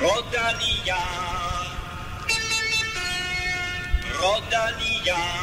[0.00, 0.96] Rodalia.
[4.18, 5.40] Rodalia.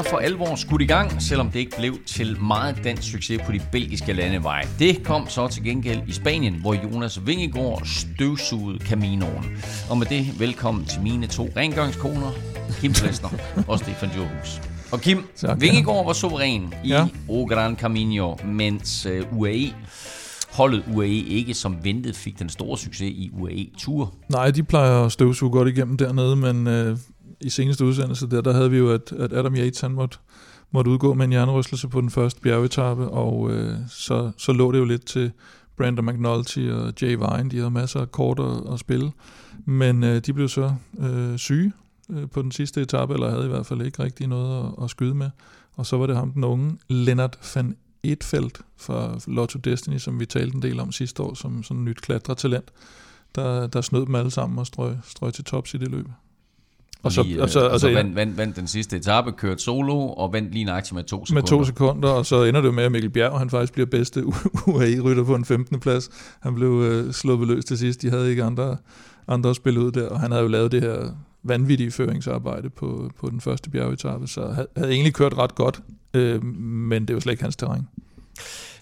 [0.00, 3.52] Er for alvor skudt i gang, selvom det ikke blev til meget dansk succes på
[3.52, 4.64] de belgiske landeveje.
[4.78, 9.44] Det kom så til gengæld i Spanien, hvor Jonas Vingegaard støvsugede Caminoen.
[9.90, 12.30] Og med det, velkommen til mine to rengøringskoner,
[12.80, 13.28] Kim Plesner
[13.68, 14.60] og Stefan Johus.
[14.92, 17.06] Og Kim, Tak, Vingegaard var suveræn i Ja.
[17.28, 19.74] O Gran Camino, mens uh, UAE
[20.52, 24.14] holdet UAE ikke som ventet fik den store succes i UAE Tour.
[24.28, 26.98] Nej, de plejer at støvsuge godt igennem dernede, men øh,
[27.40, 30.18] i seneste udsendelse der, der havde vi jo, at, at Adam Yates han måtte,
[30.70, 34.78] måtte udgå med en hjernerystelse på den første bjergetappe, og øh, så, så lå det
[34.78, 35.32] jo lidt til
[35.76, 39.12] Brandon McNulty og Jay Vine, de havde masser af kort at, at spille,
[39.64, 41.72] men øh, de blev så øh, syge
[42.10, 44.90] øh, på den sidste etape, eller havde i hvert fald ikke rigtig noget at, at
[44.90, 45.30] skyde med,
[45.76, 50.26] og så var det ham, den unge Lennart van Etfeldt fra Lotto Destiny, som vi
[50.26, 52.70] talte en del om sidste år, som sådan nyt klatretalent,
[53.34, 56.06] der, der snød dem alle sammen og strøg, strøg til tops i det løb.
[57.02, 59.32] Og så, lige, og så, og og så så vandt, vandt, vandt den sidste etape,
[59.32, 61.42] kørte solo og vandt lige nøjagtigt med to sekunder.
[61.42, 64.26] med to sekunder, og så ender det med, at Mikkel Bjerg, han faktisk bliver bedste
[64.66, 65.80] UAE-rytter på en 15.
[65.80, 66.10] plads.
[66.40, 68.02] Han blev øh, sluppet løs til sidst.
[68.02, 68.76] De havde ikke andre,
[69.28, 71.10] andre at spille ud der, og han havde jo lavet det her
[71.42, 75.80] vanvittige føringsarbejde på, på den første bjergetappe, så havde, havde egentlig kørt ret godt,
[76.14, 77.82] øh, men det jo slet ikke hans terræn.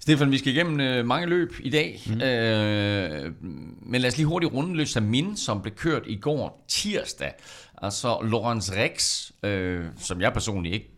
[0.00, 2.12] Stefan, vi skal igennem øh, mange løb i dag, mm.
[2.12, 3.32] øh,
[3.82, 7.32] men lad os lige hurtigt runde Le Samin, som blev kørt i går tirsdag.
[7.82, 10.90] Og så Lawrence Rex, øh, som jeg personligt ikke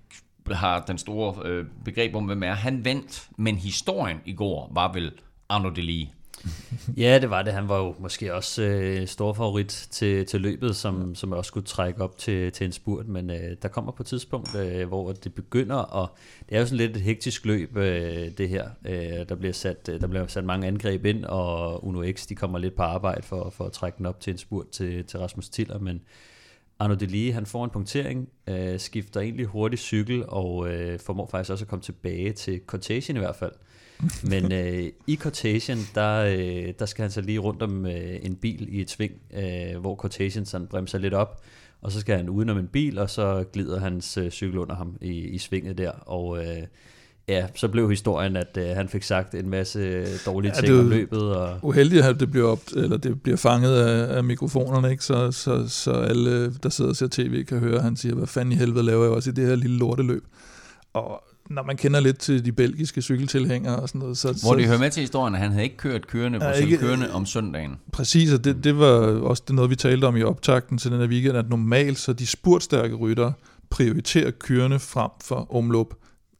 [0.50, 4.92] har den store øh, begreb om, hvem er, han vandt, men historien i går var
[4.92, 5.12] vel
[5.48, 6.08] Arno Delis.
[6.96, 7.52] Ja, det var det.
[7.52, 11.66] Han var jo måske også øh, stor favorit til, til løbet, som, som også skulle
[11.66, 15.12] trække op til, til en spurt, men øh, der kommer på et tidspunkt, øh, hvor
[15.12, 16.16] det begynder, og
[16.48, 18.70] det er jo sådan lidt et hektisk løb, øh, det her.
[18.84, 22.34] Øh, der, bliver sat, øh, der bliver sat mange angreb ind, og Uno X, de
[22.34, 25.18] kommer lidt på arbejde for, for at trække den op til en spurt til, til
[25.18, 26.00] Rasmus Tiller, men
[26.80, 31.50] Arno Delis, han får en punktering, øh, skifter egentlig hurtigt cykel, og øh, formår faktisk
[31.50, 33.52] også at komme tilbage til Contagion i hvert fald.
[34.32, 38.36] Men øh, i Cortation, der, øh, der skal han så lige rundt om øh, en
[38.36, 41.42] bil i et sving, øh, hvor Cortation sådan bremser lidt op,
[41.80, 44.96] og så skal han udenom en bil, og så glider hans øh, cykel under ham
[45.00, 46.62] i, i svinget der, og øh,
[47.30, 50.80] ja, så blev historien, at øh, han fik sagt en masse dårlige Ja, ting det
[50.80, 54.90] om løbet, og Uheldigt, at det bliver, op, eller det bliver fanget af, af mikrofonerne,
[54.90, 55.04] ikke?
[55.04, 58.26] Så, så, så alle, der sidder og ser tv, kan høre, at han siger, hvad
[58.26, 60.24] fanden i helvede laver jeg også i det her lille lorteløb.
[60.92, 64.40] Og når man kender lidt til de belgiske cykeltilhængere og sådan noget, så...
[64.42, 67.12] Hvor det hører med til historien, at han havde ikke kørt kørende på ikke- kørende
[67.12, 67.76] om søndagen.
[67.92, 68.86] Præcis, og det, det var
[69.20, 72.12] også det noget, vi talte om i optakten til den her weekend, at normalt så
[72.12, 73.32] de spurtstærke ryttere
[73.70, 75.86] prioriterer kørende frem for omløb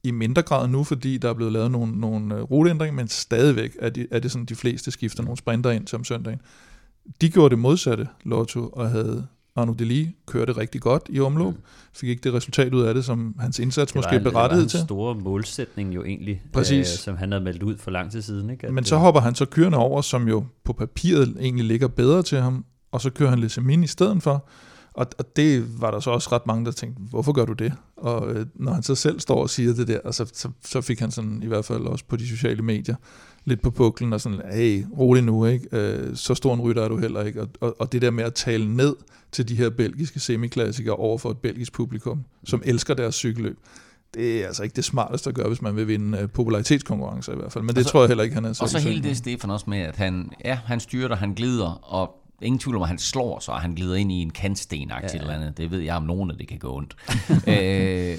[0.05, 3.77] i mindre grad nu, fordi der er blevet lavet nogle, nogle øh, ruteændringer, men stadigvæk
[3.79, 6.41] er, de, er det sådan, de fleste skifter nogle sprinter ind til om søndagen.
[7.21, 11.55] De gjorde det modsatte, Lotto, og havde Arno Delis kørte rigtig godt i omløb,
[11.93, 14.67] fik ikke det resultat ud af det, som hans indsats måske var, er det var
[14.67, 14.81] til.
[14.81, 16.87] store målsætning jo egentlig, Præcis.
[16.87, 18.51] som han havde meldt ud for lang tid siden.
[18.51, 18.67] Ikke?
[18.67, 21.89] At, Men så øh, hopper han så kørende over, som jo på papiret egentlig ligger
[21.89, 24.49] bedre til ham, og så kører han Lesemin i stedet for.
[24.95, 27.73] Og, og det var der så også ret mange, der tænkte, hvorfor gør du det?
[27.97, 31.01] Og øh, når han så selv står og siger det der, så, så, så fik
[31.01, 32.95] han sådan, i hvert fald også på de sociale medier,
[33.45, 35.69] lidt på puklen og sådan, hey, rolig nu, ikke?
[35.73, 37.41] Øh, så stor en rytter er du heller ikke.
[37.43, 38.97] Og, og, og det der med at tale ned
[39.33, 43.59] til de her belgiske semiklassikere over for et belgisk publikum, som elsker deres cykelløb,
[44.15, 47.37] det er altså ikke det smarteste at gøre, hvis man vil vinde øh, popularitetskonkurrencer i
[47.37, 47.65] hvert fald.
[47.65, 49.17] Men det så- tror jeg heller ikke, han er Og så hele det.
[49.17, 52.89] Stefan, også med, at han, ja, han styrter, han glider, og ingen tvivl om, at
[52.89, 55.19] han slår sig, og han glider ind i en kantsten ja, Ja, ja.
[55.19, 55.57] eller andet.
[55.57, 56.97] Det ved jeg om nogen, at det kan gå ondt.
[57.49, 58.19] øh,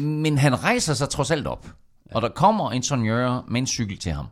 [0.00, 1.66] men han rejser sig trods alt op,
[2.10, 4.26] og der kommer en sonjør med en cykel til ham.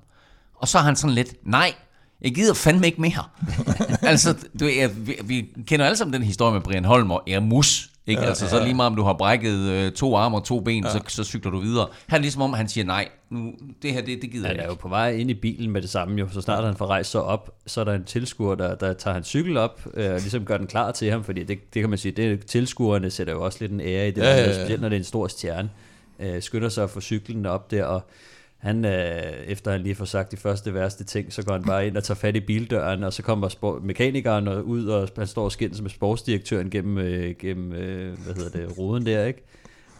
[0.54, 1.74] Og så er han sådan lidt, nej,
[2.20, 3.24] jeg gider fandme ikke mere.
[4.02, 7.89] altså, du, jeg, vi, vi kender alle sammen den historie med Brian Holm og Ermus.
[8.06, 8.22] Ikke?
[8.22, 10.84] Ja, altså, så lige meget om du har brækket øh, to arme og to ben,
[10.84, 10.90] ja.
[10.90, 11.88] så, så cykler du videre.
[12.06, 13.52] Han er ligesom om, han siger, nej, nu,
[13.82, 14.82] det her, det, det gider Han jeg er jo ikke.
[14.82, 16.28] på vej ind i bilen med det samme jo.
[16.32, 19.14] Så snart han får rejst sig op, så er der en tilskuer, der, der tager
[19.14, 21.90] hans cykel op, øh, og ligesom gør den klar til ham, fordi det, det kan
[21.90, 24.46] man sige, det tilskuerne sætter jo også lidt en ære i det, Ja, ja, ja,
[24.46, 24.54] ja.
[24.54, 25.70] specielt når det er en stor stjerne.
[26.20, 28.02] Øh, skynder sig at få cyklen op der, og
[28.60, 31.86] han, øh, efter han lige får sagt de første værste ting, så går han bare
[31.86, 35.44] ind og tager fat i bildøren, og så kommer spor- mekanikeren ud, og han står
[35.44, 39.42] og skændes med sportsdirektøren gennem, øh, gennem øh, hvad hedder det, roden der, ikke?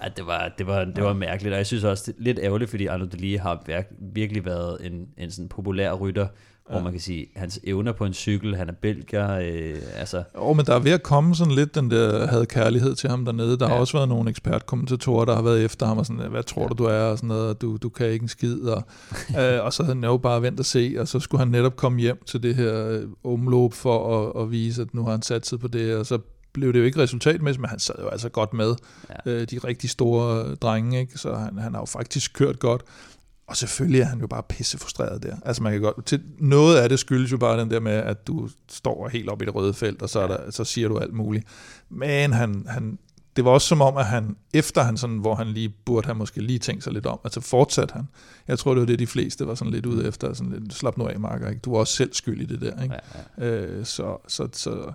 [0.03, 2.39] Ja, det var, det, var, det var mærkeligt, og jeg synes også, det er lidt
[2.43, 3.63] ærgerligt, fordi Arno Delie har
[3.99, 6.27] virkelig været en, en sådan populær rytter,
[6.71, 6.75] Ja.
[6.75, 10.23] Hvor man kan sige, hans evner på en cykel, han er belgier, øh, altså...
[10.37, 13.25] Jo, men der er ved at komme sådan lidt den der havde kærlighed til ham
[13.25, 13.59] dernede.
[13.59, 13.73] Der ja.
[13.73, 16.75] har også været nogle ekspertkommentatorer, der har været efter ham og sådan, hvad tror du,
[16.75, 18.83] du er, og sådan noget, du, du kan ikke en skid, og,
[19.41, 21.77] øh, og så havde han jo bare ventet at se, og så skulle han netop
[21.77, 25.23] komme hjem til det her øh, omløb for at, at vise, at nu har han
[25.23, 26.19] sat sig på det, og så
[26.53, 28.75] blev det jo ikke resultatmæssigt, men han sad jo altså godt med
[29.27, 29.31] ja.
[29.31, 31.19] øh, de rigtig store drenge, ikke?
[31.19, 32.83] så han, han har jo faktisk kørt godt.
[33.51, 35.37] Og selvfølgelig er han jo bare pisse frustreret der.
[35.45, 38.27] Altså man kan godt, til noget af det skyldes jo bare den der med, at
[38.27, 40.99] du står helt op i det røde felt, og så, er der, så siger du
[40.99, 41.47] alt muligt.
[41.89, 42.99] Men han, han,
[43.37, 46.15] det var også som om, at han, efter han sådan, hvor han lige burde have
[46.15, 48.09] måske lige tænkt sig lidt om, altså fortsat han.
[48.49, 50.99] Jeg tror, det var det, de fleste var sådan lidt ude efter, sådan lidt, slap
[50.99, 51.61] nu af, Marker, ikke?
[51.61, 52.95] Du var også selv skyld i det der, ikke?
[53.39, 53.63] Ja, ja.
[53.63, 54.93] Øh, så, så, så,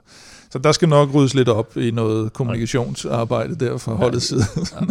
[0.52, 4.44] så der skal nok ryddes lidt op i noget kommunikationsarbejde der fra holdets side.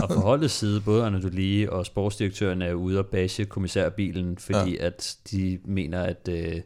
[0.02, 4.76] og fra holdets side, både Arne Dulie og sportsdirektøren er ude og base kommissærbilen, fordi
[4.76, 4.86] ja.
[4.86, 6.60] at de mener, at øh,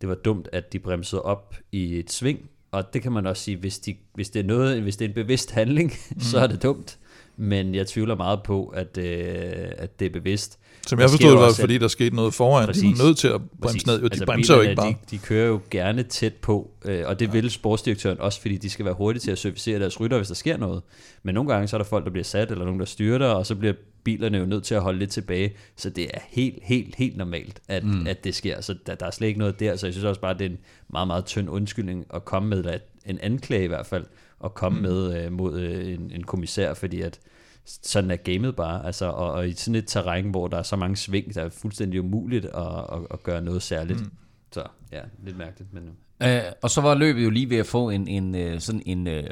[0.00, 3.42] det var dumt, at de bremsede op i et sving, og det kan man også
[3.42, 6.20] sige, hvis, de, hvis det er noget, hvis det er en bevidst handling, mm.
[6.30, 6.98] så er det dumt.
[7.36, 10.58] Men jeg tvivler meget på, at, øh, at det er bevidst.
[10.86, 12.66] Som jeg forstod, det var fordi der skete noget foran.
[12.66, 13.86] Præcis, de var nødt til at bremse præcis.
[13.86, 13.94] ned.
[13.94, 14.88] Jo, de altså, bremser jo ikke bare.
[14.88, 17.32] De, de kører jo gerne tæt på, øh, og det ja.
[17.32, 20.34] vil sportsdirektøren også, fordi de skal være hurtige til at servicere deres rytter, hvis der
[20.34, 20.82] sker noget.
[21.22, 23.46] Men nogle gange så er der folk, der bliver sat, eller nogen, der styrter, og
[23.46, 23.74] så bliver
[24.04, 25.52] bilerne jo nødt til at holde lidt tilbage.
[25.76, 28.06] Så det er helt, helt, helt normalt, at, mm.
[28.06, 28.60] at det sker.
[28.60, 29.76] Så der, der er slet ikke noget der.
[29.76, 30.58] Så jeg synes også bare, at det er en
[30.88, 34.04] meget, meget tynd undskyldning at komme med, eller en anklage i hvert fald,
[34.44, 34.82] at komme mm.
[34.82, 37.18] med øh, mod øh, en, en kommissær, fordi at
[37.66, 40.76] sådan er gamet bare, altså, og, og i sådan et terræn, hvor der er så
[40.76, 44.00] mange sving, der er fuldstændig umuligt at, at, at gøre noget særligt.
[44.00, 44.10] Mm.
[44.52, 45.82] Så ja, lidt mærkeligt, men...
[46.22, 49.06] Øh, og så var løbet jo lige ved at få en, en øh, sådan en,
[49.06, 49.24] øh,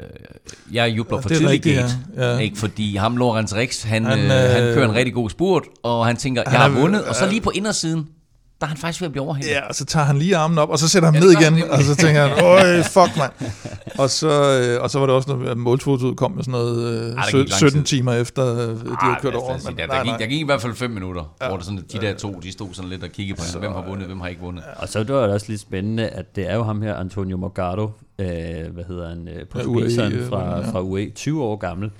[0.71, 2.33] jeg jubler for tidlig gate, ja.
[2.33, 2.37] Ja.
[2.37, 6.05] Ikke, fordi ham, Lorenz Rix, han, han, øh, han kører en rigtig god spurt, og
[6.05, 8.09] han tænker, jeg har vundet, og så lige på indersiden,
[8.59, 9.51] der er han faktisk ved at blive overhældet.
[9.51, 11.63] Ja, og så tager han lige armen op, og så sætter han ja, ned igen,
[11.69, 13.31] og så tænker han, øj, fuck mand.
[13.97, 17.15] Og så, øh, og så var det også, når målfotoet kom med sådan noget øh,
[17.15, 19.69] Ej, 17 timer efter, øh, de havde kørt over.
[19.69, 21.47] Men, der, der, gik, der gik i hvert fald 5 minutter, ja.
[21.47, 23.83] hvor det sådan, de der to, de stod sådan lidt og kiggede på hinanden, hvem
[23.83, 24.63] har vundet, hvem har ikke vundet.
[24.75, 24.81] Ja.
[24.81, 27.91] Og så var det også lidt spændende, at det er jo ham her, Antonio Morgado,
[28.19, 28.27] øh,
[28.73, 31.91] hvad hedder han, øh, portugiseren ja, fra, fra UE, 20 år gammel,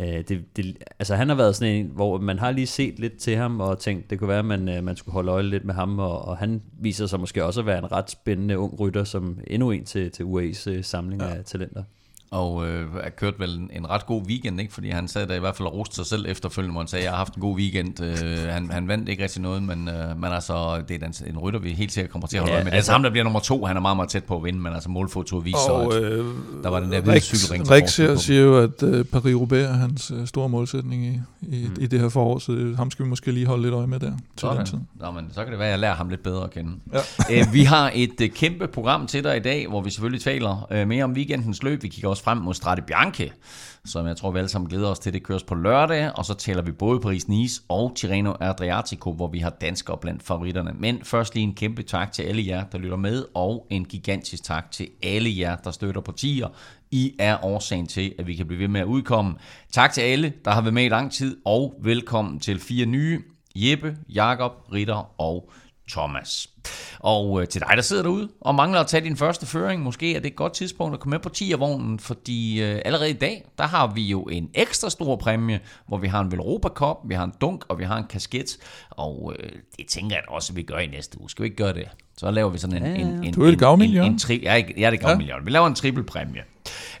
[0.00, 3.16] Øh, det, det, altså han har været sådan en, hvor man har lige set lidt
[3.16, 5.64] til ham og tænkt, det kunne være, at man, øh, man skulle holde øje lidt
[5.64, 8.80] med ham, og, og han viser sig måske også at være en ret spændende ung
[8.80, 11.28] rytter, som endnu en til, til UA's øh, samling ja.
[11.28, 11.82] af talenter
[12.30, 14.74] og øh, har kørt vel en, en ret god weekend, ikke?
[14.74, 17.04] fordi han sad der i hvert fald og roste sig selv efterfølgende, hvor han sagde,
[17.04, 18.02] jeg har haft en god weekend.
[18.02, 21.38] Øh, han, han vandt ikke rigtig noget, men, øh, men altså, det er en, en
[21.38, 22.72] rytter, vi helt sikkert kommer til at holde ja, med.
[22.72, 24.60] Altså, altså ham, der bliver nummer to, han er meget, meget tæt på at vinde,
[24.60, 26.24] men altså målfoto viser, og, at øh,
[26.62, 27.70] der var den der hvide cykelring.
[27.70, 31.76] Rik siger, siger jo, at øh, Paris-Roubaix er hans øh, store målsætning i, i, mm.
[31.80, 34.00] i det her forår, så det, ham skal vi måske lige holde lidt øje med
[34.00, 34.12] der.
[34.36, 34.78] Til den tid.
[35.00, 36.70] Nå, men så kan det være, at jeg lærer ham lidt bedre at kende.
[36.92, 36.98] Ja.
[37.30, 40.22] Æ, øh, vi har et øh, kæmpe program til dig i dag, hvor vi selvfølgelig
[40.22, 41.82] taler øh, mere om weekendens løb.
[41.82, 43.32] Vi kigger også frem mod Strade Bianche,
[43.84, 45.12] som jeg tror, vi alle sammen glæder os til.
[45.12, 49.38] Det køres på lørdag, og så taler vi både Paris-Nice og Tirreno Adriatico, hvor vi
[49.38, 50.72] har danskere blandt favoritterne.
[50.78, 54.44] Men først lige en kæmpe tak til alle jer, der lytter med, og en gigantisk
[54.44, 56.48] tak til alle jer, der støtter på tier.
[56.90, 59.34] I er årsagen til, at vi kan blive ved med at udkomme.
[59.72, 63.22] Tak til alle, der har været med i lang tid, og velkommen til fire nye.
[63.56, 65.50] Jeppe, Jakob, Ritter og
[65.90, 66.48] Thomas.
[66.98, 70.16] Og øh, til dig, der sidder derude og mangler at tage din første føring, måske
[70.16, 73.44] er det et godt tidspunkt at komme med på 10'er-vognen, fordi øh, allerede i dag,
[73.58, 77.14] der har vi jo en ekstra stor præmie, hvor vi har en Velropa Cup, vi
[77.14, 78.56] har en dunk, og vi har en kasket,
[78.90, 81.30] og øh, det tænker jeg også, at vi gør i næste uge.
[81.30, 81.88] Skal vi ikke gøre det?
[82.18, 82.82] Så laver vi sådan en...
[82.82, 82.98] Ja, ja.
[82.98, 84.02] en, en du er det gavmiljø.
[84.02, 85.34] En, en, tri- ja, ja, det er gavmiljø.
[85.34, 85.40] Ja.
[85.44, 86.42] Vi laver en trippelpræmie.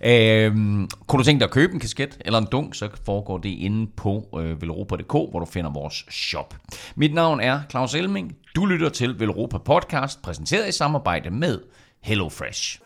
[0.04, 3.48] Øhm, kunne du tænke dig at købe en kasket eller en dunk, så foregår det
[3.48, 6.54] inde på øh, velropa.dk, hvor du finder vores shop.
[6.96, 8.36] Mit navn er Claus Elming.
[8.58, 11.60] Du lytter til Velropa Podcast, præsenteret i samarbejde med
[12.02, 12.80] HelloFresh.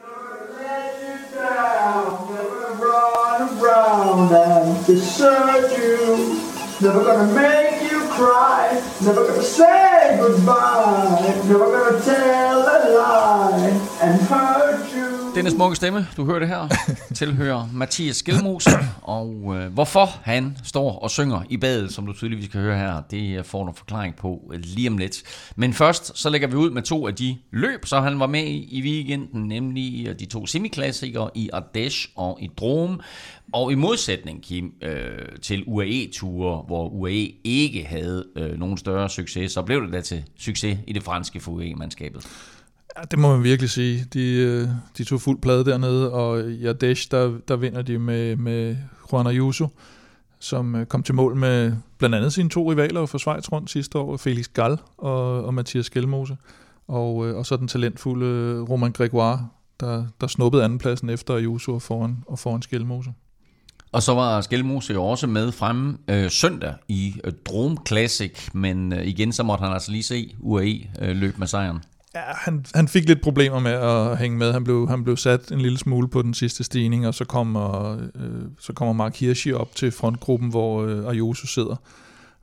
[6.80, 8.60] Never gonna make you cry,
[9.06, 14.91] never gonna say goodbye, never gonna tell a lie and hurt you.
[15.34, 16.68] Denne smukke stemme, du hører det her,
[17.14, 18.70] tilhører Mathias Skelmose,
[19.02, 23.02] og øh, hvorfor han står og synger i badet, som du tydeligvis kan høre her,
[23.10, 25.22] det får du forklaring på øh, lige om lidt.
[25.56, 28.44] Men først, så lægger vi ud med to af de løb, så han var med
[28.44, 32.98] i, i weekenden, nemlig øh, de to semiklassikere i Ardèche og i Drome.
[33.52, 39.52] Og i modsætning, Kim, øh, til UAE-ture, hvor UAE ikke havde øh, nogen større succes,
[39.52, 42.26] så blev det da til succes i det franske UAE-mandskabet.
[42.96, 44.04] Ja, det må man virkelig sige.
[44.12, 44.68] De, øh,
[44.98, 48.76] de tog fuld plade dernede, og i Adesh, der, der vinder de med, med
[49.12, 49.68] Juan Ayuso,
[50.38, 53.98] som øh, kom til mål med blandt andet sine to rivaler for Schweiz rundt sidste
[53.98, 56.36] år, Felix Gall og, og Mathias Skelmose.
[56.88, 59.48] og, øh, og så den talentfulde Roman Gregoire,
[59.80, 63.12] der, der snuppede andenpladsen efter Ayuso og foran, og foran Skelmose.
[63.92, 68.92] Og så var Skelmose jo også med fremme øh, søndag i øh, Drome Classic, men
[68.92, 71.82] øh, igen så måtte han altså lige se UAE øh, løbe med sejren.
[72.14, 74.52] Ja, han, han fik lidt problemer med at hænge med.
[74.52, 77.92] Han blev, han blev sat en lille smule på den sidste stigning, og så kommer,
[77.92, 81.76] øh, så kommer Mark Hirschi op til frontgruppen, hvor øh, Ayuso sidder.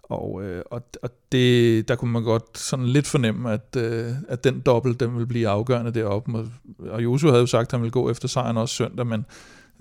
[0.03, 4.43] Og, øh, og, og det, der kunne man godt sådan lidt fornemme, at, øh, at
[4.43, 6.37] den dobbelt, den vil blive afgørende deroppe.
[6.37, 6.47] Og,
[6.89, 9.25] og Josu havde jo sagt, at han ville gå efter sejren også søndag, men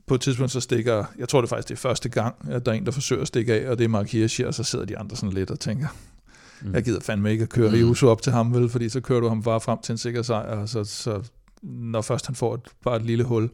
[0.07, 2.73] på et tidspunkt så stikker, jeg tror det faktisk det er første gang, at der
[2.73, 4.85] er en, der forsøger at stikke af, og det er Mark Hirschi, og så sidder
[4.85, 5.87] de andre sådan lidt og tænker,
[6.63, 6.75] mm.
[6.75, 8.09] jeg gider fandme ikke at køre mm.
[8.09, 10.57] Op til ham, vel, fordi så kører du ham bare frem til en sikker sejr,
[10.57, 11.23] og så, så
[11.63, 13.51] når først han får et, bare et lille hul,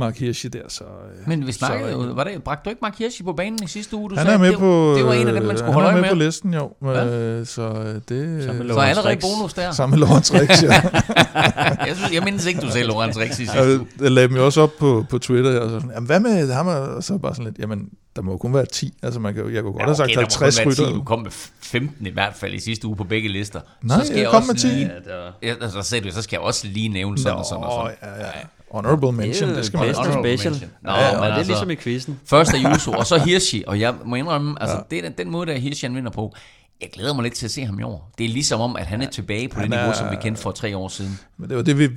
[0.00, 0.62] Mark Hirschi der.
[0.68, 3.62] Så, øh, Men vi snakkede jo, var det, bragte du ikke Mark Hirschi på banen
[3.62, 4.10] i sidste uge?
[4.10, 5.94] Du han er med det, på, det var en af dem, man skulle holde han
[5.98, 6.10] øje med.
[6.10, 6.18] med.
[6.18, 6.72] på listen, jo.
[6.84, 7.06] Ja.
[7.06, 8.44] Øh, så øh, det...
[8.44, 9.72] Så allerede bonus der.
[9.72, 10.68] Sammen med Lawrence Rix, ja.
[11.86, 13.86] jeg, synes, jeg mindes ikke, du sagde Lorenz Rix i sidste jeg, uge.
[14.00, 16.52] jeg lagde dem jo også op på, på Twitter, og så sådan, jamen, hvad med
[16.52, 16.66] ham?
[16.66, 18.94] Og så bare sådan lidt, jamen, der må jo kun være 10.
[19.02, 20.80] Altså, man kan, jeg kunne godt have sagt der må 50 kun være 10.
[20.82, 20.94] rytter.
[20.94, 21.30] Du kom med
[21.62, 23.60] 15 i hvert fald i sidste uge på begge lister.
[23.82, 24.66] Nej, så skal jeg jeg, kom også med 10.
[24.66, 25.32] lige, Ja, der.
[25.42, 27.84] Ja, altså, så sagde du, så skal jeg også lige nævne sådan og sådan og
[27.84, 28.14] Nå, sådan.
[28.20, 28.32] ja, ja.
[28.70, 30.10] Honorable mention, det, det skal man best også.
[30.10, 30.52] of Honorable special.
[30.52, 30.70] mention.
[30.82, 32.20] Nå, ja, men det er altså- ligesom i quizzen.
[32.24, 34.82] Først er Juso, og så Hirschi, og jeg må indrømme, altså ja.
[34.90, 36.34] det er den, den måde, der Hirschi han vinder på.
[36.80, 38.12] Jeg glæder mig lidt til at se ham i år.
[38.18, 40.16] Det er ligesom om, at han er tilbage på det Han niveau, er- som vi
[40.22, 41.18] kendte for tre år siden.
[41.36, 41.88] Men det var det, vi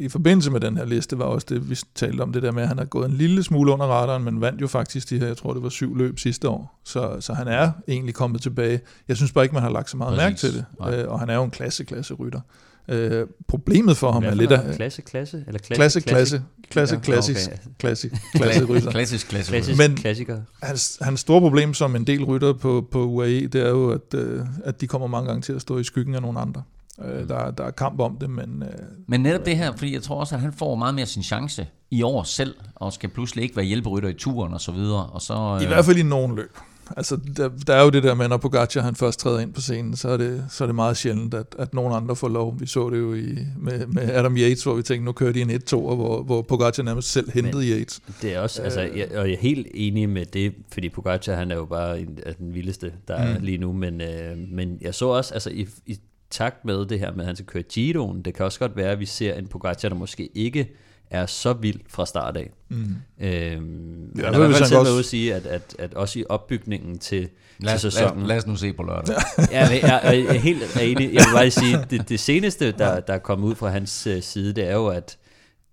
[0.00, 2.62] i forbindelse med den her liste, var også det, vi talte om det der med,
[2.62, 5.26] at han har gået en lille smule under radaren, men vandt jo faktisk de her,
[5.26, 6.80] jeg tror det var syv løb sidste år.
[6.84, 8.80] Så, så han er egentlig kommet tilbage.
[9.08, 10.22] Jeg synes bare ikke, man har lagt så meget Præcis.
[10.24, 10.64] mærke til det.
[10.80, 10.94] Nej.
[11.02, 12.40] Øh, og han er jo en klasse-klasse rytter.
[12.88, 14.74] Øh, problemet for ham er lidt af...
[14.76, 15.44] Klasse, klasse?
[15.46, 17.70] Eller Klasse, klasse, klasse, Ja, klassisk, okay.
[17.78, 18.90] klassisk, klasse rytter.
[18.90, 19.50] Klassisk, klassisk.
[19.52, 20.40] Klassisk Men- klassiker.
[20.62, 24.14] Hans, hans store problem som en del rytter på, på UAE, det er jo, at,
[24.14, 26.62] øh, at de kommer mange gange til at stå i skyggen af nogle andre.
[27.04, 28.68] Øh, der, der er kamp om det, men øh,
[29.06, 31.66] Men netop det her, fordi jeg tror også, at han får meget mere sin chance
[31.90, 35.06] i år selv, og skal pludselig ikke være hjælperytter i turen og så videre.
[35.06, 36.56] Og så, I øh, hvert fald i nogen løb.
[36.96, 39.60] Altså, der, der er jo det der med, når Pogacar han først træder ind på
[39.60, 42.60] scenen, så er det, så er det meget sjældent, at, at nogen andre får lov.
[42.60, 45.40] Vi så det jo i, med, med Adam Yates, hvor vi tænkte, nu kører de
[45.40, 48.00] en 1-2, hvor, hvor Pogacar nærmest selv hentede Yates.
[48.22, 51.50] Det er også, altså, jeg, og jeg er helt enig med det, fordi Pogacar, han
[51.50, 53.44] er jo bare en, er den vildeste, der er Mm.
[53.44, 55.98] lige nu, men, øh, men jeg så også, altså i, i
[56.30, 58.90] takt med det her med, at han skal køre Giroen, det kan også godt være,
[58.90, 60.68] at vi ser en Pogacar, der måske ikke
[61.10, 62.50] er så vild fra start af.
[62.68, 62.76] Mm.
[63.20, 67.28] Øhm, Ja, hvert fald han selv også- sige, at, at, at også i opbygningen til,
[67.58, 69.16] lad, os, til lad, sæsonen, os, lad os nu se på lørdag.
[69.52, 71.00] Ja, men jeg, jeg er helt enig.
[71.14, 74.22] Jeg vil bare sige, det, det seneste, der, der er kommet ud fra hans øh,
[74.22, 75.18] side, det er jo, at,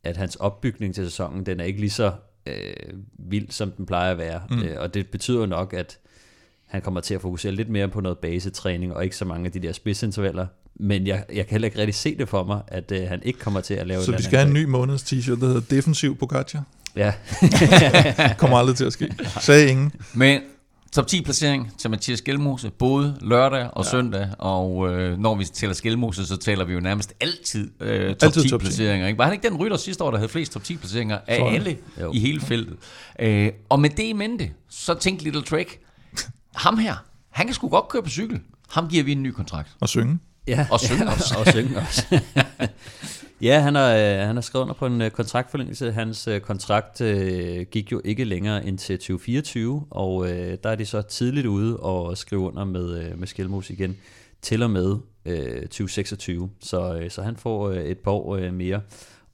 [0.04, 2.12] at hans opbygning til sæsonen, den er ikke lige så
[2.46, 2.74] øh,
[3.20, 4.42] vild, som den plejer at være.
[4.50, 4.63] Mm.
[4.63, 5.98] Øh, og det betyder nok, at
[6.67, 9.51] han kommer til at fokusere lidt mere på noget basetræning, og ikke så mange af
[9.51, 10.48] de der spidsintervaller.
[10.79, 13.39] Men jeg, jeg kan heller ikke rigtig se det for mig, at øh, han ikke
[13.39, 16.17] kommer til at lave Så vi skal have en ny måneds t-shirt, der hedder Defensiv
[16.17, 16.63] Pogacar.
[16.95, 17.13] Ja,
[18.38, 19.13] Kommer aldrig til at ske.
[19.39, 19.91] Sagde ingen.
[20.13, 20.41] Men
[20.91, 23.89] top 10 placering til Mathias Skelmose, både lørdag og ja.
[23.91, 28.24] søndag, og øh, når vi tæller Skelmose, så taler vi jo nærmest altid øh, top
[28.27, 28.65] Altid 10 top 10.
[28.65, 29.07] placeringer.
[29.07, 29.17] Ikke?
[29.17, 31.77] Var han ikke den rytter sidste år, der havde flest top 10 placeringer af alle
[32.01, 32.12] Jo.
[32.13, 32.77] i hele feltet?
[33.19, 35.79] Øh, og med det i mente, så tænk Little Trek,
[36.56, 36.96] ham her,
[37.30, 38.42] han kan sgu godt køre på cykel.
[38.70, 39.76] Ham giver vi en ny kontrakt.
[39.80, 40.20] Og synge.
[40.48, 41.36] Ja, Og synge ja, også.
[41.40, 42.22] og synge også.
[43.42, 45.92] ja, han har, øh, han har skrevet under på en øh, kontraktforlængelse.
[45.92, 50.76] Hans øh, kontrakt øh, gik jo ikke længere end til 2024, og øh, der er
[50.76, 53.98] de så tidligt ude og skrive under med, øh, med Skelmos igen
[54.42, 54.96] til og med
[55.26, 56.50] øh, 2026.
[56.62, 58.82] Så, øh, så han får øh, et par år øh, mere,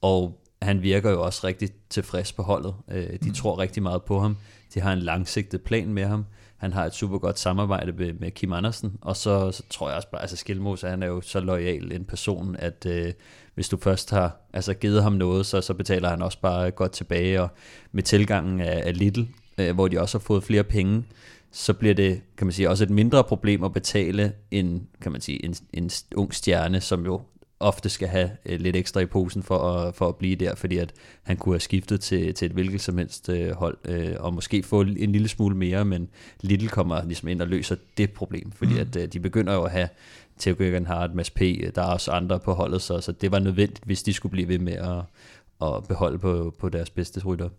[0.01, 2.73] og han virker jo også rigtig tilfreds på holdet.
[2.91, 3.33] Øh, de mm.
[3.33, 4.37] tror rigtig meget på ham.
[4.73, 6.25] De har en langsigtet plan med ham.
[6.61, 9.95] Han har et super godt samarbejde med, med Kim Andersen, og så, så tror jeg
[9.95, 13.13] også bare, altså Skilmos, han er jo så lojal en person, at øh,
[13.55, 16.91] hvis du først har altså, givet ham noget, så, så betaler han også bare godt
[16.91, 17.49] tilbage, og
[17.91, 19.27] med tilgangen af, af Little,
[19.57, 21.03] øh, hvor de også har fået flere penge,
[21.51, 25.21] så bliver det, kan man sige, også et mindre problem at betale en, kan man
[25.21, 27.21] sige, en, en ung stjerne, som jo
[27.61, 30.77] ofte skal have øh, lidt ekstra i posen for at, for at blive der, fordi
[30.77, 34.33] at han kunne have skiftet til, til et hvilket som helst øh, hold, øh, og
[34.33, 36.09] måske få en lille smule mere, men
[36.41, 38.79] Little kommer ligesom ind og løser det problem, fordi mm.
[38.79, 39.89] at øh, de begynder jo at have
[40.39, 41.39] Theo Guggenhardt, Mads P.,
[41.75, 44.47] der er også andre på holdet, så, så det var nødvendigt, hvis de skulle blive
[44.47, 45.03] ved med at,
[45.67, 47.49] at beholde på, på deres bedste rytter.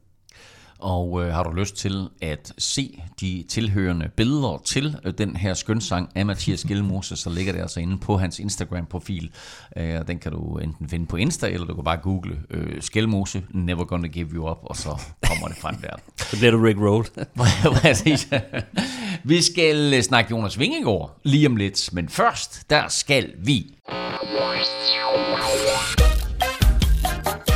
[0.83, 5.55] Og øh, har du lyst til at se de tilhørende billeder til øh, den her
[5.55, 9.31] skønsang af Mathias Gjelmose, så ligger det altså inde på hans Instagram-profil.
[9.77, 12.83] Øh, og den kan du enten finde på Insta, eller du kan bare google øh,
[12.83, 15.97] Skelmose, Never Gonna Give You Up, og så kommer det frem der.
[16.31, 17.07] Så bliver du Rick Roll.
[17.81, 18.29] Præcis.
[19.25, 23.75] Vi skal øh, snakke Jonas Vingegaard lige om lidt, men først, der skal vi...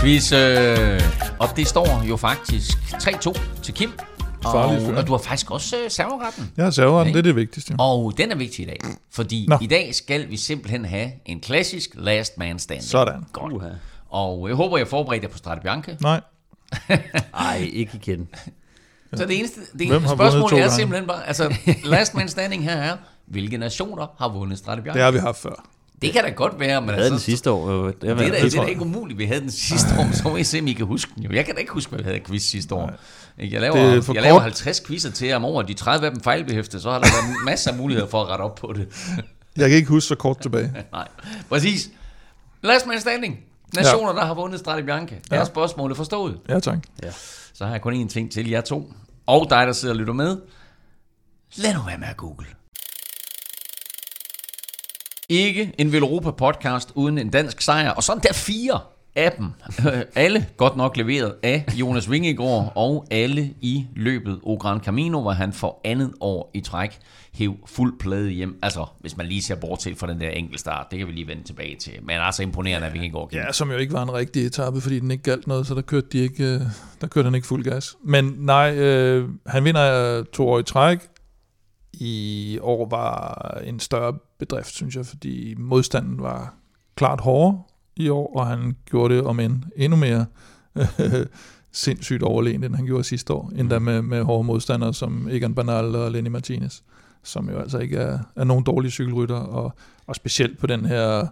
[0.06, 1.00] Quiz, øh,
[1.38, 3.92] og det står jo faktisk 3-2 til Kim.
[4.42, 6.52] Farligt Og, og du har faktisk også øh, serveretten.
[6.56, 7.74] Jeg har serveren, det er det vigtigste.
[7.78, 9.58] Og den er vigtig i dag, fordi Nå.
[9.60, 12.84] i dag skal vi simpelthen have en klassisk last man standing.
[12.84, 13.24] Sådan.
[13.32, 13.52] Godt.
[13.52, 13.68] Uha.
[14.08, 15.96] Og jeg håber, jeg forbereder jer på Strate Bianca.
[16.00, 16.20] Nej,
[17.34, 18.28] Ej, ikke igen.
[19.14, 20.74] Så det eneste det Hvem har vundet spørgsmål to er gange?
[20.76, 22.96] simpelthen bare, altså last man standing her er,
[23.26, 24.98] hvilke nationer har vundet Strate Bianca?
[24.98, 25.68] det har vi haft før.
[26.02, 27.68] Det kan da godt være, men Jeg havde den altså, sidste år.
[27.70, 28.68] øh, Det, det er da, det, det er da jeg.
[28.70, 31.12] ikke umuligt, vi havde den sidste år, så må I se, om I kan huske
[31.14, 31.30] den jo.
[31.32, 32.92] Jeg kan da ikke huske, hvad vi havde quiz sidste år.
[33.38, 33.54] Ikke?
[33.54, 34.42] Jeg Det er laver, jeg laver kort.
[34.42, 37.44] 50 quizzer til jer om året, de 30 af dem fejlbehæftet, så har der været
[37.44, 38.88] masser af muligheder for at rette op på det.
[39.56, 40.72] Jeg kan ikke huske så kort tilbage.
[40.92, 41.08] Nej,
[41.48, 41.90] præcis.
[42.62, 43.38] Last man standing.
[43.74, 45.14] Nationer, der har vundet Strade Bianca.
[45.30, 45.36] Ja.
[45.36, 46.38] Er spørgsmålet forstået?
[46.48, 46.78] Ja, tak.
[47.54, 48.92] Så har jeg kun én ting til jer to.
[49.26, 50.36] Og dig, der sidder og lytter med.
[51.56, 52.46] Lad nu være med at google.
[55.28, 57.90] Ikke en Veloropa podcast uden en dansk sejr.
[57.90, 58.80] Og sådan der fire
[59.16, 59.46] af dem.
[60.14, 65.30] Alle godt nok leveret af Jonas Vingegaard, og alle i løbet O Gran Camino, hvor
[65.30, 66.98] han for andet år i træk
[67.32, 68.58] hæv fuld plade hjem.
[68.62, 71.26] Altså, hvis man lige ser bort til fra den der enkeltstart, det kan vi lige
[71.26, 71.92] vende tilbage til.
[72.02, 73.38] Men altså imponerende, at Vingegaard gik.
[73.38, 75.82] Ja, som jo ikke var en rigtig etape, fordi den ikke galt noget, så der
[75.82, 76.60] kørte, de ikke, øh,
[77.00, 77.96] der kørte han ikke fuld gas.
[78.04, 80.98] Men nej, øh, han vinder øh, to år i træk.
[81.92, 86.54] I år var en større bedrift, synes jeg, fordi modstanden var
[86.94, 87.62] klart hårdere
[87.96, 90.26] i år, og han gjorde det om end endnu mere
[90.76, 90.86] øh,
[91.72, 95.96] sindssygt overlegen, end han gjorde sidste år, endda med, med hårde modstandere som Egan Bernal
[95.96, 96.80] og Lenny Martinez,
[97.22, 99.72] som jo altså ikke er, er nogen dårlige cykelrytter, og,
[100.06, 101.26] og specielt på den her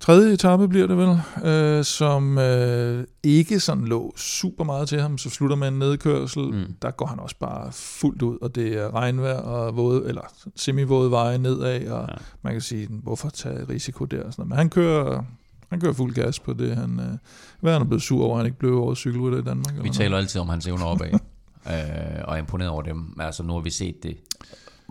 [0.00, 5.18] tredje etape bliver det vel, øh, som øh, ikke sådan lå super meget til ham,
[5.18, 6.74] så slutter med en nedkørsel, Mm.
[6.82, 10.22] der går han også bare fuldt ud, og det er regnvejr og våde, eller
[10.56, 12.14] semivåde veje nedad, og Ja.
[12.42, 14.48] man kan sige, hvorfor tage risiko der og sådan noget.
[14.48, 15.22] Men han kører,
[15.70, 17.18] han kører fuld gas på det, han, øh,
[17.60, 19.66] hvad er han er blevet sur over, at han ikke blev over cykelrytter i Danmark?
[19.68, 19.96] eller Vi noget?
[19.96, 21.12] taler altid om hans evner opad,
[21.72, 23.16] øh, og er imponeret over dem.
[23.20, 24.16] Altså, nu har vi set det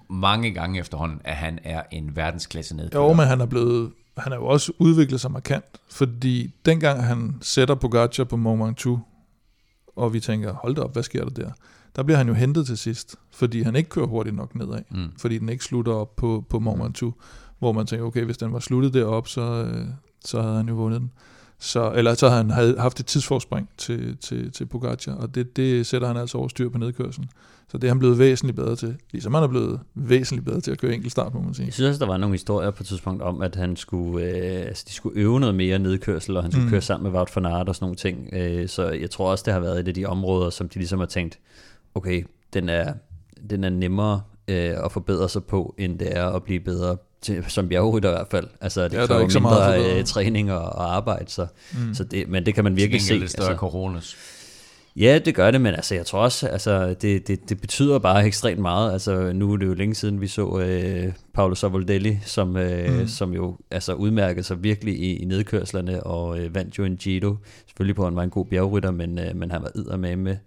[0.10, 3.04] mange gange efterhånden, at han er en verdensklasse nedkører.
[3.04, 7.36] Jo, men han er blevet han er jo også udviklet sig markant, fordi dengang han
[7.42, 9.00] sætter Pogacar på Mont Ventoux,
[9.96, 11.52] og vi tænker, hold da op, hvad sker der der?
[11.96, 15.08] Der bliver han jo hentet til sidst, fordi han ikke kører hurtigt nok nedad, Mm.
[15.18, 17.14] fordi den ikke slutter op på, på Mont Ventoux,
[17.60, 19.88] hvor man tænker, okay, hvis den var sluttet derop, så, øh,
[20.26, 21.12] så havde han jo vundet den.
[21.60, 25.86] Så, eller så han havde haft et tidsforspring til, til, til Pogacar, og det, det
[25.86, 27.30] sætter han altså over styr på nedkørslen.
[27.72, 30.72] Så det er han blevet væsentligt bedre til, ligesom han er blevet væsentligt bedre til
[30.72, 31.66] at køre enkeltstart, må man sige.
[31.66, 34.68] Jeg synes også, der var nogle historier på et tidspunkt om, at han skulle, øh,
[34.68, 36.66] altså, de skulle øve noget mere nedkørsel, og han skulle.
[36.66, 36.70] Mm.
[36.72, 38.30] køre sammen med Wout van Aert og sådan nogle ting.
[38.34, 41.00] Øh, så jeg tror også, det har været et af de områder, som de ligesom
[41.00, 41.40] har tænkt,
[41.96, 42.94] okay, den er,
[43.50, 47.46] den er nemmere øh, at forbedre sig på, end det er at blive bedre til,
[47.48, 48.48] som bjergrytter i hvert fald.
[48.62, 50.96] Altså, det Ja, ja, der er kræver ikke så meget mindre øh, træning og, og
[50.96, 51.94] arbejde, så, Mm.
[51.94, 53.18] så det, men det kan man virkelig se.
[53.18, 53.60] lidt større altså.
[53.60, 54.18] coronas.
[54.96, 58.26] Ja, det gør det, men altså, jeg tror også, altså, det, det, det betyder bare
[58.26, 58.94] ekstremt meget.
[58.94, 63.08] Altså, nu er det jo længe siden, vi så øh, Paolo Savoldelli, som, øh, Mm.
[63.08, 67.36] som jo altså, udmærkede sig virkelig i, i nedkørslerne, og øh, vandt jo en Giro.
[67.68, 70.38] Selvfølgelig på, at han var en god bjergrytter, men, øh, men han var eddermame med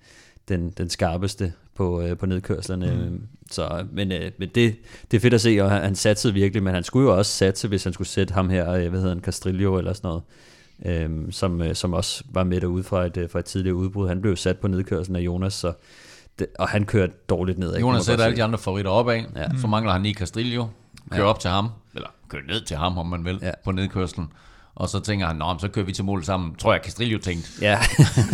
[0.51, 3.09] den, den skarpeste på, øh, på nedkørslerne.
[3.11, 3.27] Mm.
[3.51, 4.77] Så, men øh, men det,
[5.11, 7.33] det er fedt at se, og han, han satsede virkelig, men han skulle jo også
[7.33, 10.23] satse, hvis han skulle sætte ham her, øh, hvad hedder han, Castrillo eller sådan noget
[10.85, 14.09] øhm, som, øh, som også var med derude fra et, øh, fra et tidligere udbrud.
[14.09, 15.73] Han blev sat på nedkørslen af Jonas, så
[16.39, 19.23] det, og han kørte dårligt man Jonas sætter alle de andre favoritter opad.
[19.37, 19.49] Ja.
[19.61, 20.67] Så mangler han lige Castrillo.
[21.11, 21.29] Kører Ja.
[21.29, 21.69] op til ham.
[21.95, 23.51] Eller kører ned til ham, om man vil, ja.
[23.65, 24.33] på nedkørslen.
[24.81, 26.55] Og så tænker han, Nå, men så kører vi til mål sammen.
[26.55, 27.51] Tror jeg, Castrillo tænkte.
[27.61, 27.69] Ja,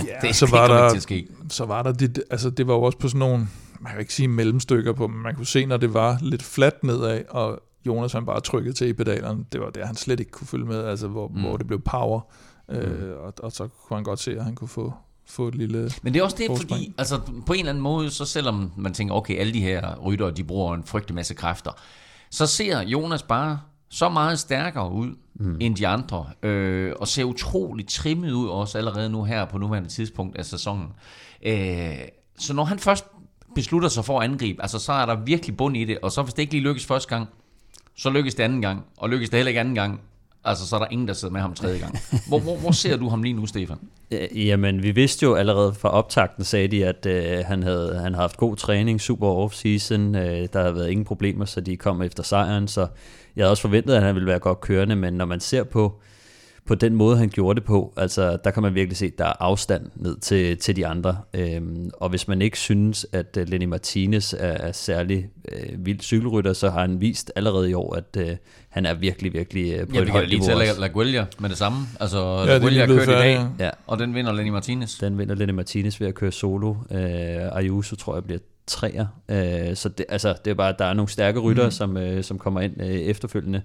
[0.06, 1.28] Ja, Det, så det var kommer der, til at ske.
[1.50, 3.48] så var der det, altså det var jo også på sådan nogle,
[3.80, 6.84] man kan ikke sige mellemstykker på, men man kunne se, når det var lidt fladt
[6.84, 10.32] nedad, og Jonas han bare trykkede til i pedalerne, det var der, han slet ikke
[10.32, 11.34] kunne følge med, altså hvor, mm.
[11.34, 11.40] Mm.
[11.40, 12.20] hvor det blev power,
[12.68, 14.94] øh, og, og så kunne han godt se, at han kunne få,
[15.28, 15.90] få et lille...
[16.02, 16.70] Men det er også det, Forspring.
[16.70, 19.96] fordi altså, på en eller anden måde, så selvom man tænker, okay, alle de her
[19.96, 21.70] ryttere, de bruger en frygtelig masse kræfter,
[22.30, 25.56] så ser Jonas bare så meget stærkere ud mm.
[25.60, 29.88] end de andre, øh, og ser utroligt trimmet ud også allerede nu her på nuværende
[29.88, 30.86] tidspunkt af sæsonen.
[31.42, 31.98] Øh,
[32.38, 33.04] så når han først
[33.54, 36.22] beslutter sig for at angribe, altså så er der virkelig bund i det, og så
[36.22, 37.28] hvis det ikke lige lykkes første gang,
[37.96, 40.00] så lykkes det anden gang, og lykkes det heller ikke anden gang,
[40.44, 41.98] altså så er der ingen, der sidder med ham tredje gang.
[42.28, 43.76] Hvor, hvor, hvor ser du ham lige nu, Stefan?
[44.34, 48.16] Jamen, vi vidste jo allerede fra optakten, sagde de, at øh, han, havde, han havde
[48.16, 52.22] haft god træning, super off-season, øh, der havde været ingen problemer, så de kom efter
[52.22, 52.86] sejren, så
[53.36, 56.00] jeg havde også forventet, at han ville være godt kørende, men når man ser på,
[56.66, 59.24] på den måde, han gjorde det på, altså der kan man virkelig se, at der
[59.24, 61.16] er afstand ned til, til de andre.
[61.34, 66.00] Øhm, og hvis man ikke synes, at uh, Lenny Martinez er, er særlig uh, vild
[66.00, 68.36] cykelrytter, så har han vist allerede i år, at uh,
[68.68, 70.80] han er virkelig, virkelig uh, på Ja, et vi højt kan lige niveau tage også.
[70.80, 71.78] La Guelia med det samme.
[72.00, 74.14] Altså, Ja, La det er Guelia lige har blevet kørt i dag, Ja, og den
[74.14, 74.98] vinder Lenny Martinez.
[74.98, 76.70] den vinder Lenny Martinez ved at køre solo.
[76.70, 76.76] Uh,
[77.58, 79.06] Ayuso tror jeg bliver træer.
[79.28, 81.70] Uh, så det, altså, det er bare, der er nogle stærke rytter, mm.
[81.70, 83.62] som, uh, som kommer ind uh, efterfølgende.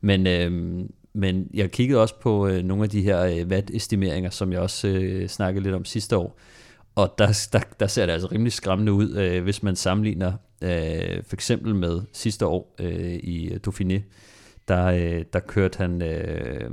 [0.00, 4.52] Men, øh, men jeg kiggede også på øh, nogle af de her øh, watt-estimeringer, som
[4.52, 6.38] jeg også øh, snakkede lidt om sidste år.
[6.94, 11.22] Og der, der, der ser det altså rimelig skræmmende ud, øh, hvis man sammenligner øh,
[11.26, 14.00] for eksempel med sidste år øh, i Dauphiné.
[14.68, 16.70] Der, øh, der kørte han, øh,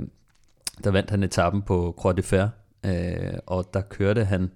[0.84, 2.48] der vandt han etappen på Croix de Fer,
[2.86, 4.48] øh, og der kørte han øh,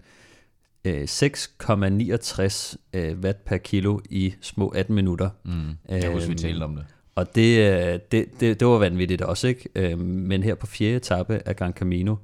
[0.87, 5.31] 6,69 øh, watt per kilo i små 18 minutter.
[5.45, 5.71] Mm.
[5.89, 6.85] Jeg husker, vi talte om det.
[7.15, 9.97] Og det, øh, det, det, det var vanvittigt også, ikke?
[9.97, 12.17] Men her på fjerde etape af Gran Camino,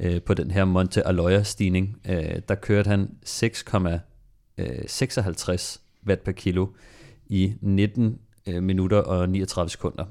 [0.00, 6.66] øh, på den her Monte Aloya stigning, øh, der kørte han 6,56 watt per kilo
[7.26, 10.04] i 19 øh, minutter og 39 sekunder.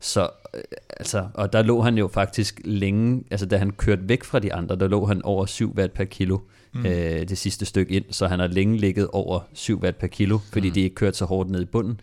[0.00, 4.24] Så øh, altså, og der lå han jo faktisk længe, altså da han kørte væk
[4.24, 6.38] fra de andre, der lå han over 7 watt per kilo
[6.74, 6.86] mm.
[6.86, 10.38] øh, det sidste stykke ind, så han har længe ligget over 7 watt per kilo,
[10.52, 10.74] fordi mm.
[10.74, 12.00] de ikke kørte så hårdt ned i bunden.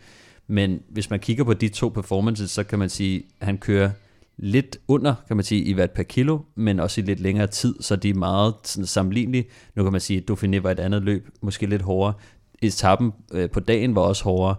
[0.48, 3.90] Men hvis man kigger på de to performances, så kan man sige, at han kører
[4.38, 7.76] lidt under, kan man sige, i watt per kilo, men også i lidt længere tid,
[7.80, 9.46] så de er meget sådan, sammenlignelige.
[9.76, 12.14] Nu kan man sige, at Dauphiné var et andet løb, måske lidt hårdere.
[12.62, 14.56] Etappen øh, på dagen var også hårdere,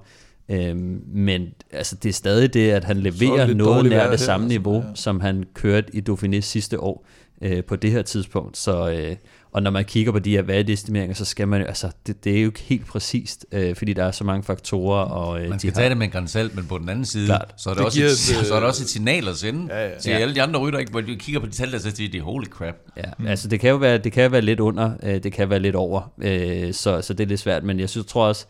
[0.48, 4.58] øhm, men altså, det er stadig det, at han leverer noget nær det samme altså,
[4.58, 4.94] niveau, ja.
[4.94, 7.06] som han kørte i Dauphiné sidste år
[7.42, 8.56] øh, på det her tidspunkt.
[8.56, 9.16] Så, øh,
[9.52, 12.36] og når man kigger på de her valuestimeringer, så skal man jo, altså, det, det
[12.36, 15.04] er jo ikke helt præcist, øh, fordi der er så mange faktorer.
[15.04, 17.04] Og, øh, Man de skal har- tage det med en grænsalt, men på den anden
[17.04, 17.54] side, Klart.
[17.56, 19.36] så er, det Det også giver et, øh, så er det også et signal at
[19.36, 19.98] sende Ja, ja.
[19.98, 20.18] til Ja.
[20.18, 20.90] alle de andre rytter, ikke?
[20.92, 22.74] hvor de kigger på de tal, der så siger de, holy crap.
[22.96, 23.26] Ja, mm.
[23.26, 25.74] altså det kan jo være, det kan være lidt under, øh, det kan være lidt
[25.76, 28.46] over, øh, så, så det er lidt svært, men jeg synes, tror også,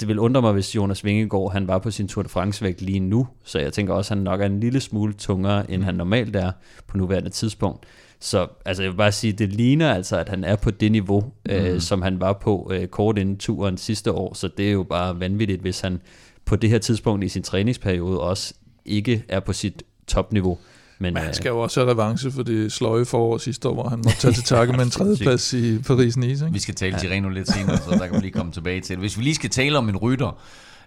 [0.00, 3.00] det vil undre mig, hvis Jonas Vingegaard, han var på sin Tour de France-vægt lige
[3.00, 5.94] nu, så jeg tænker også, at han nok er en lille smule tungere, end han
[5.94, 6.52] normalt er
[6.86, 7.84] på nuværende tidspunkt.
[8.24, 11.32] Så altså, jeg vil bare sige, det ligner altså, at han er på det niveau,
[11.48, 11.80] øh, Mm.
[11.80, 15.20] som han var på øh, kort inden turen sidste år, så det er jo bare
[15.20, 16.00] vanvittigt, hvis han
[16.44, 20.58] på det her tidspunkt i sin træningsperiode også ikke er på sit topniveau.
[20.98, 23.74] Men, Men han øh, skal jo også have revanche for det sløje forår sidste år,
[23.74, 26.24] hvor han måtte tage til takke med en tredjeplads i Paris-Nice.
[26.44, 26.52] Ikke?
[26.52, 28.98] Vi skal tale Tireno lidt senere, så der kan vi lige komme tilbage til det.
[28.98, 30.38] Hvis vi lige skal tale om en rytter,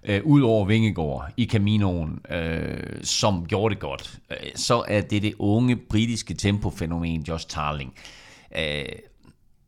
[0.04, 5.22] øh, ud over Vingegaard i Caminoen, øh, som gjorde det godt, øh, så er det
[5.22, 7.94] det unge britiske tempofænomen Josh Tarling.
[8.58, 8.86] Øh,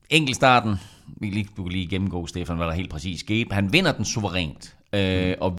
[0.10, 0.76] enkeltstarten,
[1.08, 3.54] vi lige, du kan lige gennemgå, Stefan, hvad der helt præcis skete.
[3.54, 5.58] Han vinder den suverænt, øh, og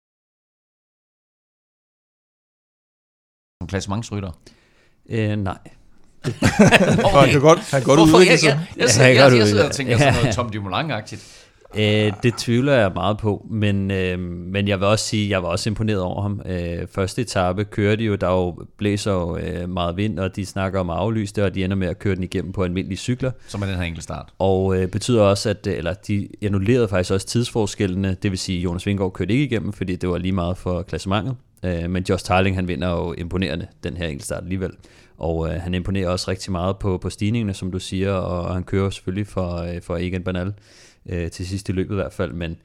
[3.62, 4.32] som klassementsrytter.
[5.08, 5.58] øh, nej.
[7.04, 8.16] Og han kan godt, han kan godt Hvorfor?
[8.16, 8.48] udvikle Jeg, sig.
[8.48, 11.49] jeg, jeg, jeg, jeg jeg, kan jeg, godt sidder og tænker sådan noget Tom Dumoulin-agtigt.
[11.78, 15.42] Øh, det tvivler jeg meget på, men, øh, men jeg vil også sige, at jeg
[15.42, 16.42] var også imponeret over ham.
[16.46, 20.46] Øh, første etape kørte de jo, der jo blæser jo øh, meget vind, og de
[20.46, 23.30] snakker om det, og de ender med at køre den igennem på almindelige cykler.
[23.48, 24.28] Som er den her enkeltstart.
[24.38, 28.60] Og øh, betyder også, at øh, eller de annullerede faktisk også tidsforskellene, det vil sige,
[28.60, 31.36] Jonas Vingegaard kørte ikke igennem, fordi det var lige meget for klassementet.
[31.64, 34.70] Øh, men Josh Tarling, han vinder jo imponerende den her enkeltstart alligevel.
[35.18, 38.64] Og øh, han imponerer også rigtig meget på, på stigningerne, som du siger, og han
[38.64, 40.52] kører selvfølgelig for, øh, for Egan Bernal
[41.06, 42.32] øh, til sidst i løbet i hvert fald.
[42.32, 42.56] Men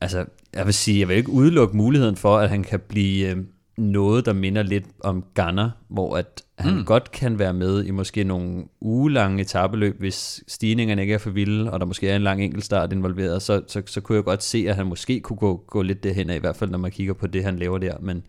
[0.00, 3.36] altså, jeg vil sige, jeg vil ikke udelukke muligheden for, at han kan blive øh,
[3.76, 6.84] noget, der minder lidt om Ghana, hvor at han mm.
[6.84, 11.70] godt kan være med i måske nogle ugelange etabeløb, hvis stigningerne ikke er for vilde,
[11.70, 14.66] og der måske er en lang enkeltstart involveret, så, så, så kunne jeg godt se,
[14.68, 17.14] at han måske kunne gå, gå lidt derhen af, i hvert fald når man kigger
[17.14, 18.22] på det, han laver der, men,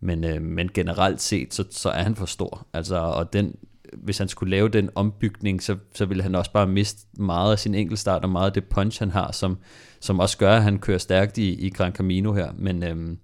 [0.00, 3.54] men, øh, men generelt set, så, så er han for stor, altså, og den,
[3.92, 7.58] hvis han skulle lave den ombygning, så, så ville han også bare miste meget af
[7.58, 9.58] sin enkeltstart, og meget af det punch, han har, som,
[10.00, 13.18] som også gør, at han kører stærkt i, i Gran Camino her, men øhm,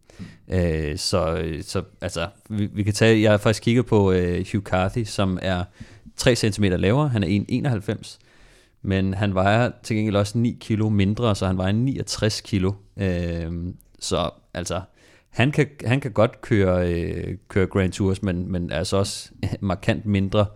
[0.48, 4.64] øh, så, så altså, vi, vi kan tage, jeg har faktisk kigget på øh, Hugh
[4.64, 5.64] Carthy, som er
[6.16, 8.18] 3 cm lavere, han er 1,91,
[8.83, 13.52] men han vejer til gengæld også 9 kilo mindre, så han vejer 69 kilo, øh,
[13.98, 14.81] så altså,
[15.37, 19.31] han kan, han kan godt køre, øh, køre Grand Tours, men, men er altså også
[19.61, 20.46] markant mindre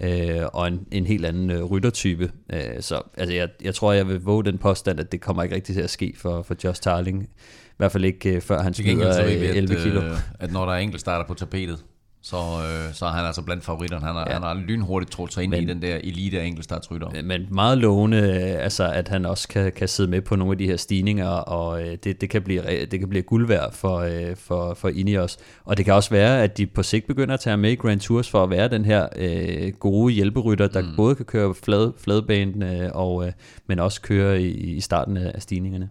[0.00, 2.30] øh, og en, en helt anden øh, ryttertype.
[2.52, 5.54] Øh, så altså, jeg, jeg tror, jeg vil våge den påstand, at det kommer ikke
[5.54, 7.22] rigtig til at ske for, for Josh Tarling.
[7.22, 10.00] I hvert fald ikke øh, før han så smider ved vi, øh, at, 11 kilo.
[10.02, 11.84] øh, at når der er enkeltstarter på tapetet,
[12.26, 14.06] så, øh, så er han altså blandt favoritterne.
[14.06, 14.32] Han har, ja.
[14.32, 17.22] Han har lynhurtigt trådt sig ind Men- i den der elite af enkeltstartsrytter.
[17.22, 20.58] Men meget lovende, øh, altså, at han også kan, kan sidde med på nogle af
[20.58, 23.72] de her stigninger, og øh, det, det, kan blive, re- det kan blive guld værd
[23.72, 25.38] for, øh, for, for Ineos.
[25.64, 28.00] Og det kan også være, at de på sigt begynder at tage med i Grand
[28.00, 30.96] Tours for at være den her øh, gode hjælperytter, der mm.
[30.96, 33.32] både kan køre flad, fladbanen, øh, og, øh,
[33.66, 35.88] men også køre i, i starten af af stigningerne.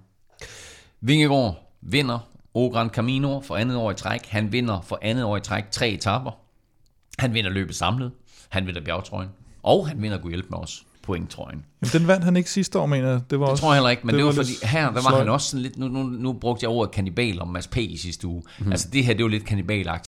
[1.02, 2.19] Vingegaard vinder
[2.56, 4.26] O Gran Camino for andet år i træk.
[4.28, 6.32] Han vinder for andet år i træk tre etapper.
[7.20, 8.12] Han vinder løbet samlet.
[8.50, 9.30] Han vinder bjergtrøjen.
[9.63, 11.65] Og han vinder, hjælpe med os, pointtrøjen.
[11.82, 13.22] Jamen, den vandt han ikke sidste år, mener jeg.
[13.30, 14.86] Det, var Det også, tror jeg heller ikke, men det, det var, lidt fordi, her
[14.86, 15.18] der var sløjt.
[15.18, 17.78] han også sådan lidt, nu, nu, nu brugte jeg ordet kannibal om Mads P.
[17.78, 18.44] i sidste uge.
[18.60, 18.72] Mm.
[18.72, 20.08] Altså det her, det var lidt kannibalagtigt.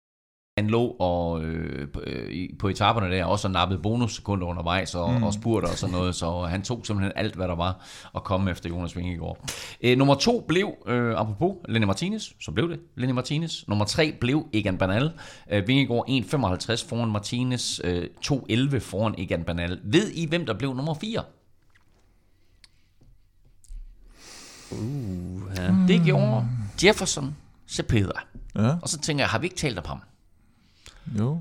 [0.63, 5.11] Han lå og, øh, på- øh, på etaperne der, også og nappede bonussekunder undervejs og,
[5.15, 5.23] mm.
[5.23, 8.51] og spurgte og sådan noget, så han tog simpelthen alt, hvad der var at komme
[8.51, 9.51] efter Jonas Vingegaard.
[9.81, 13.69] Øh, nummer to blev, øh, apropos Lenny Martinez, så blev det Lenny Martinez.
[13.69, 15.11] Nummer tre blev Egan Bernal.
[15.53, 19.81] Øh, Vingegaard 1.55 foran Martinez, øh, 2.11 foran Egan Bernal.
[19.85, 21.23] Ved I, hvem der blev nummer 4?
[24.71, 25.75] Uh, ja.
[25.89, 26.47] Det gjorde
[26.85, 27.37] Jefferson
[27.69, 28.13] Cepeda.
[28.55, 29.99] Ja, Og så tænker jeg, har vi ikke talt om ham?
[31.19, 31.41] Jo.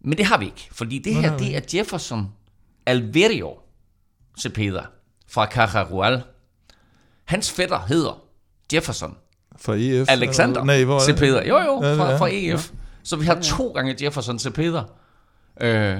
[0.00, 2.32] Men det har vi ikke, fordi det her, det er Jefferson
[2.86, 3.50] Alverio
[4.40, 4.80] Cepeda
[5.28, 6.22] fra Cajarual.
[7.24, 8.22] Hans fætter hedder
[8.74, 9.16] Jefferson
[9.60, 10.08] Fra EF.
[10.10, 11.00] Alexander Nej, hvor?
[11.00, 11.48] Cepeda.
[11.48, 12.70] Jo, jo, fra, fra EF.
[13.02, 14.82] Så vi har to gange Jefferson Cepeda.
[15.60, 15.98] Øh,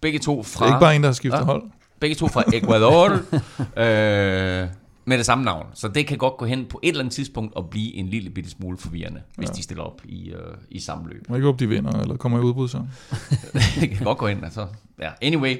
[0.00, 0.64] begge to fra...
[0.64, 1.44] Det er ikke bare en, der har skiftet Ja.
[1.44, 1.62] hold.
[2.00, 3.10] Begge to fra Ecuador.
[3.82, 4.68] øh,
[5.08, 5.66] med det samme navn.
[5.74, 8.30] Så det kan godt gå hen på et eller andet tidspunkt og blive en lille
[8.30, 10.38] bitte smule forvirrende, hvis de stiller op i, øh,
[10.70, 11.24] i samme løb.
[11.28, 12.90] Jeg ikke håbe, de vinder, eller kommer i udbrud sammen.
[13.80, 14.66] det kan godt gå ind, altså.
[15.00, 15.50] Ja, anyway.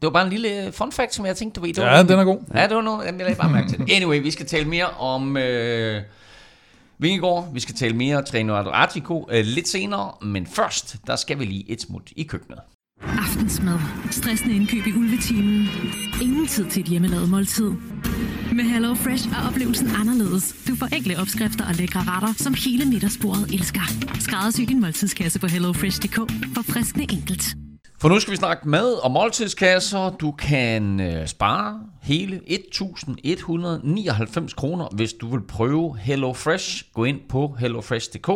[0.00, 1.74] Det var bare en lille fun fact, som jeg tænkte, du ved.
[1.76, 2.38] Ja, den er god.
[2.54, 3.92] Ja, det var noget, jeg lagde bare mærke til det.
[3.92, 6.02] Anyway, vi skal tale mere om øh,
[6.98, 7.48] Vingegaard.
[7.52, 10.12] Vi skal tale mere Treno Adriatico øh, lidt senere.
[10.22, 12.58] Men først, der skal vi lige et smut i køkkenet.
[13.02, 13.78] Aftensmad.
[14.10, 15.68] Stressende indkøb i ulvetimen.
[16.22, 17.70] Ingen tid til et hjemmelavet måltid.
[18.52, 20.54] Med Hello Fresh er oplevelsen anderledes.
[20.68, 23.80] Du får enkle opskrifter og lækre retter, som hele middagsbordet elsker.
[24.20, 26.16] Skræddersy din måltidskasse på hellofresh.dk.
[26.54, 27.42] For friskende enkelt.
[28.00, 30.10] For nu skal vi snakke mad og måltidskasser.
[30.10, 36.84] Du kan øh, spare hele 1.199 kroner, hvis du vil prøve Hello Fresh.
[36.94, 38.28] Gå ind på hellofresh.dk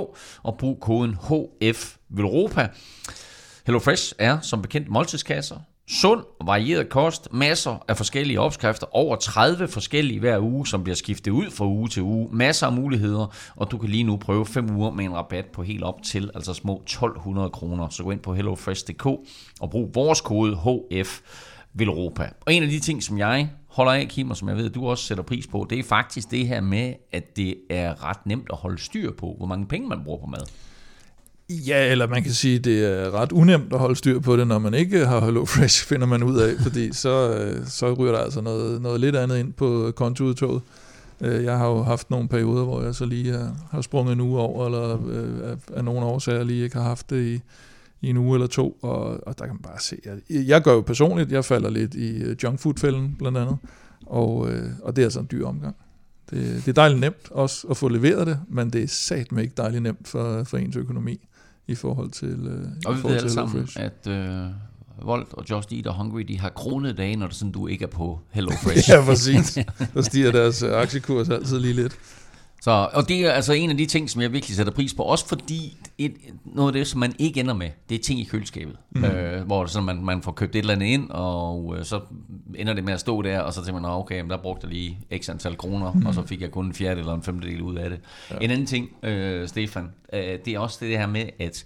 [0.42, 2.68] og brug koden HF Velropa.
[3.66, 5.57] HelloFresh er som bekendt måltidskasser.
[5.88, 11.31] Sund, varieret kost, masser af forskellige opskrifter, over 30 forskellige hver uge, som bliver skiftet
[11.31, 12.29] ud fra uge til uge.
[12.33, 15.62] Masser af muligheder, og du kan lige nu prøve 5 uger med en rabat på
[15.62, 17.88] helt op til, altså små 1200 kroner.
[17.88, 19.07] Så gå ind på hellofresh.dk
[19.61, 21.20] og brug vores kode HF
[21.75, 22.29] Velropa.
[22.46, 24.88] Og en af de ting, som jeg holder af, Kim, og som jeg ved, du
[24.88, 28.46] også sætter pris på, det er faktisk det her med, at det er ret nemt
[28.51, 30.46] at holde styr på, hvor mange penge man bruger på mad.
[31.66, 34.58] Ja, eller man kan sige, det er ret unemt at holde styr på det, når
[34.58, 38.40] man ikke har HelloFresh, finder man ud af, fordi så, øh, så ryger der altså
[38.40, 40.62] noget, noget lidt andet ind på kontoudtoget.
[41.20, 43.32] Øh, jeg har jo haft nogle perioder, hvor jeg så lige
[43.70, 47.24] har, sprunget en uge over, eller øh, af, nogle årsager lige ikke har haft det
[47.24, 47.40] i,
[48.00, 50.72] i en uge eller to, og, og der kan man bare se, Jeg, jeg gør
[50.72, 53.56] jo personligt, jeg falder lidt i junkfood-fælden blandt andet,
[54.06, 54.48] og,
[54.82, 55.76] og det er altså en dyr omgang.
[56.30, 59.54] Det, det er dejligt nemt også at få leveret det, men det er satme ikke
[59.56, 61.28] dejligt nemt for, for ens økonomi
[61.66, 64.46] i forhold til øh, Og vi ved alle sammen, at øh,
[65.03, 67.83] Volt og Just Eat og Hungry, de har kronede dage, når det sådan, du ikke
[67.83, 68.90] er på HelloFresh.
[68.90, 69.59] Ja, præcis.
[69.94, 71.98] Der stiger deres øh, aktiekurs altid lige lidt.
[72.62, 75.03] Så, og det er altså en af de ting, som jeg virkelig sætter pris på,
[75.03, 78.25] også fordi et, noget af det, som man ikke ender med, det er ting i
[78.25, 79.05] køleskabet, mm.
[79.05, 82.01] øh, hvor sådan, man, man får købt et eller andet ind, og øh, så
[82.55, 84.66] ender det med at stå der, og så tænker man, "Nå, okay, men der brugte
[84.66, 86.07] jeg lige x antal kroner, mm.
[86.07, 88.01] og så fik jeg kun en fjerde eller en femtedel ud af det.
[88.31, 88.37] Ja.
[88.40, 91.64] En anden ting, øh, Stefan, øh, det er også det her med, at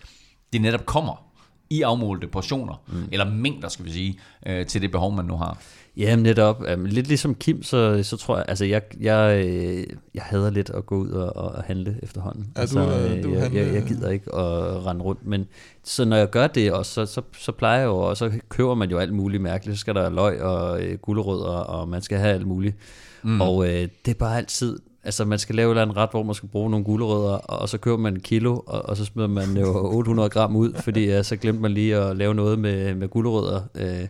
[0.52, 1.26] det netop kommer
[1.70, 3.08] i afmålte portioner, mm.
[3.12, 5.58] eller mængder, skal vi sige, øh, til det behov, man nu har.
[5.96, 6.62] Ja, netop.
[6.74, 10.70] Um, lidt ligesom Kim, så, så tror jeg, altså jeg, jeg, øh, jeg hader lidt
[10.70, 12.46] at gå ud og, og handle efterhånden.
[12.56, 15.46] Ja, altså, du, øh, du jeg, handler- jeg, jeg gider ikke at rende rundt, men
[15.84, 18.74] så når jeg gør det også, så, så, så plejer jeg jo, og så køber
[18.74, 22.18] man jo alt muligt mærkeligt, så skal der løg og øh, gulerødder, og man skal
[22.18, 22.76] have alt muligt.
[23.22, 23.40] Mm.
[23.40, 26.48] Og øh, det er bare altid, altså man skal lave en ret, hvor man skal
[26.48, 29.56] bruge nogle gulerødder, og, og så køber man en kilo, og, og så smider man
[29.56, 33.08] jo 800 gram ud, fordi ja, så glemte man lige at lave noget med, med
[33.08, 33.60] gulerødder.
[33.74, 34.06] Øh,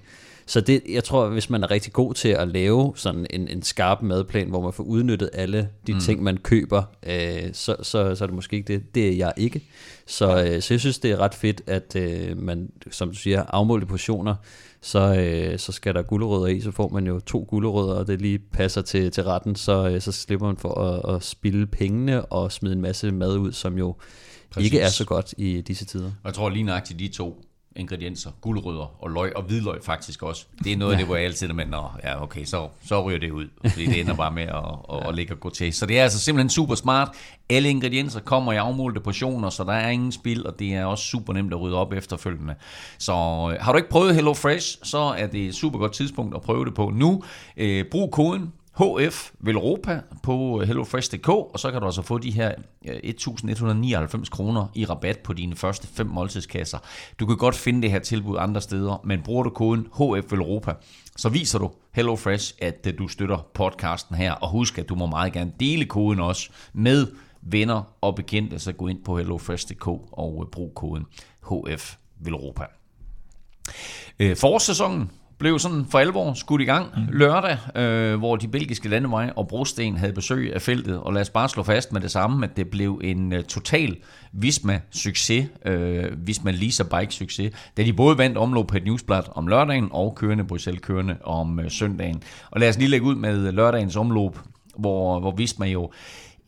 [0.49, 3.63] så det, jeg tror, hvis man er rigtig god til at lave sådan en, en
[3.63, 6.01] skarp madplan, hvor man får udnyttet alle de mm.
[6.01, 8.95] ting, man køber, øh, så, så, så er det måske ikke det.
[8.95, 9.63] Det er jeg ikke.
[10.07, 13.43] Så, øh, så jeg synes, det er ret fedt, at øh, man, som du siger,
[13.43, 14.35] afmålte portioner,
[14.81, 18.23] så, øh, så skal der gulerødder i, så får man jo to gulerødder, og det
[18.23, 22.25] lige passer til, til retten, så, øh, så slipper man for at, at spille pengene
[22.25, 23.97] og smide en masse mad ud, som jo
[24.51, 24.73] Præcis.
[24.73, 26.07] ikke er så godt i disse tider.
[26.07, 27.46] Og jeg tror lige nøjagtigt de to
[27.77, 30.47] ingredienser, guldrødder og løg og hvidløg faktisk også.
[30.65, 31.65] Det er noget af det, hvor jeg altid er med,
[32.05, 35.15] ja okay, så, så ryger det ud, fordi det ender bare med at, at, at
[35.15, 35.73] ligge og gå til.
[35.73, 37.09] Så det er altså simpelthen super smart.
[37.51, 41.05] Alle ingredienser kommer i afmålte portioner, så der er ingen spil, og det er også
[41.05, 42.55] super nemt at rydde op efterfølgende.
[42.99, 46.35] Så øh, har du ikke prøvet Hello Fresh, så er det et super godt tidspunkt
[46.35, 47.23] at prøve det på nu.
[47.57, 52.31] Øh, brug koden HF Velropa på øh, hellofresh.dk, og så kan du altså få de
[52.31, 52.55] her
[52.87, 56.79] øh, 1.199 kroner i rabat på dine første fem måltidskasser.
[57.21, 60.75] Du kan godt finde det her tilbud andre steder, men bruger du koden HF Velropa,
[61.17, 65.07] så viser du HelloFresh, at øh, du støtter podcasten her, og husk, at du må
[65.07, 67.07] meget gerne dele koden også med
[67.43, 71.07] venner og bekendte, så gå ind på hellofresh.dk og brug koden
[71.51, 72.65] HF Velropa.
[74.19, 77.03] Forårssæsonen blev sådan for alvor skudt i gang mm.
[77.13, 81.01] lørdag, øh, hvor de belgiske landeveje og Brosten havde besøg af feltet.
[81.01, 83.97] Og lad os bare slå fast med det samme, at det blev en uh, total
[84.33, 89.89] Visma-succes, øh, Visma Lisa Bike-succes, da de både vandt omlop på et newsblad om lørdagen
[89.91, 92.23] og kørende Bruxelles kørende om øh, søndagen.
[92.51, 94.41] Og lad os lige lægge ud med lørdagens omlop,
[94.79, 95.91] hvor, hvor Visma jo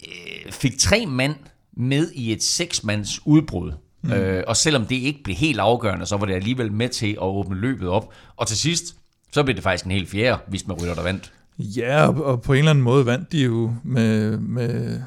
[0.07, 1.35] øh, fik tre mand
[1.73, 3.73] med i et seksmands udbrud.
[4.03, 4.13] Mm.
[4.13, 7.23] Øh, og selvom det ikke blev helt afgørende, så var det alligevel med til at
[7.23, 8.13] åbne løbet op.
[8.37, 8.97] Og til sidst,
[9.33, 11.33] så blev det faktisk en helt fjerde, hvis man rytter der vandt.
[11.59, 15.01] Ja, og, og på en eller anden måde vandt de jo med, med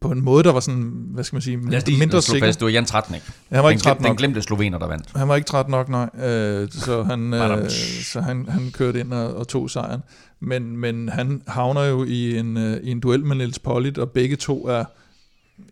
[0.00, 2.48] på en måde, der var sådan, hvad skal man sige, Lad os mindre sikker.
[2.48, 3.22] Fast, det var Jan Tratnik.
[3.52, 4.08] Han var ikke træt nok.
[4.08, 5.06] Den glemte slovener, der vandt.
[5.16, 6.08] Han var ikke træt nok, nej.
[6.24, 7.70] Øh, så han, øh,
[8.02, 10.00] så han, han kørte ind og, og tog sejren.
[10.40, 14.10] Men, men han havner jo i en, øh, i en duel med Niels Pollitt, og
[14.10, 14.84] begge to er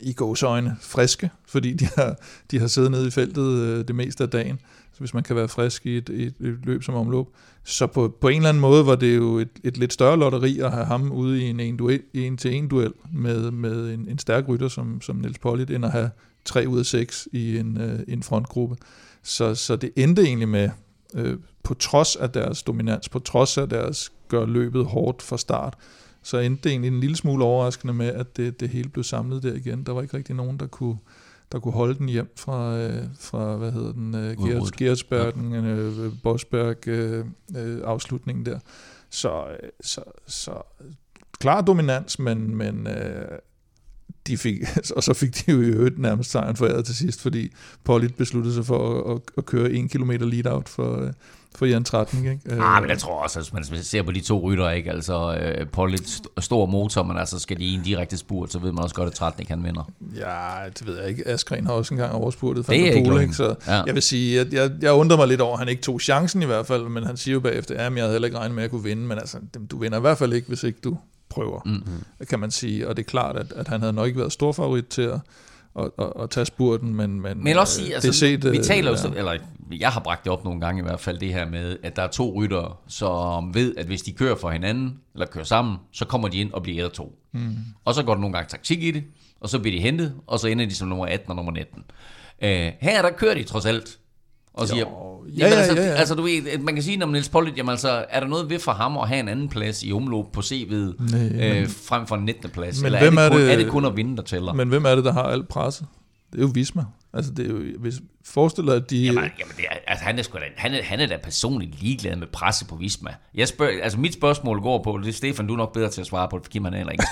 [0.01, 2.17] i gåsøjne friske, fordi de har,
[2.51, 4.61] de har siddet nede i feltet øh, det meste af dagen.
[4.93, 7.27] Så hvis man kan være frisk i et, et, et løb som omløb.
[7.65, 10.59] Så på, på en eller anden måde var det jo et, et lidt større lotteri
[10.59, 14.09] at have ham ude i en en, duel, en til en duel med, med en,
[14.09, 16.11] en stærk rytter som, som Niels Pollitt, end at have
[16.45, 18.77] tre ud af seks i en, øh, en frontgruppe.
[19.23, 20.71] Så, så det endte egentlig med,
[21.15, 25.75] øh, på trods af deres dominans, på trods af deres gør løbet hårdt fra start,
[26.23, 29.43] så endte det egentlig en lille smule overraskende med, at det, det hele blev samlet
[29.43, 29.87] der igen.
[29.87, 30.97] Der var ikke rigtig nogen, der kunne,
[31.53, 35.61] der kunne holde den hjem fra, øh, fra hvad hedder den, øh, Gerts, Gertsbergen, ja.
[35.61, 37.25] øh, Bosberg øh,
[37.57, 38.59] øh, afslutningen der.
[39.11, 40.63] Så, øh, så, så
[41.39, 43.39] klar dominans, men, men øh,
[44.27, 44.63] de fik,
[44.97, 47.53] og så fik de jo i øvrigt nærmest sejren foræret til sidst, fordi
[47.85, 51.13] Pollitt besluttede sig for at, at, at køre en kilometer lead-out for, øh,
[51.55, 52.27] for Jan Tratning.
[52.31, 52.63] Ikke?
[52.63, 54.91] Ah, men jeg tror også, at man ser på de to rytter, ikke?
[54.91, 58.73] altså uh, Pollitt stor motor, men altså skal de i en direkte spurt, så ved
[58.73, 59.91] man også godt, at Tratning kan vinder.
[60.17, 61.29] Ja, det ved jeg ikke.
[61.29, 62.67] Askren har også engang overspurtet.
[62.67, 63.35] Det er ikke Pole, ikke?
[63.35, 63.83] Så ja.
[63.83, 66.43] jeg vil sige, at jeg, jeg undrer mig lidt over, at han ikke tog chancen
[66.43, 68.65] i hvert fald, men han siger jo bagefter, at jeg havde heller ikke regnet med
[68.65, 69.39] at kunne vinde, men altså,
[69.71, 72.27] du vinder i hvert fald ikke, hvis ikke du prøver, mm-hmm.
[72.31, 72.89] kan man sige.
[72.89, 75.21] Og det er klart, at, at han havde nok ikke været stor favorit til at,
[75.79, 78.91] at, at, at tage spurten, men, men, men også sige, altså, det set, vi taler
[78.91, 79.19] jo, ja.
[79.19, 79.39] eller
[79.73, 82.03] jeg har bragt det op nogle gange i hvert fald, det her med, at der
[82.03, 86.05] er to ryttere, som ved, at hvis de kører for hinanden, eller kører sammen, så
[86.05, 87.19] kommer de ind og bliver et to.
[87.33, 87.57] Mm.
[87.85, 89.05] Og så går der nogle gange taktik i det,
[89.41, 91.79] og så bliver de hentet, og så ender de som nummer 18 og nummer 19.
[91.79, 93.99] Uh, øh, her der kører de trods alt
[94.55, 95.95] og siger, jo, ja, jamen, altså, ja, ja, ja.
[95.95, 98.59] altså du ved, man kan sige om Niels Pollitt, jamen altså, er der noget ved
[98.59, 102.25] for ham at have en anden plads i omlop på CV'et, øh, frem for en
[102.25, 102.51] 19.
[102.51, 102.81] plads?
[102.81, 104.53] Men Eller hvem er, det kun, er, det, er det kun at vinde, der tæller?
[104.53, 105.85] Men hvem er det, der har alt presse?
[106.33, 106.85] Det er jo Visma.
[107.15, 108.97] Altså, det er jo, hvis forestiller at de...
[108.97, 111.83] Jamen, jamen det er, altså, han, er sgu da, han, er, han er da personligt
[111.83, 113.11] ligeglad med presse på Visma.
[113.35, 116.01] Jeg spørger, altså, mit spørgsmål går på, det er Stefan, du er nok bedre til
[116.01, 117.05] at svare på det, for man heller ikke.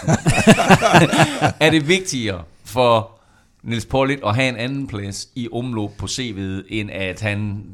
[1.67, 3.20] er det vigtigere for
[3.63, 7.65] Niels Pollitt at have en anden plads i omlop på CV'et, end at han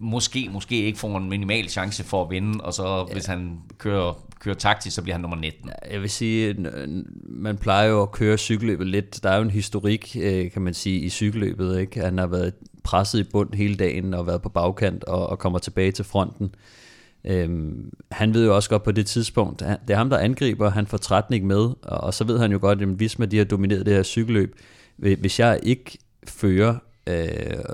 [0.00, 3.12] måske, måske ikke får en minimal chance for at vinde, og så ja.
[3.12, 5.70] hvis han kører, kører taktisk, så bliver han nummer 19.
[5.90, 6.56] Jeg vil sige,
[7.24, 9.22] man plejer jo at køre cykelløbet lidt.
[9.22, 11.80] Der er jo en historik, øh, kan man sige, i cykelløbet.
[11.80, 12.00] Ikke?
[12.00, 12.52] Han har været
[12.84, 16.54] presset i bund hele dagen og været på bagkant og, og kommer tilbage til fronten.
[17.24, 20.86] Øhm, han ved jo også godt på det tidspunkt, det er ham, der angriber, han
[20.86, 23.94] får Tratnik med, og så ved han jo godt, at Visma de har domineret det
[23.94, 24.56] her cykelløb,
[24.98, 26.74] hvis jeg ikke fører,
[27.06, 27.64] øh,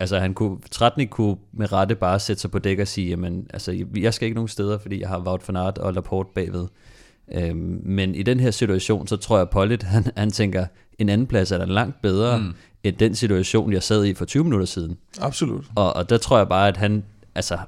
[0.00, 3.46] altså han kunne, Tratnik kunne med rette bare sætte sig på dæk og sige, jamen,
[3.52, 6.66] altså, jeg skal ikke nogen steder, fordi jeg har Wout van Aert og Laporte bagved.
[7.34, 10.66] Øh, men i den her situation, så tror jeg, Pollitt, han, han tænker,
[10.98, 12.54] en anden plads er da langt bedre, mm.
[12.84, 14.96] end den situation, jeg sad i for 20 minutter siden.
[15.20, 15.64] Absolut.
[15.74, 17.58] Og, og der tror jeg bare, at han, altså,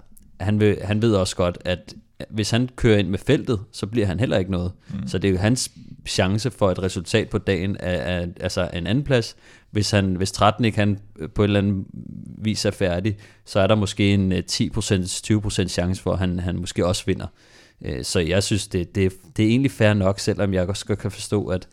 [0.40, 1.94] han, vil, han ved også godt, at
[2.30, 4.72] hvis han kører ind med feltet, så bliver han heller ikke noget.
[4.90, 5.08] Mm.
[5.08, 5.70] Så det er jo hans
[6.06, 9.36] chance for et resultat på dagen af, af altså en anden plads.
[9.70, 10.98] Hvis, han, hvis 13 ikke han
[11.34, 11.84] på et eller andet
[12.38, 16.38] vis er færdig, så er der måske en 10%, øh, 20% chance for, at han,
[16.38, 17.26] han måske også vinder.
[17.84, 21.10] Øh, så jeg synes, det, det, det er egentlig fair nok, selvom jeg også kan
[21.10, 21.68] forstå, at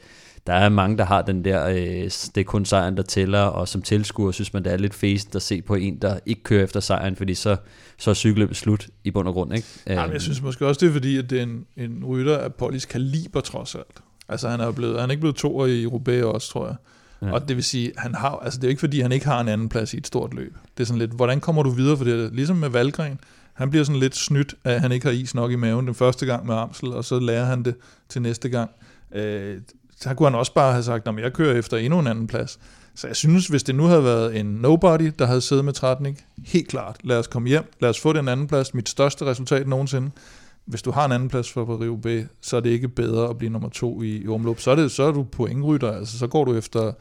[0.48, 3.68] der er mange, der har den der, øh, det er kun sejren, der tæller, og
[3.68, 6.64] som tilskuer synes man, det er lidt fæsent at se på en, der ikke kører
[6.64, 7.58] efter sejren, fordi så,
[7.98, 9.56] så er cykelløbet slut i bund og grund.
[9.56, 9.68] Ikke?
[9.88, 12.38] Ja, men jeg synes måske også, det er fordi, at det er en, en rytter
[12.38, 14.02] af Polis kaliber trods alt.
[14.32, 16.76] Altså han er, blevet, han er ikke blevet to i Roubaix også, tror jeg.
[17.22, 17.32] Ja.
[17.32, 19.40] Og det vil sige, han har, altså det er jo ikke fordi, han ikke har
[19.40, 20.56] en anden plads i et stort løb.
[20.78, 22.34] Det er sådan lidt, hvordan kommer du videre for det?
[22.34, 23.20] Ligesom med Valgren,
[23.54, 26.26] han bliver sådan lidt snydt, at han ikke har is nok i maven den første
[26.26, 27.76] gang med Amsel, og så lærer han det
[28.10, 28.70] til næste gang.
[29.16, 29.58] Øh,
[30.00, 32.60] så kunne han også bare have sagt, at jeg kører efter endnu en anden plads.
[32.96, 36.26] Så jeg synes, hvis det nu havde været en nobody, der havde siddet med Tratnik,
[36.46, 39.68] helt klart, lad os komme hjem, lad os få den anden plads, mit største resultat
[39.68, 40.12] nogensinde.
[40.66, 42.08] Hvis du har en anden plads for Rio B,
[42.42, 44.60] så er det ikke bedre at blive nummer to i, i omløb.
[44.60, 46.92] Så er, det, så er du pointrytter, altså så går du efter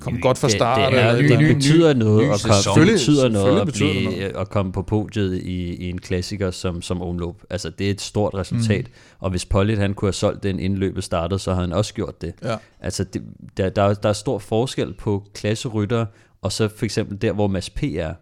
[0.00, 0.92] kom godt fra start.
[0.92, 2.40] Det, det, er, det, det betyder noget, ny, at,
[2.74, 4.36] komme, betyder noget at, blive, noget.
[4.36, 7.34] at komme på podiet i, i en klassiker som, som omløb.
[7.50, 8.84] Altså, det er et stort resultat.
[8.86, 8.92] Mm.
[9.18, 11.94] Og hvis Pollitt han kunne have solgt den inden løbet startede, så havde han også
[11.94, 12.34] gjort det.
[12.42, 12.56] Ja.
[12.80, 13.22] Altså, det,
[13.56, 16.06] der, der, der er stor forskel på klasserytter,
[16.42, 17.82] og så for eksempel der, hvor Mads P.
[17.82, 18.14] er.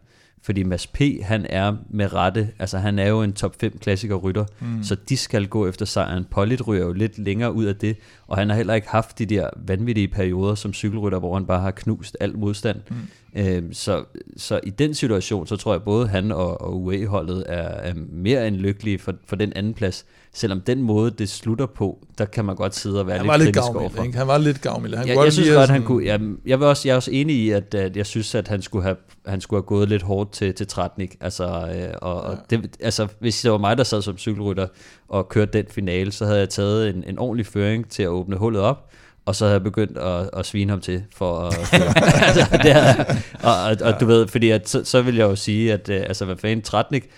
[0.44, 4.14] Fordi Mads P., han er med rette, altså han er jo en top 5 klassiker
[4.14, 4.82] rytter, mm.
[4.82, 6.24] så de skal gå efter sejren.
[6.30, 9.26] Pollitt ryger jo lidt længere ud af det, og han har heller ikke haft de
[9.26, 12.80] der vanvittige perioder som cykelrytter, hvor han bare har knust alt modstand.
[12.90, 12.96] Mm.
[13.36, 14.04] Øhm, så,
[14.36, 18.48] så i den situation, så tror jeg både han og, og UAE-holdet er, er mere
[18.48, 20.06] end lykkelige for, for den anden plads.
[20.32, 23.56] Selvom den måde, det slutter på, der kan man godt sidde og være han lidt
[23.56, 24.02] var kritisk overfor.
[24.02, 24.18] Ikke?
[24.18, 24.94] Han var lidt gavmild.
[24.94, 26.06] Han ja, jeg synes godt, han kunne...
[26.06, 28.62] Jeg, jeg, vil også, jeg er også enig i, at, at jeg synes, at han
[28.62, 28.96] skulle have,
[29.26, 31.16] han skulle have gået lidt hårdt til, til Tratnik.
[31.20, 32.56] Altså, øh, og, ja.
[32.56, 34.66] det, altså, hvis det var mig, der sad som cykelrytter
[35.08, 38.36] og kørte den finale, så havde jeg taget en, en ordentlig føring til at åbne
[38.36, 38.90] hullet op
[39.26, 41.54] og så havde jeg begyndt at, at svine ham til for at
[42.26, 43.04] altså, det er,
[43.42, 46.00] og, og, og du ved, fordi at, så, så vil jeg jo sige, at øh,
[46.00, 47.08] altså, hvad fanden, Tratnik,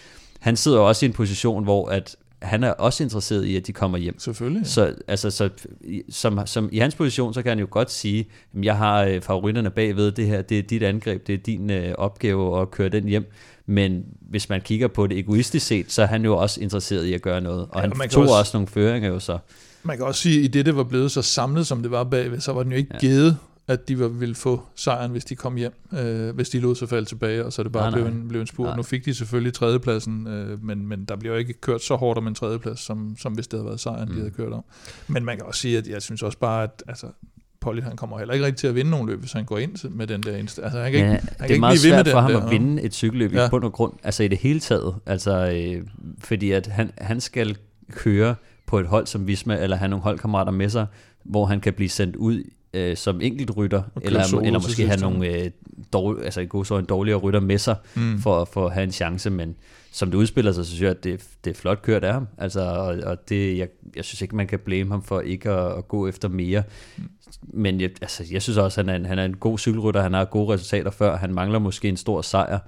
[0.41, 3.67] han sidder jo også i en position, hvor at han er også interesseret i, at
[3.67, 4.19] de kommer hjem.
[4.19, 4.67] Selvfølgelig.
[4.67, 5.49] Så, altså, så
[6.11, 8.29] som, som, i hans position, så kan han jo godt sige,
[8.59, 11.71] at jeg har øh, favoritterne bagved, det her, det er dit angreb, det er din
[11.71, 13.33] øh, opgave at køre den hjem.
[13.67, 17.15] Men hvis man kigger på det egoistisk set, så er han jo også interesseret i
[17.15, 17.61] at gøre noget.
[17.61, 19.39] Og ja, han og tog også, også nogle føringer jo så.
[19.87, 22.05] Man kan også sige, at i det, det var blevet så samlet, som det var
[22.05, 22.99] bagved, så var den jo ikke ja.
[22.99, 23.37] givet,
[23.69, 27.09] at de ville få sejren, hvis de kom hjem, øh, hvis de lod sig falde
[27.09, 28.77] tilbage, og så det bare nej, blev, en, blev en spurt.
[28.77, 32.19] Nu fik de selvfølgelig tredjepladsen, øh, men, men der bliver jo ikke kørt så hårdt
[32.19, 34.15] om en tredjeplads, som, som hvis det havde været sejren, mm.
[34.15, 34.65] de havde kørt om.
[35.09, 37.07] Men man kan også sige, at jeg synes også bare, at altså,
[37.61, 39.89] Polly, han kommer heller ikke rigtig til at vinde nogen løb, hvis han går ind
[39.91, 40.65] med den der eneste.
[40.65, 42.51] Altså, han kan ja, ikke, han det kan er meget svært for ham der, at
[42.51, 43.47] vinde et cykelløb ja.
[43.47, 44.95] i bund og grund, altså i det hele taget.
[45.07, 45.87] Altså, øh,
[46.19, 47.57] fordi at han, han skal
[47.93, 48.35] køre
[48.67, 50.87] på et hold som Visma, eller have nogle holdkammerater med sig,
[51.25, 52.43] hvor han kan blive sendt ud
[52.75, 55.51] øh, som enkeltrytter, eller, eller måske have nogle øh,
[55.93, 58.19] dårlige, altså god en dårligere rytter med sig, mm.
[58.19, 59.57] for, for at have en chance, men
[59.93, 62.29] som det udspiller sig, så synes jeg, at det, det er flot kørt af ham,
[62.39, 65.79] altså, og, og det, jeg, jeg synes ikke, man kan blame ham for ikke at,
[65.79, 66.63] at gå efter mere,
[66.97, 67.05] mm.
[67.43, 70.03] men jeg, altså, jeg synes også, at han er, en, han er en god cykelrytter,
[70.03, 72.59] han har gode resultater før, han mangler måske en stor sejr,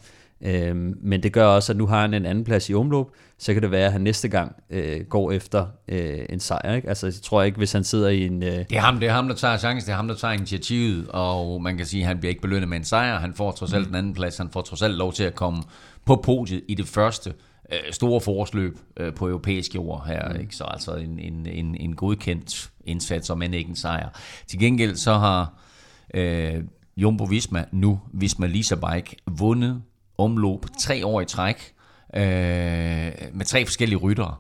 [0.43, 3.07] Øhm, men det gør også, at nu har han en anden plads i omløb,
[3.39, 6.75] så kan det være, at han næste gang øh, går efter øh, en sejr.
[6.75, 6.89] Ikke?
[6.89, 8.43] Altså, jeg tror ikke, hvis han sidder i en...
[8.43, 8.49] Øh...
[8.49, 11.09] Det, er ham, det er ham, der tager chancen, det er ham, der tager initiativet,
[11.09, 13.19] og man kan sige, at han bliver ikke belønnet med en sejr.
[13.19, 13.87] Han får trods alt mm.
[13.87, 15.63] den anden plads, han får trods alt lov til at komme
[16.05, 17.33] på podiet i det første
[17.73, 20.29] øh, store forsløb øh, på europæisk jord her.
[20.29, 20.41] Mm.
[20.41, 20.57] Ikke?
[20.57, 24.09] Så altså en, en, en, en godkendt indsats, om end ikke en sejr.
[24.47, 25.53] Til gengæld så har...
[26.15, 26.55] Øh,
[26.97, 29.83] Jumbo Visma, nu Visma Lisa Bike, vundet
[30.19, 31.73] omløb tre år i træk
[32.17, 32.23] øh,
[33.33, 34.35] med tre forskellige ryttere.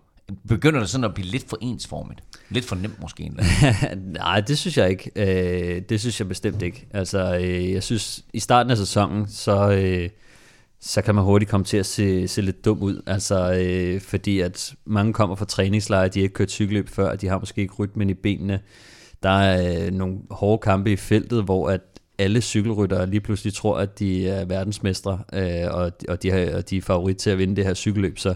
[0.49, 2.22] Begynder det sådan at blive lidt for ensformigt?
[2.51, 3.45] Lidt for nemt måske endda?
[4.20, 5.11] Nej, det synes jeg ikke.
[5.16, 6.87] Øh, det synes jeg bestemt ikke.
[6.91, 10.09] Altså, øh, jeg synes, i starten af sæsonen, så, øh,
[10.81, 13.03] så kan man hurtigt komme til at se, se lidt dum ud.
[13.07, 17.29] Altså, øh, fordi at mange kommer fra træningslejre, de har ikke kørt cykelløb før, de
[17.29, 18.61] har måske ikke rytmen i benene.
[19.22, 21.81] Der er øh, nogle hårde kampe i feltet, hvor at
[22.19, 26.71] alle cykelryttere lige pludselig tror, at de er verdensmestre, øh, og, og, de har, og
[26.71, 28.35] de er favorit til at vinde det her cykelløb, så,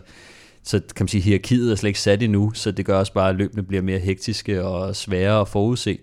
[0.63, 3.31] så kan man sige, hierarkiet er slet ikke sat endnu, så det gør også bare,
[3.31, 5.99] at løbene bliver mere hektiske og sværere at forudse.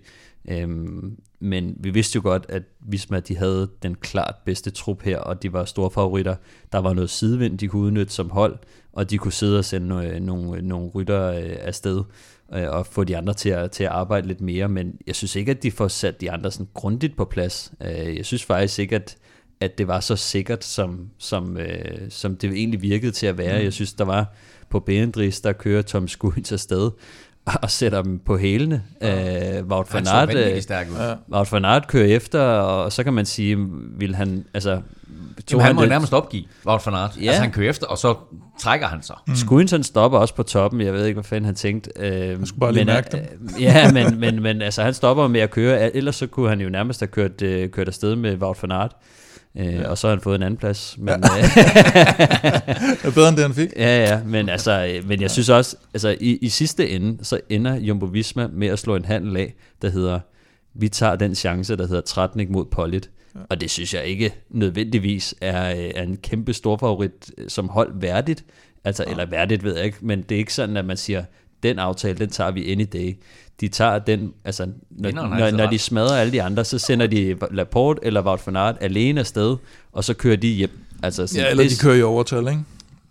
[0.48, 5.18] Øhm, men vi vidste jo godt, at Visma de havde den klart bedste trup her,
[5.18, 6.36] og de var store favoritter.
[6.72, 8.58] Der var noget sidevind, de kunne udnytte som hold,
[8.92, 12.02] og de kunne sidde og sende øh, nogle, øh, nogle, nogle rytter øh, afsted
[12.54, 15.36] øh, og få de andre til at, til at arbejde lidt mere, men jeg synes
[15.36, 17.72] ikke, at de får sat de andre sådan grundigt på plads.
[17.84, 19.16] Øh, jeg synes faktisk ikke, at,
[19.60, 23.58] at det var så sikkert, som, som, øh, som det egentlig virkede til at være.
[23.58, 23.64] Mm.
[23.64, 24.34] Jeg synes, der var
[24.68, 26.90] på Beendris, der kører Tom Skuins afsted,
[27.62, 28.82] og sætter dem på hælene.
[29.02, 29.58] Ja.
[29.58, 33.56] Øh, Wout van Aert, øh, Wout van Aert kører efter, og så kan man sige,
[33.98, 34.80] vil han, altså...
[35.50, 37.16] Jamen, han må nærmest opgive, Wout van Aert.
[37.16, 37.26] Ja.
[37.26, 38.14] Altså, han kører efter, og så
[38.60, 39.16] trækker han sig.
[39.26, 39.34] Mm.
[39.34, 40.80] Skuinson stopper også på toppen.
[40.80, 41.90] Jeg ved ikke, hvad fanden han tænkte.
[41.96, 45.28] Øh, jeg skulle bare lige men, mærke øh, ja, men, men, men altså, han stopper
[45.28, 45.96] med at køre.
[45.96, 48.96] Ellers så kunne han jo nærmest have kørt, øh, kørt afsted med Wout van Aert.
[49.56, 49.88] Øh, ja.
[49.88, 50.96] Og så har han fået en anden plads.
[50.98, 51.14] Men, ja.
[51.14, 51.44] Øh,
[53.02, 53.68] det er bedre end det, han fik.
[53.76, 57.40] Ja, ja, men, altså, øh, men jeg synes også, altså i, i sidste ende, så
[57.48, 60.20] ender Jumbo Visma med at slå en handel af, der hedder,
[60.74, 63.10] vi tager den chance, der hedder Tratnik mod Pollitt.
[63.34, 63.40] Ja.
[63.50, 67.92] Og det synes jeg ikke nødvendigvis er, øh, er en kæmpe stor favorit som hold
[67.94, 68.44] værdigt.
[68.84, 69.10] Altså, ja.
[69.10, 71.24] eller værdigt ved jeg ikke, men det er ikke sådan, at man siger,
[71.62, 73.16] den aftale, den tager vi any day.
[73.60, 77.36] De tager den, altså, når, når, når de smadrer alle de andre, så sender de
[77.50, 79.56] Laporte eller Wout van Aert alene afsted,
[79.92, 80.70] og så kører de hjem.
[81.02, 82.60] Altså, sådan, ja, eller det, de kører i overtal, ikke?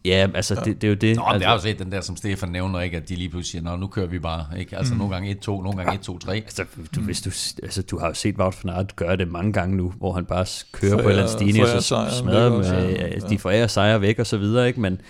[0.05, 0.61] Ja, altså ja.
[0.61, 1.15] Det, det er jo det.
[1.15, 3.29] Nå, altså, det er jo set den der, som Stefan nævner, ikke, at de lige
[3.29, 4.45] pludselig siger, Nå, nu kører vi bare.
[4.59, 4.77] Ikke?
[4.77, 4.97] Altså mm.
[4.97, 6.31] nogle gange 1-2, nogle gange 1-2-3.
[6.31, 7.29] Altså, du, hvis du,
[7.63, 10.25] altså, du har jo set Wout van Aert gøre det mange gange nu, hvor han
[10.25, 13.27] bare kører forærer, på en eller anden stigning, og så smadrer med, ja.
[13.29, 14.67] de forærer sejre væk og så videre.
[14.67, 14.81] Ikke?
[14.81, 15.01] Men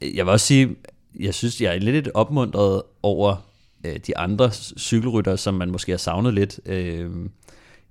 [0.00, 0.76] jeg vil også sige,
[1.20, 3.36] jeg synes, jeg er lidt opmuntret over
[3.84, 6.60] øh, de andre cykelrytter, som man måske har savnet lidt.
[6.66, 7.10] Øh,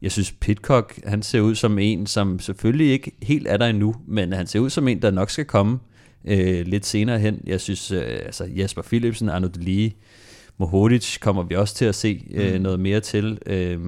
[0.02, 3.96] jeg synes, Pitcock, han ser ud som en, som selvfølgelig ikke helt er der endnu,
[4.08, 5.80] men han ser ud som en, der nok skal komme
[6.26, 7.42] øh, lidt senere hen.
[7.46, 9.96] Jeg synes, øh, altså Jesper Philipsen, Arno Delige,
[10.58, 12.62] Mohodic kommer vi også til at se øh, mm.
[12.62, 13.40] noget mere til.
[13.46, 13.80] Øh,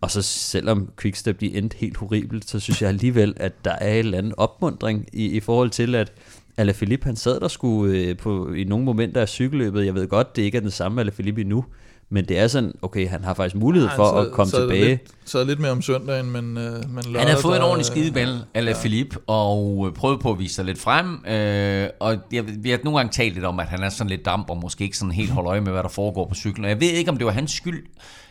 [0.00, 3.92] og så selvom Quickstep de endte helt horribelt, så synes jeg alligevel, at der er
[3.92, 6.12] en eller anden opmundring i, i forhold til, at
[6.56, 9.86] Alaphilippe han sad der skulle øh, på, i nogle momenter af cykelløbet.
[9.86, 11.64] Jeg ved godt, det ikke er den samme Alaphilippe endnu,
[12.12, 14.88] men det er sådan, okay, han har faktisk mulighed for så, at komme så tilbage.
[14.88, 17.86] Lidt, så lidt mere om søndagen, men, øh, men lørdag, Han har fået en ordentlig
[17.86, 18.76] skideball, ala ja.
[18.80, 21.24] Philippe, og øh, prøvet på at vise sig lidt frem.
[21.26, 24.24] Øh, og jeg, vi har nogle gange talt lidt om, at han er sådan lidt
[24.24, 26.64] damp, og måske ikke sådan helt holder øje med, hvad der foregår på cyklen.
[26.64, 27.86] Og jeg ved ikke, om det var hans skyld.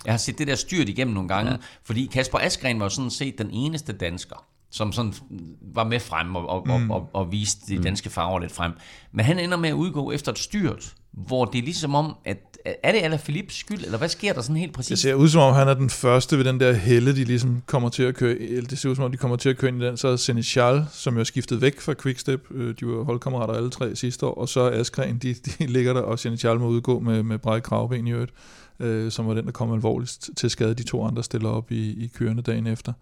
[0.06, 1.58] Jeg har set det der styrt igennem nogle gange, ja.
[1.84, 5.14] fordi Kasper Askren var sådan set den eneste dansker, som sådan
[5.74, 6.92] var med frem og, og, mm.
[6.92, 7.84] og, og, og viste de mm.
[7.84, 8.72] danske farver lidt frem.
[9.12, 12.38] Men han ender med at udgå efter et styrt, hvor det er ligesom om, at
[12.84, 14.90] er det Alain Philippes skyld, eller hvad sker der sådan helt præcis?
[14.90, 17.62] Det ser ud som om, han er den første ved den der helle, de ligesom
[17.66, 18.36] kommer til at køre,
[18.70, 20.16] det ser ud som om, de kommer til at køre ind i den, så er
[20.16, 24.26] Seneschal, som jo er skiftet væk fra Quickstep, øh, de var holdkammerater alle tre sidste
[24.26, 27.38] år, og så er Askren, de, de ligger der, og Seneschal må udgå med, med
[27.38, 28.32] bræk kravben i øvrigt,
[28.80, 30.74] øh, som var den, der kom alvorligt til skade.
[30.74, 32.94] De to andre stiller op i, i kørende dagen efter.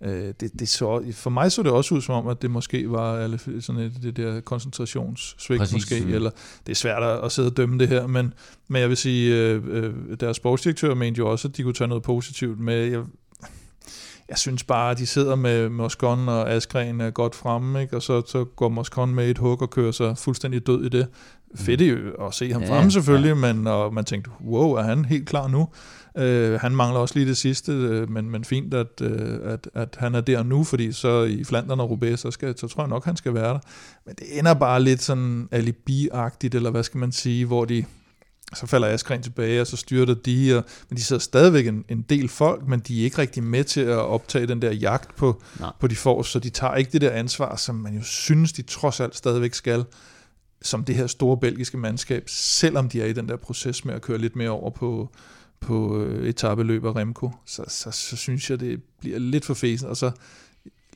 [0.00, 2.90] Øh, det, det så, for mig så det også ud som om, at det måske
[2.90, 5.74] var sådan et, det der koncentrationssvigt Præcis.
[5.74, 6.30] måske, eller
[6.66, 8.34] det er svært at, sidde og dømme det her, men,
[8.68, 11.88] men jeg vil sige, øh, øh, deres sportsdirektør mente jo også, at de kunne tage
[11.88, 12.86] noget positivt med.
[12.86, 13.02] Jeg,
[14.28, 17.96] jeg synes bare, at de sidder med Moscon og Askren er godt fremme, ikke?
[17.96, 21.06] og så, så går Moscon med et hug og kører sig fuldstændig død i det.
[21.56, 23.52] Fedt jo at se ham ja, fremme selvfølgelig, ja.
[23.52, 25.68] men og man tænkte, wow, er han helt klar nu?
[26.18, 29.96] Uh, han mangler også lige det sidste, uh, men, men fint, at, uh, at, at
[29.98, 32.88] han er der nu, fordi så i Flandern og Roubaix, så, skal, så tror jeg
[32.88, 33.58] nok, han skal være der.
[34.06, 37.84] Men det ender bare lidt sådan alibi-agtigt, eller hvad skal man sige, hvor de,
[38.54, 42.02] så falder Askren tilbage, og så styrter de, og, men de sidder stadigvæk en, en
[42.02, 45.42] del folk, men de er ikke rigtig med til at optage den der jagt på,
[45.80, 48.62] på de får, så de tager ikke det der ansvar, som man jo synes, de
[48.62, 49.84] trods alt stadigvæk skal,
[50.62, 54.02] som det her store belgiske mandskab, selvom de er i den der proces med at
[54.02, 55.10] køre lidt mere over på,
[55.64, 59.88] på øh, etabeløb af Remco, så, så, så synes jeg, det bliver lidt for fæsen,
[59.88, 60.10] og så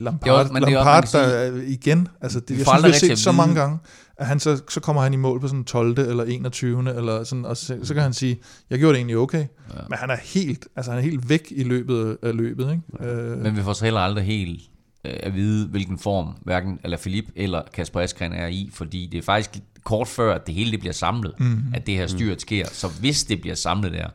[0.01, 2.91] Lampard, jo, men Lampard det er også, der sige, igen, altså det, jeg synes, vi
[2.91, 3.79] har set så mange gange,
[4.17, 5.99] at han så, så kommer han i mål på sådan 12.
[5.99, 6.97] eller 21.
[6.97, 8.41] eller sådan, og så, så kan han sige,
[8.71, 9.81] jeg gjorde det egentlig okay, ja.
[9.89, 12.71] men han er helt, altså han er helt væk i løbet af løbet.
[12.71, 12.83] Ikke?
[13.01, 13.15] Ja.
[13.15, 13.39] Øh.
[13.39, 14.61] Men vi får så heller aldrig helt
[15.05, 19.19] øh, at vide, hvilken form hverken eller Philip eller Kasper Askren er i, fordi det
[19.19, 19.51] er faktisk
[19.85, 21.63] kort før, at det hele det bliver samlet, mm.
[21.75, 22.67] at det her styrt sker.
[22.73, 24.09] Så hvis det bliver samlet der,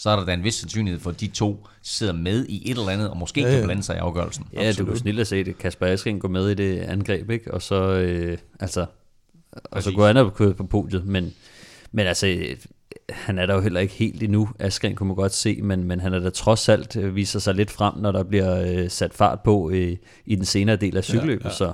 [0.00, 2.78] så er der da en vis sandsynlighed for, at de to sidder med i et
[2.78, 3.54] eller andet, og måske ja, ja.
[3.54, 4.46] kan blande sig i afgørelsen.
[4.52, 4.86] Ja, Absolut.
[4.86, 5.58] du kunne snille se det.
[5.58, 7.54] Kasper Askren gå med i det angreb, ikke?
[7.54, 8.86] Og så, øh, altså,
[9.52, 11.34] og så går han op på podiet, men,
[11.92, 12.44] men altså,
[13.08, 14.48] han er der jo heller ikke helt endnu.
[14.58, 17.54] Askren kunne man godt se, men, men han er da trods alt øh, viser sig
[17.54, 19.96] lidt frem, når der bliver øh, sat fart på øh,
[20.26, 21.44] i den senere del af cykelløbet.
[21.44, 21.54] Ja, ja.
[21.54, 21.72] Så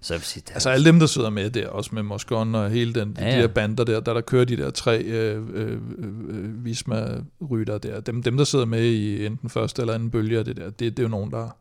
[0.00, 2.94] så jeg sige, altså alle dem, der sidder med der, også med Moscon og hele
[2.94, 3.36] den, ja, ja.
[3.36, 8.00] de der bander der, der der kører de der tre øh, øh, øh, Visma-rytter der,
[8.00, 10.80] dem, dem der sidder med i enten første eller anden bølge af det der, det,
[10.80, 11.56] det er jo nogen, der,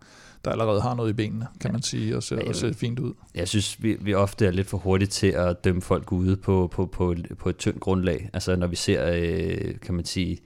[0.46, 1.72] der allerede har noget i benene, kan ja.
[1.72, 3.14] man sige, og ser, ja, og ser fint ud.
[3.36, 6.70] Jeg synes, vi, vi ofte er lidt for hurtige til at dømme folk ude på,
[6.74, 8.30] på, på, på et tyndt grundlag.
[8.34, 10.38] Altså når vi ser, øh, kan man sige,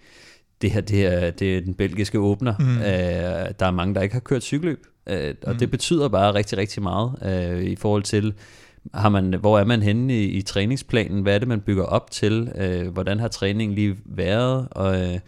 [0.62, 2.54] det her, det, er, det er den belgiske åbner.
[2.60, 2.78] Mm.
[2.78, 4.86] Øh, der er mange, der ikke har kørt cykelløb.
[5.08, 5.60] Øh, og mm.
[5.60, 8.34] det betyder bare rigtig, rigtig meget øh, i forhold til,
[8.94, 11.22] har man, hvor er man henne i, i træningsplanen?
[11.22, 12.52] Hvad er det, man bygger op til?
[12.56, 14.68] Øh, hvordan har træningen lige været?
[14.72, 15.20] Og, øh,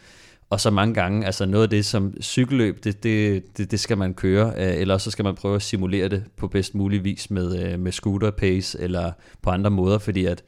[0.49, 3.97] og så mange gange, altså noget af det som cykelløb, det, det, det, det skal
[3.97, 7.31] man køre, øh, eller så skal man prøve at simulere det på bedst mulig vis
[7.31, 9.11] med, øh, med scooter pace, eller
[9.41, 10.43] på andre måder, fordi at,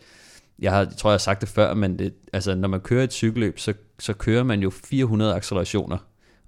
[0.59, 3.03] jeg, har, jeg tror, jeg har sagt det før, men det, altså, når man kører
[3.03, 5.97] et cykelløb, så, så kører man jo 400 accelerationer,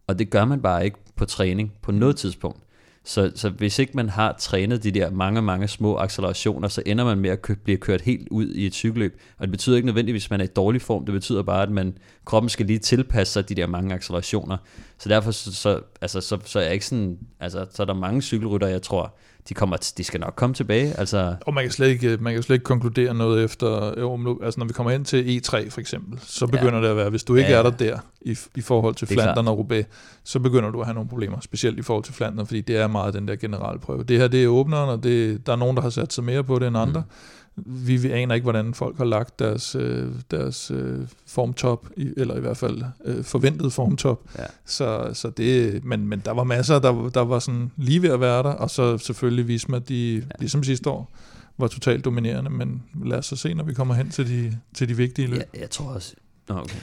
[0.07, 2.64] og det gør man bare ikke på træning på noget tidspunkt.
[3.06, 7.06] Så, så hvis ikke man har trænet de der mange, mange små accelerationer, så ender
[7.06, 9.20] man med at kø- blive kørt helt ud i et cykelløb.
[9.38, 11.06] Og det betyder ikke nødvendigvis, at man er i dårlig form.
[11.06, 14.58] Det betyder bare, at man, kroppen skal lige tilpasse sig de der mange accelerationer.
[14.97, 17.93] Så derfor så, så, altså, så, så er jeg ikke sådan, altså, så er der
[17.93, 19.16] mange cykelrytter, jeg tror,
[19.50, 21.00] de, kommer, de skal nok komme tilbage.
[21.00, 24.60] Altså, Og man kan slet ikke, man kan slet ikke konkludere noget efter, jo, altså
[24.60, 26.84] når vi kommer hen til E3 for eksempel, så begynder ja.
[26.84, 29.14] det at være, hvis du ikke Ja, er der der i, i forhold til er
[29.14, 29.86] Flandern og Roubaix,
[30.24, 32.88] så begynder du at have nogle problemer, specielt i forhold til Flandern, fordi det er
[32.88, 34.04] meget den der generalprøve.
[34.04, 36.43] Det her, det er åbneren, og det, der er nogen, der har sat sig mere
[36.43, 37.02] på det end andre.
[37.02, 37.12] Mm.
[37.58, 41.88] Vi, vi aner ikke, hvordan folk har lagt deres, øh, deres øh, formtop,
[42.18, 44.22] eller i hvert fald øh, forventet formtop.
[44.38, 44.43] Ja.
[44.66, 48.20] Så, så det, men, men der var masser, der, der var sådan lige ved at
[48.20, 50.22] være der, og så selvfølgelig Visma, de, ja.
[50.39, 51.12] ligesom sidste år,
[51.58, 54.89] var totalt dominerende, men lad os så se, når vi kommer hen til de, til
[54.89, 55.38] de vigtige løb.
[55.38, 56.14] jeg, jeg tror også...
[56.49, 56.80] Nå, okay.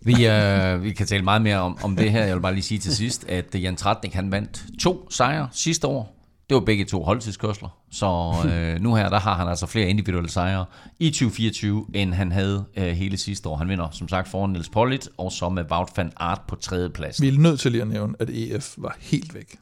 [0.00, 2.24] Vi, øh, vi kan tale meget mere om, om det her.
[2.24, 5.86] Jeg vil bare lige sige til sidst, at Jan Tratnik han vandt to sejre sidste
[5.86, 6.15] år.
[6.48, 7.68] Det var begge to holdtidskørsler.
[7.90, 8.06] Så
[8.50, 10.64] øh, nu her, der har han altså flere individuelle sejre
[10.98, 13.56] i 2024, end han havde øh, hele sidste år.
[13.56, 16.90] Han vinder som sagt foran Niels Pollitt, og så med Wout van Aert på tredje
[16.90, 17.22] plads.
[17.22, 19.56] Vi er nødt til lige at nævne, at EF var helt væk.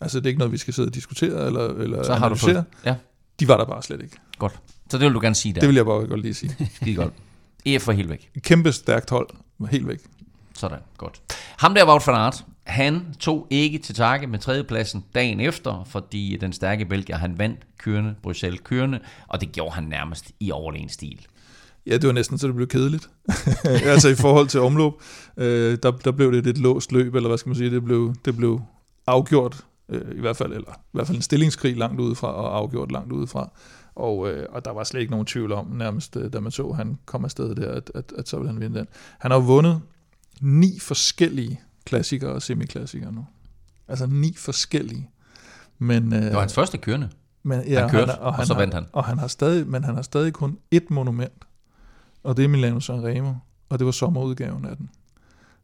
[0.00, 2.24] Altså, det er ikke noget, vi skal sidde og diskutere eller, eller Så har du
[2.24, 2.54] analysere.
[2.54, 2.64] fået...
[2.84, 2.94] Ja,
[3.40, 4.16] De var der bare slet ikke.
[4.38, 4.52] godt.
[4.90, 5.60] Så det vil du gerne sige der.
[5.60, 6.56] Det vil jeg bare godt lige sige.
[6.76, 7.12] Skide godt.
[7.64, 8.30] EF var helt væk.
[8.40, 9.98] Kæmpe stærkt hold var helt væk.
[10.54, 11.20] Sådan, godt.
[11.58, 16.38] Ham der, Wout van Aert, han tog ikke til takke med tredjepladsen dagen efter, fordi
[16.40, 20.88] den stærke Belgier, han vandt kørende, Bruxelles kørende, og det gjorde han nærmest i overlegen
[20.88, 21.26] stil.
[21.86, 23.08] Ja, det var næsten så det blev kedeligt.
[23.64, 24.92] altså i forhold til omløb,
[25.36, 27.84] øh, der, der blev det et lidt låst løb, eller hvad skal man sige, det
[27.84, 28.60] blev, det blev
[29.06, 32.92] afgjort, øh, i hvert fald, eller i hvert fald en stillingskrig langt udefra, og afgjort
[32.92, 33.50] langt udefra.
[33.94, 36.66] Og, øh, og der var slet ikke nogen tvivl om, nærmest øh, da man så,
[36.66, 38.86] at han kom afsted der, at, at, at så ville han vinde den.
[39.18, 39.80] Han har vundet
[40.40, 43.26] ni forskellige klassikere og semiklassikere nu.
[43.88, 45.10] Altså ni forskellige.
[45.78, 47.08] Men, øh, Det var hans første kørende.
[47.42, 48.84] men, Han kørte, er- og så har, vandt han.
[48.92, 51.44] Og han har stadig, men han har stadig kun ét monument,
[52.22, 53.34] og det er Milano Sanremo,
[53.68, 54.90] og det var sommerudgaven af den.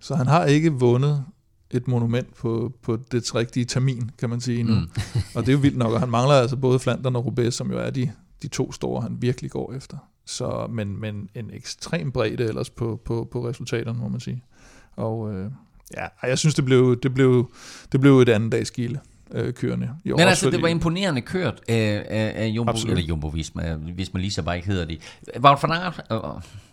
[0.00, 1.24] Så han har ikke vundet
[1.70, 4.74] et monument på, på det rigtige termin, kan man sige nu.
[4.74, 4.88] Mm.
[5.34, 7.70] og det er jo vildt nok, og han mangler altså både Flandern og Roubaix, som
[7.70, 8.12] jo er de,
[8.42, 9.96] de to store, han virkelig går efter.
[10.26, 14.42] Så, men, men en ekstrem bredde ellers på, på, på resultaterne, må man sige.
[14.96, 15.50] Og øh,
[15.96, 17.52] ja, jeg synes, det blev, det blev,
[17.92, 19.00] det blev et andet dags gilde
[19.34, 19.90] øh, kørende.
[20.04, 22.98] Jo, Men altså, det var imponerende kørt af, af, af Jumbo, Absolut.
[22.98, 24.98] eller Jumbo Visma, hvis man lige så bare ikke hedder de.
[25.38, 26.18] Wout van Aert, øh,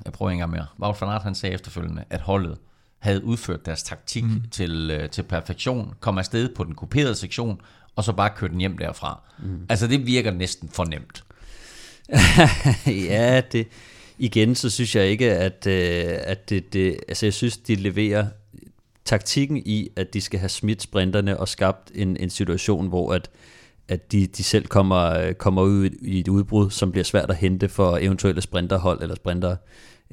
[0.05, 0.65] jeg prøver ikke engang mere.
[0.79, 2.57] Wout van Aert, han sagde efterfølgende, at holdet
[2.99, 4.43] havde udført deres taktik mm.
[4.51, 7.61] til, øh, til perfektion, kom afsted på den kuperede sektion,
[7.95, 9.21] og så bare kørte den hjem derfra.
[9.39, 9.65] Mm.
[9.69, 11.23] Altså, det virker næsten for nemt.
[13.11, 13.67] ja, det,
[14.17, 18.25] igen, så synes jeg ikke, at, øh, at det, det, altså jeg synes, de leverer
[19.05, 23.29] taktikken i, at de skal have smidt sprinterne og skabt en, en situation, hvor at,
[23.87, 27.69] at de, de selv kommer, kommer ud i et udbrud, som bliver svært at hente
[27.69, 29.55] for eventuelle sprinterhold eller sprinter.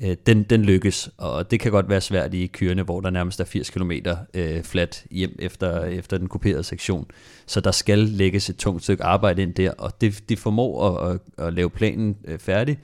[0.03, 3.41] Øh, Den, den lykkes, og det kan godt være svært i kørende, hvor der nærmest
[3.41, 3.93] er 80 km
[4.35, 7.07] øh, flat hjem efter, efter den kuperede sektion.
[7.47, 11.13] Så der skal lægges et tungt stykke arbejde ind der, og det, de formår at,
[11.39, 12.79] at, at lave planen øh, færdig,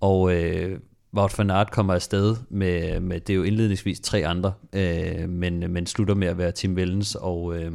[0.00, 0.78] og øh,
[1.16, 5.72] Wout van Aert kommer afsted med, med, det er jo indledningsvis tre andre, øh, men,
[5.72, 7.72] men slutter med at være Tim Wellens og, øh,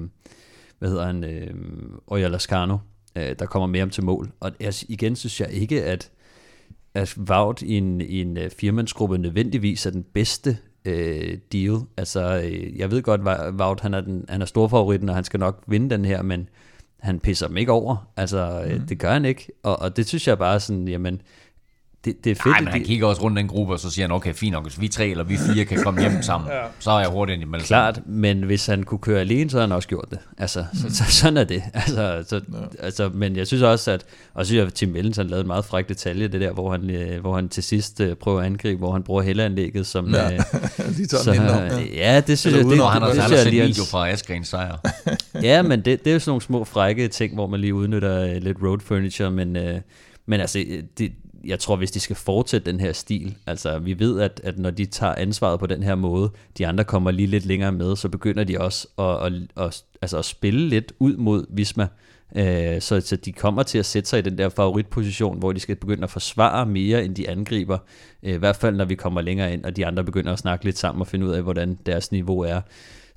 [0.80, 1.54] hvad hedder han, øh,
[2.08, 2.78] Oya Lascano,
[3.16, 4.32] øh, der kommer med ham til mål.
[4.40, 6.12] Og jeg, igen synes jeg ikke, at,
[6.94, 11.78] at Wout i en, i en øh, firmandsgruppe nødvendigvis er den bedste øh, deal.
[11.98, 13.22] Altså, øh, jeg ved godt,
[13.62, 16.50] Wout han er, den, han er storfavoritten, og han skal nok vinde den her, men
[17.00, 18.12] han pisser dem ikke over.
[18.18, 18.88] Altså, mm.
[18.88, 19.48] det gør han ikke.
[19.64, 21.22] Og, og det synes jeg bare sådan, jamen,
[22.06, 22.46] det, det er fedt.
[22.46, 24.34] Nej, men han de- kigger også rundt i den gruppe, og så siger han, okay,
[24.34, 26.62] fint nok, hvis vi tre eller vi fire kan komme hjem sammen, ja.
[26.80, 29.68] så er jeg hurtigt ind i Klart, men hvis han kunne køre alene, så havde
[29.68, 30.20] han også gjort det.
[30.38, 30.80] Altså, mm.
[30.80, 31.64] så, så, sådan er det.
[31.74, 32.86] Altså, så, ja.
[32.86, 35.42] altså, men jeg synes også, at, og så synes jeg, at Tim Wellens han lavede
[35.42, 38.40] en meget fræk detalje, det der, hvor han, øh, hvor han til sidst øh, prøver
[38.40, 40.14] at angribe, hvor han bruger helleanlægget som...
[40.14, 40.34] Ja.
[40.34, 40.40] Øh,
[40.98, 42.14] de tager så, indenom, ja.
[42.14, 42.22] ja.
[42.28, 44.48] det synes jeg, det, han har det, det, synes jeg set lige, video fra Asgrens
[44.48, 44.78] sejr.
[45.44, 48.24] Ja, men det, det er jo sådan nogle små frække ting, hvor man lige udnytter
[48.24, 49.80] øh, lidt road furniture, men, øh,
[50.26, 51.12] men altså, øh, det,
[51.46, 54.70] jeg tror, hvis de skal fortsætte den her stil, altså vi ved, at, at når
[54.70, 58.10] de tager ansvaret på den her måde, de andre kommer lige lidt længere med, så
[58.10, 61.88] begynder de også at, at, at, altså at spille lidt ud mod Visma,
[62.36, 65.60] Øh, så, så de kommer til at sætte sig i den der favoritposition, hvor de
[65.60, 67.78] skal begynde at forsvare mere, end de angriber.
[68.24, 70.66] Øh, I hvert fald, når vi kommer længere ind, og de andre begynder at snakke
[70.66, 72.62] lidt sammen og finde ud af, hvordan deres niveau er.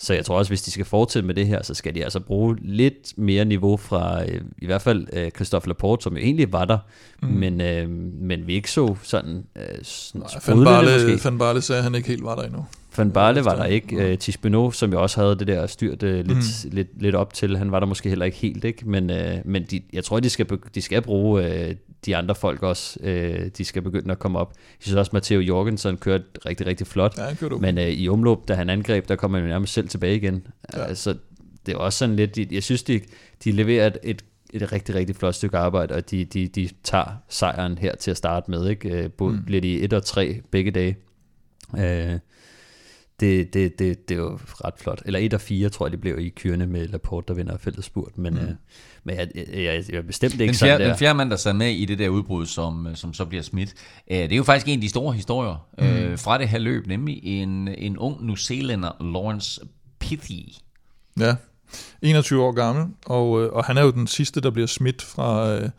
[0.02, 2.20] Så jeg tror også, hvis de skal fortsætte med det her, så skal de altså
[2.20, 6.52] bruge lidt mere niveau fra, øh, i hvert fald øh, Christophe Laporte, som jo egentlig
[6.52, 6.78] var der,
[7.22, 7.28] mm.
[7.28, 7.88] men, øh,
[8.20, 12.08] men vi ikke så sådan, øh, sådan Van Barle, Van Barle sagde, at han ikke
[12.08, 12.66] helt var der endnu.
[12.96, 14.12] Van Barle var der ikke.
[14.12, 16.70] Uh, Tisbeno, som jo også havde det der styrt uh, lidt, mm.
[16.72, 18.88] lidt, lidt op til, han var der måske heller ikke helt, ikke?
[18.88, 21.76] men, uh, men de, jeg tror, de skal, de skal bruge uh,
[22.06, 22.98] de andre folk også.
[23.00, 24.52] Uh, de skal begynde at komme op.
[24.56, 27.18] Jeg synes også, Matteo Jorgensen kørte rigtig, rigtig flot.
[27.18, 30.16] Ja, men uh, i omløb, da han angreb, der kom han jo nærmest selv tilbage
[30.16, 30.46] igen.
[30.74, 30.90] Ja.
[30.90, 31.16] Uh, så
[31.66, 33.00] det er også sådan lidt, jeg synes, de,
[33.44, 37.22] de leverer et, et et rigtig, rigtig flot stykke arbejde, og de, de, de tager
[37.28, 38.68] sejren her til at starte med.
[38.68, 39.08] Ikke?
[39.08, 39.44] Både mm.
[39.44, 40.96] bliver de 1 og 3 begge dage.
[41.72, 42.18] Uh,
[43.22, 45.02] det, det, det, det er jo ret flot.
[45.06, 47.84] Eller 1 og 4, tror jeg, det blev i kyrene med Laporte, der vinder fælles
[47.84, 48.18] spurt.
[48.18, 48.40] Men, mm.
[48.40, 48.48] øh,
[49.04, 50.86] men jeg, jeg, jeg, jeg er bestemt ikke den fjerde, sådan der.
[50.86, 53.74] Den fjerde mand, der sad med i det der udbrud, som, som så bliver smidt,
[54.10, 55.84] øh, det er jo faktisk en af de store historier mm.
[55.84, 59.60] øh, fra det her løb, nemlig en, en ung New Zealander, Lawrence
[59.98, 60.52] Pithy.
[61.20, 61.34] Ja,
[62.02, 65.54] 21 år gammel, og, øh, og han er jo den sidste, der bliver smidt fra...
[65.54, 65.70] Øh,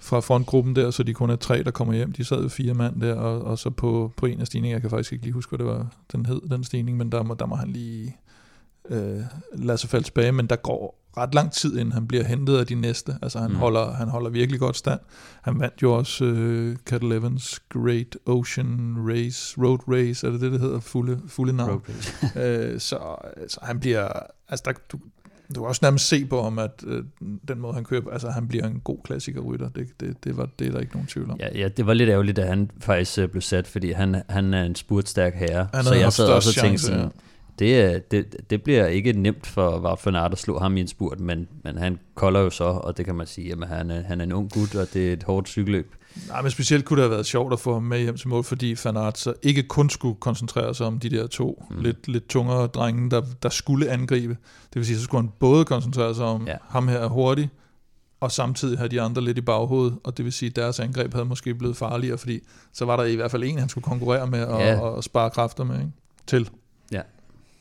[0.00, 2.12] fra frontgruppen der, så de kun er tre, der kommer hjem.
[2.12, 4.80] De sad jo fire mand der, og, og så på, på en af stigningerne, jeg
[4.80, 7.34] kan faktisk ikke lige huske, hvad det var, den hed, den stigning, men der må,
[7.34, 8.16] der må han lige
[8.90, 9.20] øh,
[9.52, 12.66] lade sig falde tilbage, men der går ret lang tid, inden han bliver hentet af
[12.66, 13.18] de næste.
[13.22, 13.56] Altså han, mm.
[13.56, 15.00] holder, han holder virkelig godt stand.
[15.42, 20.52] Han vandt jo også øh, Cat Evans Great Ocean Race, Road Race, er det det,
[20.52, 21.82] det hedder, fulde, fulde navn.
[22.42, 23.16] øh, så,
[23.48, 24.08] så han bliver,
[24.48, 24.98] altså der, du,
[25.54, 27.04] du kan også nærmest se på ham, at øh,
[27.48, 29.68] den måde, han kører altså han bliver en god klassikerrytter.
[29.68, 31.40] Det, det, det, var, det er der ikke nogen tvivl om.
[31.40, 34.54] Ja, ja, det var lidt ærgerligt, at han faktisk øh, blev sat, fordi han, han
[34.54, 35.82] er en spurtstærk herre.
[35.82, 37.10] Så jeg sad også og tænkte sådan,
[37.60, 37.94] ja.
[37.94, 40.88] det, det, det bliver ikke nemt for Wout van Aert at slå ham i en
[40.88, 44.02] spurt, men, men han kolder jo så, og det kan man sige, at han, er,
[44.02, 45.94] han er en ung gut, og det er et hårdt cykelløb.
[46.28, 48.44] Nej, men specielt kunne det have været sjovt at få ham med hjem til mål,
[48.44, 51.82] fordi Van Aert så ikke kun skulle koncentrere sig om de der to mm.
[51.82, 54.36] lidt, lidt tungere drenge, der, der skulle angribe.
[54.62, 56.56] Det vil sige, så skulle han både koncentrere sig om, ja.
[56.68, 57.50] ham her er hurtig,
[58.20, 61.12] og samtidig have de andre lidt i baghovedet, og det vil sige, at deres angreb
[61.14, 62.40] havde måske blevet farligere, fordi
[62.72, 64.80] så var der i hvert fald en, han skulle konkurrere med og, ja.
[64.80, 65.92] og spare kræfter med ikke?
[66.26, 66.50] til.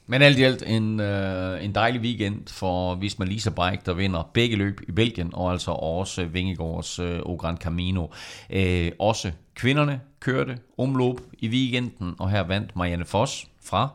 [0.10, 4.30] Men alt i alt en, øh, en dejlig weekend for Visma Lisa Bike, der vinder
[4.34, 8.07] begge løb i Belgien, og altså også Vingegaards øh, O Gran Camino.
[8.49, 13.89] Øh, også kvinderne kørte omløb i weekenden, og her vandt Marianne Foss fra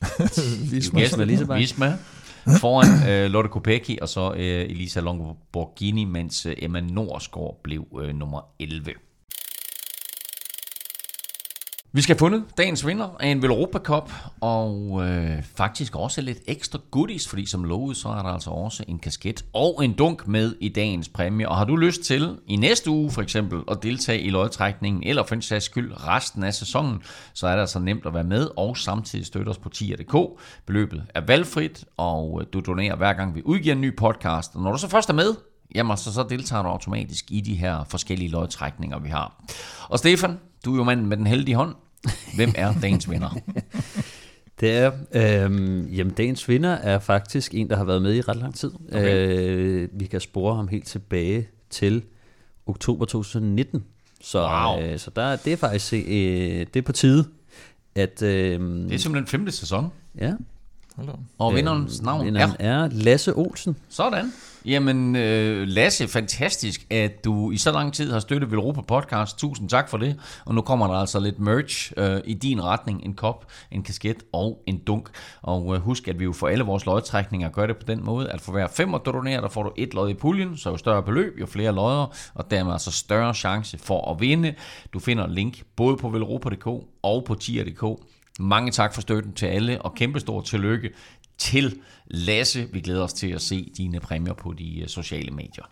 [0.72, 1.00] Visma.
[1.00, 1.98] Visma, Lisa Visma
[2.60, 8.14] foran øh, Lotte Kopecky, og så øh, Elisa Longoborghini, mens øh, Emma Norsgaard blev øh,
[8.14, 8.92] nummer 11.
[11.92, 16.38] Vi skal have fundet dagens vinder af en Europa Cup, og øh, faktisk også lidt
[16.46, 20.28] ekstra goodies, fordi som lovet, så er der altså også en kasket og en dunk
[20.28, 21.48] med i dagens præmie.
[21.48, 25.24] Og har du lyst til i næste uge for eksempel at deltage i lodtrækningen, eller
[25.24, 27.02] for en sags skyld resten af sæsonen,
[27.34, 30.40] så er det altså nemt at være med og samtidig støtte os på tier.dk.
[30.66, 34.54] Beløbet er valgfrit, og øh, du donerer hver gang vi udgiver en ny podcast.
[34.54, 35.34] Og når du så først er med,
[35.74, 39.44] jamen så, så deltager du automatisk i de her forskellige lodtrækninger, vi har.
[39.88, 41.74] Og Stefan, du er jo manden med den heldige hånd.
[42.34, 43.36] Hvem er dagens vinder?
[44.60, 48.36] Det er, øh, jamen dagens vinder er faktisk en, der har været med i ret
[48.36, 48.70] lang tid.
[48.88, 49.26] Okay.
[49.28, 52.02] Øh, vi kan spore ham helt tilbage til
[52.66, 53.84] oktober 2019.
[54.20, 54.80] Så, wow.
[54.80, 57.28] øh, så der, det er faktisk øh, det er på tide.
[57.94, 59.92] At, øh, det er simpelthen femte sæson.
[60.18, 60.32] Ja.
[61.38, 62.84] Og vinderens navn vinderen er?
[62.84, 63.76] er Lasse Olsen.
[63.88, 64.32] Sådan.
[64.64, 69.38] Jamen, øh, Lasse, fantastisk, at du i så lang tid har støttet Velropa Podcast.
[69.38, 70.20] Tusind tak for det.
[70.44, 73.04] Og nu kommer der altså lidt merch øh, i din retning.
[73.04, 75.08] En kop, en kasket og en dunk.
[75.42, 78.30] Og øh, husk, at vi jo for alle vores lodtrækninger gør det på den måde,
[78.30, 80.56] at for hver fem du donerer, der får du et lod i puljen.
[80.56, 84.54] Så jo større beløb, jo flere lodder, og dermed altså større chance for at vinde.
[84.92, 86.66] Du finder link både på velropa.dk
[87.02, 88.00] og på tier.dk.
[88.40, 90.90] Mange tak for støtten til alle, og kæmpestor tillykke
[91.38, 91.80] til
[92.10, 92.68] Lasse.
[92.72, 95.64] Vi glæder os til at se dine præmier på de øh, sociale medier.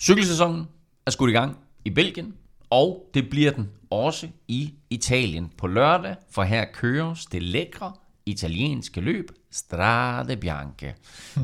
[0.00, 0.64] Cykelsæsonen
[1.06, 2.34] er skudt i gang i Belgien,
[2.70, 7.92] og det bliver den også i Italien på lørdag, for her køres det lækre
[8.26, 10.94] italienske løb Strade Bianche,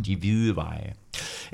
[0.07, 0.95] de hvide veje.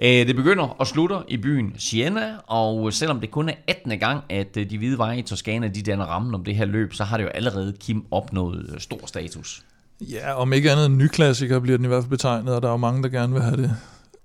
[0.02, 3.98] Øh, det begynder og slutter i byen Siena, og selvom det kun er 18.
[3.98, 6.94] gang, at øh, de hvide veje i Toskana de danner rammen om det her løb,
[6.94, 9.64] så har det jo allerede Kim opnået stor status.
[10.00, 12.68] Ja, om ikke andet en ny klassiker bliver den i hvert fald betegnet, og der
[12.68, 13.76] er jo mange, der gerne vil have det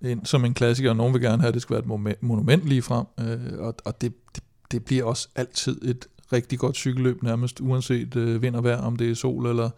[0.02, 2.66] ind som en klassiker, og nogen vil gerne have, at det skal være et monument
[2.66, 7.24] lige frem, øh, og, og det, det, det bliver også altid et rigtig godt cykelløb
[7.24, 9.70] nærmest, uanset øh, vind og vejr, om det er sol eller,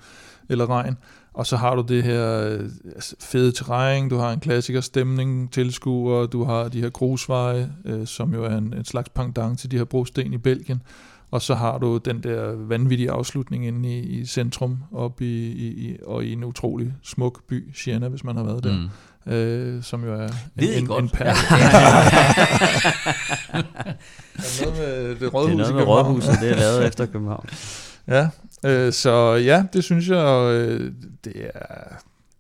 [0.50, 0.98] eller regn.
[1.34, 5.52] Og så har du det her øh, altså, fede terræn, du har en klassiker stemning,
[5.52, 9.72] tilskuer, du har de her grusveje, øh, som jo er en, en slags pendant til
[9.72, 10.82] de her brosten i Belgien.
[11.32, 15.98] Og så har du den der vanvittige afslutning inde i, i centrum, op i, i,
[16.06, 18.78] og i en utrolig smuk by, Siena, hvis man har været der.
[18.78, 18.90] Mm.
[19.34, 21.04] Øh, som jo er en, Ved en, godt?
[21.04, 21.30] en perle.
[24.38, 27.06] er noget med det Det rådhus er i noget med rådhuset, det er lavet efter
[27.06, 27.46] København.
[28.08, 28.30] Ja,
[28.66, 30.92] øh, så ja, det synes jeg, øh,
[31.26, 31.76] det er,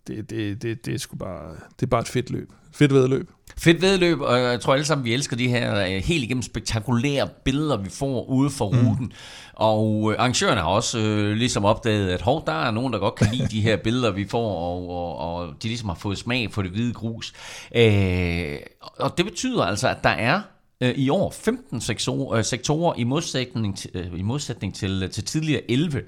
[0.08, 2.52] det, det, det, det er sgu bare, det er bare et fedt løb.
[2.72, 3.32] Fedt vedløb.
[3.60, 7.28] Fedt vedløb, og jeg tror alle sammen, vi elsker de her øh, helt igennem spektakulære
[7.44, 9.06] billeder, vi får ude for ruten.
[9.06, 9.12] Mm.
[9.54, 13.16] Og øh, arrangørerne har også øh, ligesom opdaget, at hov, der er nogen, der godt
[13.16, 16.54] kan lide de her billeder, vi får, og, og, og de ligesom har fået smag
[16.54, 17.34] for det hvide grus.
[17.76, 20.42] Øh, og det betyder altså, at der er
[20.82, 25.26] øh, i år 15 sektorer, øh, sektorer i modsætning, til, øh, i modsætning til, til
[25.26, 26.02] tidligere 11.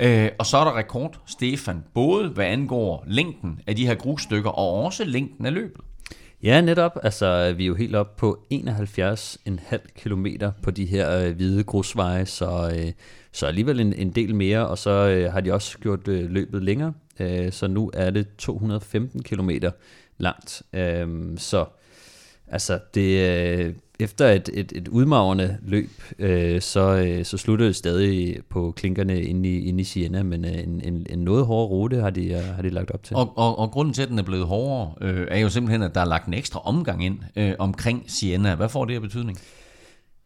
[0.00, 4.50] Øh, og så er der rekord, Stefan, både hvad angår længden af de her grusstykker,
[4.50, 5.80] og også længden af løbet.
[6.46, 6.98] Ja, netop.
[7.02, 10.26] Altså, vi er jo helt op på 71,5 km
[10.62, 12.92] på de her øh, hvide grusveje, så, øh,
[13.32, 16.62] så alligevel en, en del mere, og så øh, har de også gjort øh, løbet
[16.62, 19.50] længere, øh, så nu er det 215 km
[20.18, 20.62] langt.
[20.72, 21.64] Øh, så
[22.48, 27.76] altså, det, øh, efter et, et, et udmagrende løb, øh, så, øh, så slutter det
[27.76, 31.68] stadig på klinkerne inde i, inde i Siena, men øh, en, en, en noget hårdere
[31.68, 33.16] rute har de, øh, har de lagt op til.
[33.16, 35.94] Og, og, og grunden til, at den er blevet hårdere, øh, er jo simpelthen, at
[35.94, 38.54] der er lagt en ekstra omgang ind øh, omkring Siena.
[38.54, 39.38] Hvad får det af betydning?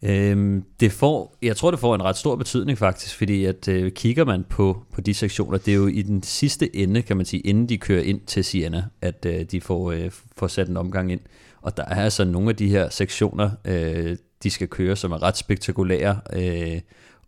[0.04, 3.92] Øhm, det får, jeg tror, det får en ret stor betydning faktisk, fordi at øh,
[3.92, 7.26] kigger man på, på de sektioner, det er jo i den sidste ende, kan man
[7.26, 10.76] sige, inden de kører ind til Siena, at øh, de får, øh, får sat en
[10.76, 11.20] omgang ind.
[11.62, 15.22] Og der er altså nogle af de her sektioner, øh, de skal køre, som er
[15.22, 16.80] ret spektakulære, øh,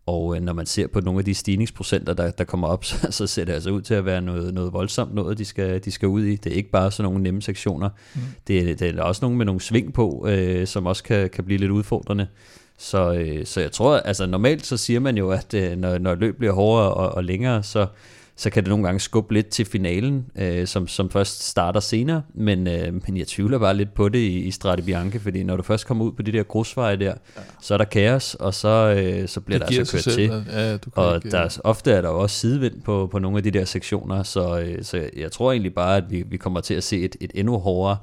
[0.06, 2.96] og øh, når man ser på nogle af de stigningsprocenter, der, der kommer op, så,
[3.10, 5.90] så ser det altså ud til at være noget, noget voldsomt noget, de skal, de
[5.90, 6.36] skal ud i.
[6.36, 7.88] Det er ikke bare sådan nogle nemme sektioner.
[8.14, 8.20] Mm.
[8.46, 11.44] Det, er, det er også nogle med nogle sving på, øh, som også kan, kan
[11.44, 12.26] blive lidt udfordrende.
[12.78, 16.14] Så, øh, så jeg tror, altså normalt så siger man jo, at øh, når, når
[16.14, 17.86] løb bliver hårdere og, og længere, så,
[18.42, 22.22] så kan det nogle gange skubbe lidt til finalen, øh, som, som først starter senere,
[22.34, 25.56] men, øh, men jeg tvivler bare lidt på det i, i Strade Bianche, fordi når
[25.56, 27.04] du først kommer ud på de der grusveje der,
[27.36, 27.40] ja.
[27.60, 30.44] så er der kaos, og så, øh, så bliver Det der altså kørt selv, til.
[30.52, 33.42] ja, du Og ikke, der, er- ofte er der også sidevind på, på nogle af
[33.42, 36.74] de der sektioner, så, øh, så jeg tror egentlig bare, at vi, vi kommer til
[36.74, 37.96] at se et, et endnu hårdere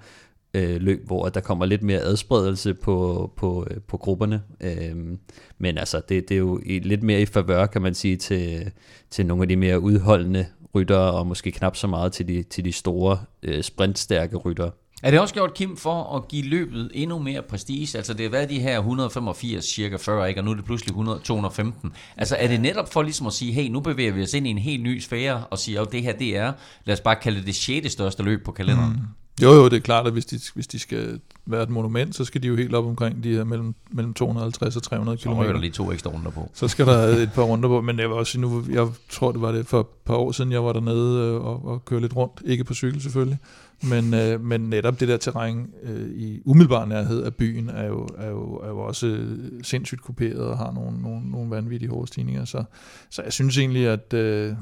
[0.53, 4.41] øh, løb, hvor der kommer lidt mere adspredelse på, på, øh, på grupperne.
[4.61, 5.19] Øhm,
[5.57, 8.71] men altså, det, det er jo i, lidt mere i favør, kan man sige, til,
[9.09, 10.45] til nogle af de mere udholdende
[10.75, 14.71] ryttere, og måske knap så meget til de, til de store øh, sprintstærke ryttere.
[15.03, 17.97] Er det også gjort, Kim, for at give løbet endnu mere prestige?
[17.97, 20.41] Altså, det har været de her 185, cirka 40, ikke?
[20.41, 21.91] og nu er det pludselig 100, 215.
[22.17, 24.49] Altså, er det netop for ligesom at sige, hey, nu bevæger vi os ind i
[24.49, 26.53] en helt ny sfære, og siger, at det her, det er,
[26.85, 28.91] lad os bare kalde det det sjette største løb på kalenderen.
[28.91, 29.18] Mm.
[29.41, 32.25] Jo, jo, det er klart, at hvis de, hvis de skal være et monument, så
[32.25, 35.43] skal de jo helt op omkring de her mellem, mellem 250 og 300 Så ryger
[35.43, 35.61] der km.
[35.61, 36.49] lige to ekstra runder på.
[36.53, 39.41] Så skal der et par runder på, men jeg vil også nu, jeg tror det
[39.41, 42.15] var det for et par år siden, jeg var dernede øh, og, og køre lidt
[42.15, 42.41] rundt.
[42.45, 43.37] Ikke på cykel selvfølgelig,
[43.83, 48.07] men, øh, men netop det der terræn øh, i umiddelbar nærhed af byen er jo,
[48.17, 49.27] er jo, er jo også
[49.63, 52.45] sindssygt kuperet og har nogle, nogle, nogle vanvittige hårde stigninger.
[52.45, 52.63] Så,
[53.09, 54.53] så jeg synes egentlig, at øh,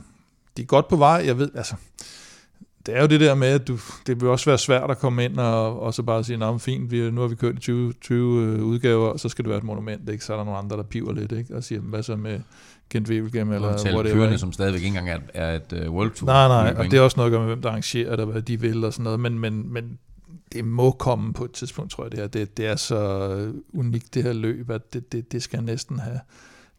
[0.58, 1.24] de er godt på vej.
[1.26, 1.76] Jeg ved, altså,
[2.88, 5.26] det er jo det der med, at du, det vil også være svært at komme
[5.26, 7.94] ind og, og så bare sige, at fint, vi, nu har vi kørt i 20,
[8.02, 10.26] 20 øh, udgaver, og så skal det være et monument, ikke?
[10.26, 11.56] så er der nogle andre, der piver lidt, ikke?
[11.56, 12.40] og siger, hvad så med
[12.90, 14.04] Gent Wevelgem, eller whatever.
[14.04, 14.38] kørende, ikke?
[14.38, 16.28] som stadigvæk ikke engang er, er et uh, World Tour.
[16.28, 18.32] Nej, nej, og det er også noget at gøre med, hvem der arrangerer det, og
[18.32, 20.00] hvad de vil og sådan noget, men, men, men
[20.54, 22.28] det må komme på et tidspunkt, tror jeg, det her.
[22.28, 26.20] Det, det er så unikt, det her løb, at det, det, det skal næsten have,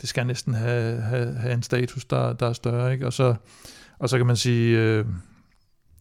[0.01, 3.07] det skal næsten have, have, have en status, der, der er større, ikke?
[3.07, 3.35] Og så,
[3.99, 5.05] og så kan man sige, øh,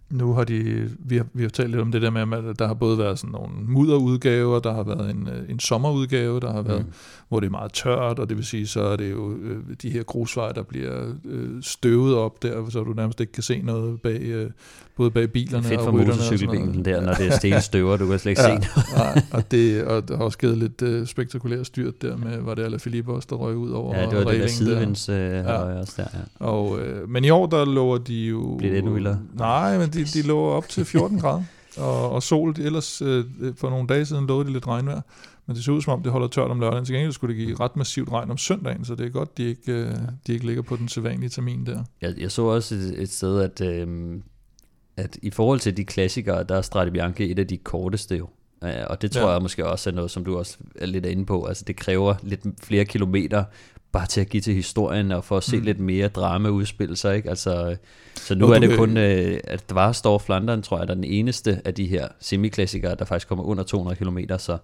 [0.09, 2.67] nu har de, vi har, vi har talt lidt om det der med, at der
[2.67, 6.61] har både været sådan nogle mudderudgaver, der har været en, øh, en sommerudgave, der har
[6.61, 6.91] været, mm.
[7.29, 9.89] hvor det er meget tørt, og det vil sige, så er det jo øh, de
[9.89, 14.01] her grusveje, der bliver øh, støvet op der, så du nærmest ikke kan se noget
[14.01, 14.49] bag, øh,
[14.97, 16.11] både bag bilerne Fedt og for rytterne.
[16.11, 19.15] og sådan motorcykelbilen der, når det er stenstøver, du kan slet ikke se Ja, noget.
[19.15, 22.55] nej, og, det, og der har også givet lidt øh, spektakulært styrt der med, var
[22.55, 25.15] det Ala Philippe også, der røg ud over Ja, det var det der sidevinds øh,
[25.15, 25.37] Ja.
[25.39, 25.79] ja.
[25.79, 26.45] også der, ja.
[26.45, 28.55] Og, øh, men i år, der lover de jo...
[28.57, 29.19] Bliver det endnu vildere?
[29.33, 31.43] Nej, men de, de lover op til 14 grader.
[31.77, 33.23] Og, og sol, ellers øh,
[33.57, 35.01] for nogle dage siden lovede de lidt regnvejr.
[35.47, 36.85] Men det ser ud som om, det holder tørt om lørdagen.
[36.85, 39.43] Til gengæld skulle det give ret massivt regn om søndagen, så det er godt, de
[39.43, 39.91] ikke, øh,
[40.27, 41.83] de ikke ligger på den sædvanlige termin der.
[42.01, 44.23] Jeg, jeg så også et, et sted, at, øhm,
[44.97, 48.27] at i forhold til de klassikere, der er Strade Bianche et af de korteste jo.
[48.63, 49.33] Øh, og det tror Ja.
[49.33, 51.45] jeg måske også er noget, som du også er lidt inde på.
[51.45, 53.43] Altså det kræver lidt flere kilometer
[53.91, 55.63] bare til at give til historien og for at se mm.
[55.63, 57.15] lidt mere drama udspille sig.
[57.15, 57.29] Ikke?
[57.29, 57.75] Altså,
[58.15, 61.03] så nu Nå, er det kun, øh, at Dvarstor Flandern, tror jeg, der er den
[61.03, 64.17] eneste af de her semiklassikere, der faktisk kommer under 200 km.
[64.37, 64.57] Så, ja.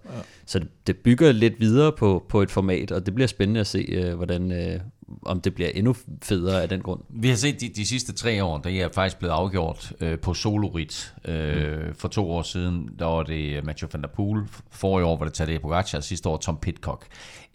[0.46, 3.66] så det, det bygger lidt videre på, på et format, og det bliver spændende at
[3.66, 4.80] se, øh, hvordan, øh,
[5.22, 7.00] om det bliver endnu federe af den grund.
[7.10, 10.34] Vi har set de, de sidste tre år, der er faktisk blevet afgjort øh, på
[10.34, 11.14] solorit.
[11.24, 11.94] Øh, mm.
[11.98, 14.42] For to år siden, der var det Mathieu van der Poel.
[14.70, 17.04] Forrige år var det Tadej Pogacar, sidste år Tom Pitcock.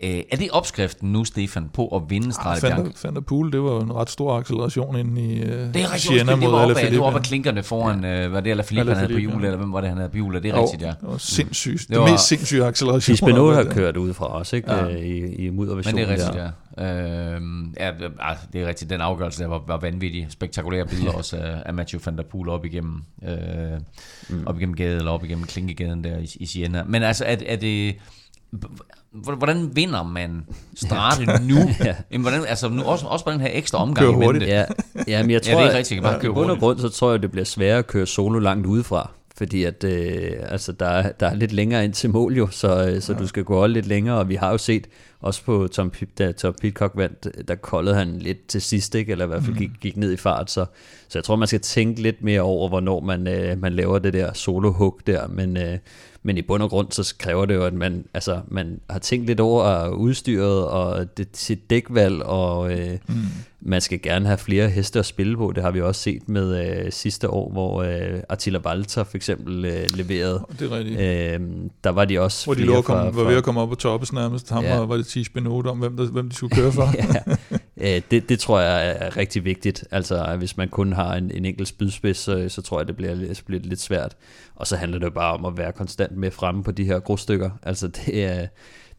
[0.03, 2.83] Øh, er det opskriften nu, Stefan, på at vinde Strade Bianche?
[2.83, 5.99] Fanta, Fanta Pool, det var en ret stor acceleration inde i uh, Det er rigtig
[5.99, 8.25] Siena undskyld, det mod var op ad, det var op ad klinkerne foran, ja.
[8.25, 9.45] øh, var det Alaphilippe, han havde på hjul, ja.
[9.47, 10.35] eller hvem var det, han havde på hjul?
[10.35, 10.87] Er det Jo, rigtigt, ja?
[10.87, 11.79] Det var sindssygt.
[11.79, 13.29] Det, Det var- mest sindssyge acceleration.
[13.29, 13.73] Der.
[13.73, 14.71] kørt ud fra os, ikke?
[14.73, 14.85] Ja.
[14.85, 14.95] Ja.
[14.97, 16.51] I, i Men mudderversionen det er rigtigt, der.
[16.77, 17.35] ja.
[17.35, 17.41] Øh,
[17.79, 18.89] ja, det- ah, det er rigtigt.
[18.89, 20.27] Den afgørelse der var, var vanvittig.
[20.29, 23.37] Spektakulære billeder også af, af Mathieu van der Poel op igennem, øh,
[24.29, 24.47] mm.
[24.47, 26.83] op igennem gaden, eller op igennem Klinkegaden der i, i Siena.
[26.83, 27.95] Men altså, er, er det...
[29.11, 30.45] Hvordan vinder man
[30.75, 31.55] Strade nu?
[31.85, 31.95] Ja.
[32.11, 34.05] Jamen, hvordan, altså, nu også, også på den her ekstra omgang.
[34.05, 34.25] Kør i mente.
[34.25, 34.47] hurtigt.
[34.47, 34.65] Ja,
[35.07, 36.01] ja men jeg Ja, tror, det er rigtigt.
[36.03, 38.65] Bare køre bund og grund, så tror jeg, det bliver sværere at køre solo langt
[38.67, 39.11] udefra.
[39.39, 42.87] Fordi at, øh, altså der, er- der er lidt længere ind til mål jo, så,
[42.89, 43.19] øh, så ja.
[43.19, 44.87] du skal gå lidt længere, og vi har jo set,
[45.21, 49.11] også på Tom, da Tom Pitcock vandt, der koldede han lidt til sidst, ikke?
[49.11, 50.65] eller i hvert fald gik, gik ned i fart, så,
[51.09, 54.13] så jeg tror, man skal tænke lidt mere over, hvornår man, øh, man laver det
[54.13, 55.77] der solo-hook der, men, øh,
[56.23, 59.27] men i bund og grund, så kræver det jo, at man, altså, man har tænkt
[59.27, 63.15] lidt over udstyret og det, sit dækvalg, og øh, mm.
[63.61, 65.51] man skal gerne have flere heste at spille på.
[65.55, 69.65] Det har vi også set med øh, sidste år, hvor øh, Attila Valter for eksempel
[69.65, 70.45] øh, leverede.
[70.59, 70.99] Det er rigtigt.
[70.99, 71.39] Øh,
[71.83, 73.69] der var de også Hvor de flere at komme, fra, var ved at komme op
[73.69, 74.49] på toppes nærmest.
[74.49, 74.75] Ham Ja.
[74.75, 74.85] ja.
[74.85, 76.89] var det 10 Benot om, hvem, der, hvem de skulle køre for.
[76.97, 77.35] ja,
[77.79, 79.83] øh, det, det tror jeg er rigtig vigtigt.
[79.91, 83.33] Altså, hvis man kun har en, en enkelt spydspids, så, så tror jeg, det bliver,
[83.33, 84.15] så bliver det lidt svært.
[84.55, 86.99] Og så handler det jo bare om at være konstant med fremme på de her
[86.99, 87.49] grusstykker.
[87.63, 88.47] Altså, det, er,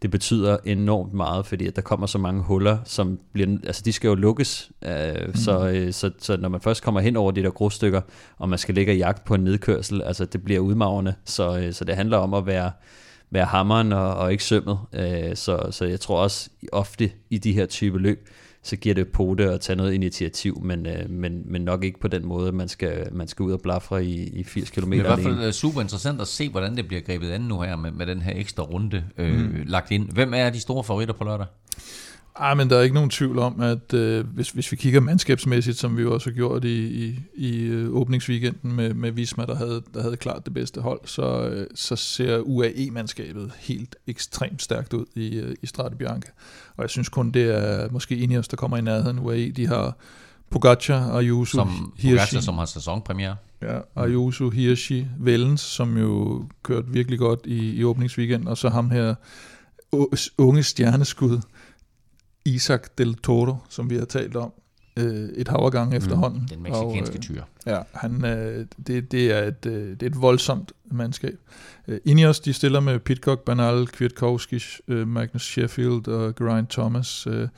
[0.02, 3.92] det betyder enormt meget, fordi at der kommer så mange huller, som bliver, altså de
[3.92, 4.70] skal jo lukkes.
[4.82, 5.34] Øh, mm.
[5.34, 8.00] så, øh, så, så når man først kommer hen over de der grusstykker,
[8.38, 11.14] og man skal ligge og jagt på en nedkørsel, altså det bliver udmagrende.
[11.24, 12.70] Så, øh, så det handler om at være
[13.30, 14.78] være hammeren og, og ikke sømmet.
[14.92, 18.28] Øh, så, så jeg tror også ofte i de her type løb,
[18.62, 22.00] så giver det på det at tage noget initiativ, men, øh, men, men nok ikke
[22.00, 24.92] på den måde, man skal, man skal ud og blafre i, i 80 km det
[24.92, 27.60] er i hvert fald øh, super interessant at se, hvordan det bliver grebet an nu
[27.60, 29.62] her med, med den her ekstra runde øh, mm.
[29.66, 30.12] lagt ind.
[30.12, 31.46] Hvem er de store favoritter på lørdag?
[32.36, 35.78] Ej, men der er ikke nogen tvivl om, at øh, hvis, hvis vi kigger mandskabsmæssigt,
[35.78, 39.54] som vi jo også har gjort i, i, i øh, åbningsweekenden med, med Visma, der
[39.54, 44.92] havde, der havde klart det bedste hold, så, øh, så ser UAE-mandskabet helt ekstremt stærkt
[44.92, 46.30] ud i, øh, i Strade Bianca.
[46.76, 49.18] Og jeg synes kun, det er måske Ineos, der kommer i nærheden.
[49.18, 49.96] UAE, de har
[50.50, 53.36] Pogacar, Ayuso, Som Hirschi, Pogacar, som har sæsonpremiere.
[53.62, 58.90] ja, Ayuso, Hirschi, Vellens, som jo kørte virkelig godt i, i åbningsweekenden, og så ham
[58.90, 59.14] her
[60.38, 61.40] unge stjerneskud,
[62.44, 64.52] Isaac del Toro, som vi har talt om
[64.96, 66.48] øh, et hav af gange efterhånden.
[66.50, 67.42] Den meksikanske Og, tyr.
[67.66, 71.38] øh, ja, han, øh, det, det, er et, øh, det er et voldsomt mandskab.
[71.88, 77.26] Øh, Ineos, de stiller med Pitcock, Bernal, Kwiatkowski, øh, Magnus Sheffield og Geraint Thomas.
[77.26, 77.48] Øh,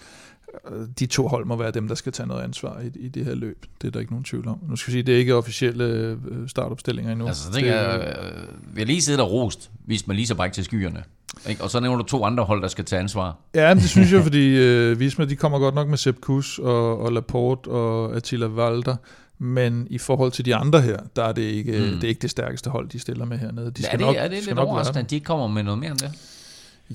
[0.98, 3.34] de to hold må være dem, der skal tage noget ansvar i, i det her
[3.34, 3.66] løb.
[3.82, 4.58] Det er der ikke nogen tvivl om.
[4.68, 7.26] Nu skal vi sige, det er ikke officielle øh, startopstillinger endnu.
[7.26, 10.26] Altså, så tænker det, jeg, øh, vi har lige siddet og rost, hvis man lige
[10.26, 11.04] så bræk til skyerne.
[11.48, 11.62] Ikke?
[11.64, 13.36] Og så nævner du to andre hold, der skal tage ansvar.
[13.54, 16.58] Ja, men det synes jeg, fordi øh, Visma, de kommer godt nok med Sepp Kuss
[16.58, 18.96] og, og Laporte og Attila Valder,
[19.38, 21.78] men i forhold til de andre her, der er det ikke, Mm.
[21.78, 23.70] det, er ikke det stærkeste hold, de stiller med hernede.
[23.70, 25.78] De er det, nok, er det skal lidt overraskende, at de ikke kommer med noget
[25.78, 26.12] mere end det?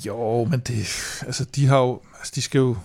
[0.05, 0.77] Jo, men det,
[1.25, 2.75] altså, de har jo, altså, de skal jo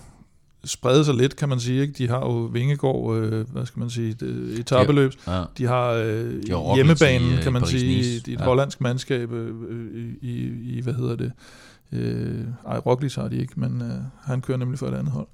[0.65, 1.81] sprede sig lidt, kan man sige.
[1.81, 1.93] Ikke?
[1.97, 5.13] De har jo Vingegård, øh, hvad skal man sige, et etabeløb.
[5.27, 5.43] Ja.
[5.57, 8.43] De har øh, har hjemmebanen, i, øh, kan man sige, i et Ja.
[8.43, 10.33] hollandsk mandskab øh, øh, i,
[10.77, 11.31] i, hvad hedder det,
[11.91, 15.27] øh, ej, Roglic har de ikke, men øh, han kører nemlig for et andet hold.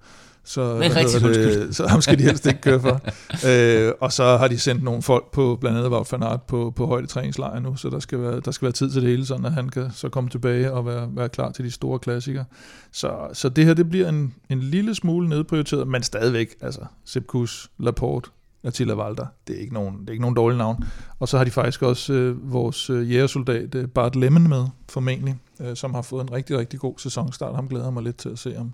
[0.50, 3.02] Så, rigtigt, hedder det, så ham skal de helst ikke køre for.
[3.48, 6.74] øh, og så har de sendt nogle folk på, blandt andet Wout van Aert på,
[6.76, 9.46] på højdetræningslejr nu, så der skal, være, der skal være tid til det hele, sådan
[9.46, 12.46] at han kan så komme tilbage og være, være klar til de store klassikere.
[12.92, 17.28] Så, så det her, det bliver en, en lille smule nedprioriteret, men stadigvæk, altså, Sepp
[17.28, 18.30] Kuss, Laporte,
[18.64, 20.84] Attila Valder, det er ikke nogen, det er ikke nogen dårlig navn.
[21.20, 25.36] Og så har de faktisk også øh, vores øh, jægersoldat øh, Bart Lemmen med, formentlig,
[25.62, 27.56] øh, som har fået en rigtig, rigtig god sæsonstart.
[27.56, 28.74] Ham glæder mig lidt til at se, om,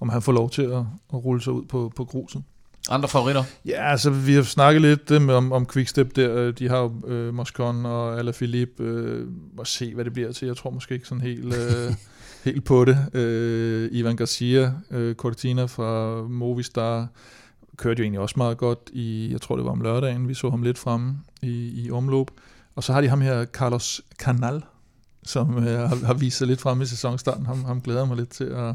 [0.00, 0.84] om han får lov til at,
[1.14, 2.42] at rulle sig ud på, på gruset.
[2.90, 3.44] Andre favoritter?
[3.64, 6.36] Ja, altså vi har snakket lidt øh, om, om Quickstep der.
[6.36, 8.82] Øh, De har jo øh, Moscon og Alaphilippe.
[8.82, 9.26] Øh,
[9.56, 10.46] må se, hvad det bliver til.
[10.46, 11.94] Jeg tror måske ikke sådan helt, øh,
[12.44, 13.14] helt på det.
[13.14, 17.08] Øh, Ivan Garcia, øh, Cortina fra Movistar,
[17.76, 20.50] kørte jo egentlig også meget godt i, jeg tror det var om lørdagen, vi så
[20.50, 22.26] ham lidt fremme i, i omløb.
[22.74, 24.62] Og så har de ham her, Carlos Canal,
[25.22, 27.46] som øh, har, har vist sig lidt fremme i sæsonstarten.
[27.46, 28.74] Ham, ham glæder mig lidt til at,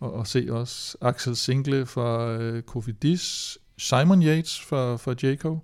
[0.00, 5.58] og, og se også Axel Single fra øh, Kofidis, Simon Yates fra, fra Jaco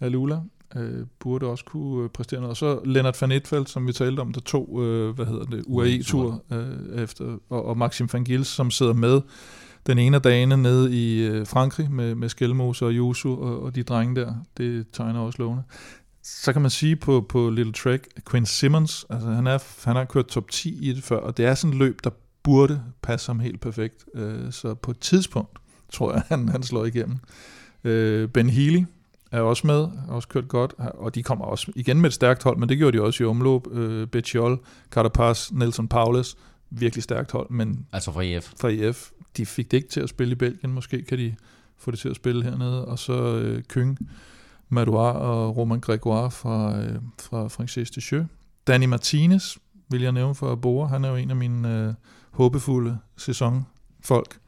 [0.00, 0.40] Alula,
[0.76, 2.50] øh, burde også kunne øh, præstere noget.
[2.50, 5.64] Og så Lennart van Etfeldt, som vi talte om, der tog, øh, hvad hedder det,
[5.66, 9.20] UAE-tur øh, efter, og, og Maxim van Gils, som sidder med
[9.86, 13.74] den ene af dagene nede i øh, Frankrig med, med Skelmose og Jusu og, og
[13.74, 14.34] de drenge der.
[14.56, 15.62] Det tegner også lovende.
[16.22, 20.04] Så kan man sige på, på Little Trek, Quinn Simmons, altså han, er, han har
[20.04, 22.10] kørt top 10 i det før, og det er sådan et løb, der
[22.42, 24.04] burde passe ham helt perfekt.
[24.14, 25.58] Øh, så på et tidspunkt,
[25.92, 27.18] tror jeg, han, han slår igennem.
[27.84, 28.84] Øh, ben Healy
[29.32, 32.42] er også med, har også kørt godt, og de kommer også igen med et stærkt
[32.42, 33.72] hold, men det gjorde de også i omløb.
[33.72, 36.36] Øh, Betjol, Carapaz, Nelson Paulus,
[36.70, 37.86] virkelig stærkt hold, men...
[37.92, 38.52] Altså fra EF.
[38.60, 39.10] Fra EF.
[39.36, 41.34] De fik det ikke til at spille i Belgien, måske kan de
[41.76, 43.98] få det til at spille hernede, og så øh, Kyng,
[44.68, 48.26] Madouar og Roman Gregoire fra, øh, fra Francis de Jeux.
[48.66, 49.56] Danny Martinez
[49.90, 51.94] vil jeg nævne for Bora, han er jo en af mine øh,
[52.32, 54.38] håbefulde sæsonfolk.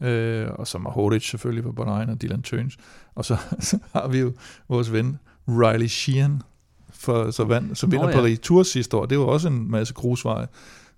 [0.00, 2.76] Øh, og så Mahodic selvfølgelig på Bahrain og Dylan Tøns.
[3.14, 4.32] Og så, så har vi jo
[4.68, 5.18] vores ven
[5.48, 6.42] Riley Sheehan,
[6.90, 8.16] for, så vand, som vinder oh, ja.
[8.16, 9.06] Paris Tour sidste år.
[9.06, 10.46] Det var også en masse grusveje.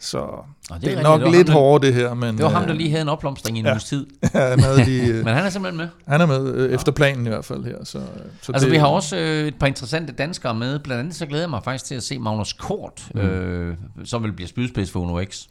[0.01, 2.15] Så Nå, det, det er nok det lidt hårdere det her.
[2.15, 3.73] Men, det var ham, der lige havde en opblomstring i en ja.
[3.73, 4.07] uges tid.
[4.35, 5.89] ja, han havde lige, men han er simpelthen med.
[6.07, 7.85] Han er med, øh, efter planen i hvert fald her.
[7.85, 8.01] Så,
[8.43, 10.79] så altså det, vi har også øh, et par interessante danskere med.
[10.79, 13.21] Blandt andet så glæder jeg mig faktisk til at se Magnus Kort, mm.
[13.21, 15.47] øh, som vil blive spydspids for Uno X.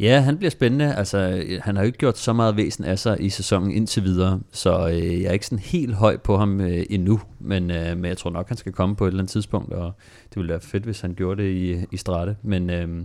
[0.00, 0.94] Ja, han bliver spændende.
[0.94, 4.40] Altså, han har jo ikke gjort så meget væsen af sig i sæsonen indtil videre,
[4.52, 8.04] så øh, jeg er ikke sådan helt høj på ham øh, endnu, men, øh, men
[8.04, 9.92] jeg tror nok, han skal komme på et eller andet tidspunkt, og
[10.28, 12.36] det ville være fedt, hvis han gjorde det i, i strate.
[12.42, 13.04] Men øh,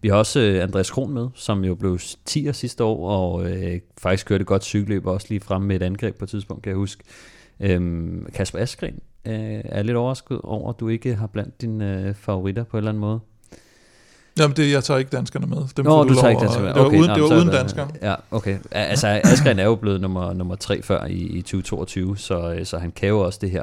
[0.00, 1.98] vi har også øh, Andreas Kron med, som jo blev
[2.30, 5.82] 10'er sidste år, og øh, faktisk kørte et godt cykelløb, også lige frem med et
[5.82, 7.04] angreb på et tidspunkt, kan jeg huske.
[7.60, 8.02] Øh,
[8.34, 12.64] Kasper Askren øh, er lidt overrasket over, at du ikke har blandt dine øh, favoritter
[12.64, 13.20] på en eller anden måde.
[14.38, 15.56] Jamen, det, jeg tager ikke danskerne med.
[15.76, 16.76] Dem Nå, du, du tager ikke danskerne med.
[16.76, 17.88] Okay, det var uden, nå, det var uden danskere.
[18.02, 18.58] Ja, okay.
[18.70, 22.92] Altså, Askren er jo blevet nummer, nummer tre før i, i 2022, så, så han
[22.92, 23.62] kan jo også det her.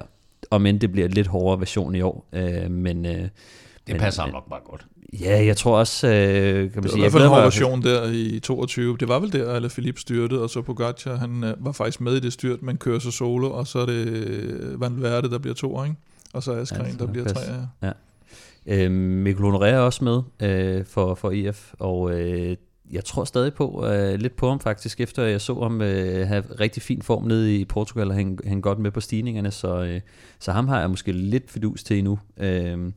[0.49, 2.25] Og men det bliver en lidt hårdere version i år.
[2.33, 3.27] Øh, men, øh,
[3.87, 4.85] det passer ham nok bare godt.
[5.21, 7.03] Ja, jeg tror også, øh, kan man det sige...
[7.03, 8.97] Det var i hvert fald en version der i 22.
[8.97, 12.13] Det var vel der, at Philip styrtede, og så Pogacar, han øh, var faktisk med
[12.13, 15.37] i det styrt, men kører så solo, og så er det øh, Van Verde, der
[15.37, 15.95] bliver to, ikke?
[16.33, 17.39] Og så er Askren, ja, der bliver tre.
[17.81, 17.87] Ja.
[17.87, 17.91] ja.
[18.65, 22.55] Øh, Mikkel Honoré er også med øh, for, for EF, og øh,
[22.91, 26.43] jeg tror stadig på øh, lidt på ham faktisk, efter jeg så ham øh, have
[26.59, 30.01] rigtig fin form nede i Portugal, og hænge, hænge godt med på stigningerne, så, øh,
[30.39, 32.19] så ham har jeg måske lidt fidus til endnu.
[32.37, 32.91] Øh,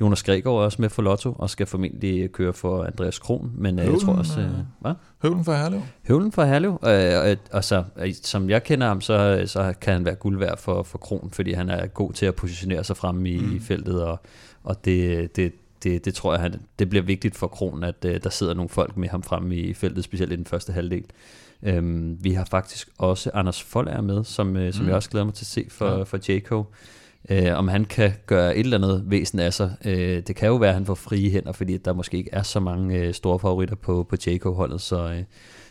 [0.00, 3.78] Jonas Gregor er også med for Lotto, og skal formentlig køre for Andreas Kron, men
[3.78, 4.40] øh, jeg tror også...
[4.40, 4.50] Øh,
[4.80, 4.94] hvad?
[5.22, 5.80] Høvlen for Herlev.
[6.08, 9.92] Høvlen for Herlev, øh, og, og så, øh, som jeg kender ham, så, så kan
[9.92, 12.96] han være guld værd for, for Kron, fordi han er god til at positionere sig
[12.96, 13.56] frem i, mm.
[13.56, 14.20] i feltet, og
[14.64, 15.52] og det, det,
[15.82, 18.68] det, det tror jeg, han, det bliver vigtigt for Kron, at uh, der sidder nogle
[18.68, 21.04] folk med ham frem i feltet, specielt i den første halvdel.
[21.78, 24.88] Um, vi har faktisk også Anders Follager med, som, uh, som mm.
[24.88, 26.02] jeg også glæder mig til at se for, ja.
[26.02, 26.64] for Jaco.
[27.30, 29.76] Uh, om han kan gøre et eller andet væsen af sig.
[29.84, 32.42] Uh, det kan jo være, at han får frie hænder, fordi der måske ikke er
[32.42, 35.22] så mange uh, store favoritter på, på Jaco-holdet, så, uh,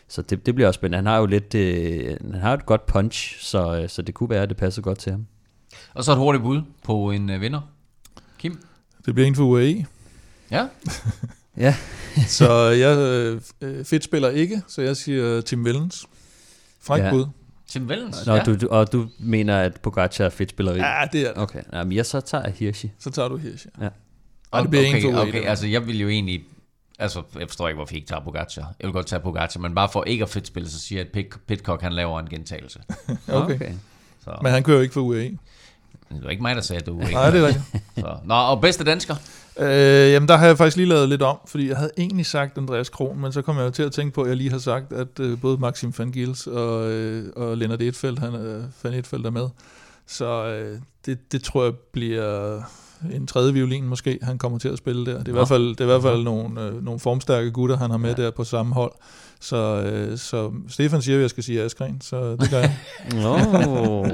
[0.08, 0.96] så det, det bliver også spændende.
[0.96, 4.30] Han har jo lidt, uh, han har et godt punch, så, uh, så det kunne
[4.30, 5.26] være, at det passer godt til ham.
[5.94, 7.60] Og så et hurtigt bud på en uh, vinder.
[8.38, 8.58] Kim?
[9.06, 9.86] Det bliver en for UAE.
[10.50, 10.66] Ja.
[11.56, 11.76] ja.
[12.26, 12.98] så jeg
[13.62, 16.06] øh, fedt spiller ikke, så jeg siger Tim Vellens.
[16.80, 17.10] Fræk ja.
[17.10, 17.26] bud.
[17.66, 18.26] Tim Vellens?
[18.26, 18.42] Nå, ja.
[18.42, 20.78] du, du, og du mener, at Pogacar er fedt spilleri?
[20.78, 21.42] Ja, det er det.
[21.42, 22.92] Okay, men jeg så tager Hirschi.
[22.98, 23.70] Så tager du Hirschi.
[23.80, 23.88] Ja.
[24.50, 25.28] Og det bliver okay, en for UAE.
[25.28, 26.44] Okay, altså jeg vil jo egentlig...
[26.98, 28.74] Altså, jeg forstår ikke, hvorfor I ikke tager Pogacar.
[28.80, 31.24] Jeg vil godt tage Pogacar, men bare for ikke at fedt spille, så siger jeg,
[31.24, 32.80] at Pitcock han laver en gentagelse.
[33.28, 33.54] okay.
[33.54, 33.72] okay.
[34.24, 34.38] Så.
[34.42, 35.38] Men han kører jo ikke for UAE.
[36.16, 37.64] Det var ikke mig, der sagde, at du ikke Nej, det er rigtigt.
[37.98, 38.16] Så.
[38.24, 39.16] Nå, og bedste dansker?
[39.58, 42.58] Øh, jamen, der har jeg faktisk lige lavet lidt om, fordi jeg havde egentlig sagt
[42.58, 44.58] Andreas Kron, men så kom jeg jo til at tænke på, at jeg lige har
[44.58, 48.94] sagt, at øh, både Maxim van Gils og, øh, og Lennart Etfeldt, han, øh, van
[48.94, 49.48] Etfeldt er med.
[50.06, 52.62] Så øh, det, det tror jeg bliver
[53.12, 55.18] en tredje violin måske, han kommer til at spille der.
[55.18, 57.76] Det er i hvert fald, det er i hvert fald nogle, øh, nogle formstærke gutter,
[57.76, 58.22] han har med ja.
[58.22, 58.92] der på samme hold.
[59.40, 62.76] Så, øh, så Stefan siger, at jeg skal sige Askren, så det gør jeg.
[63.26, 64.08] oh.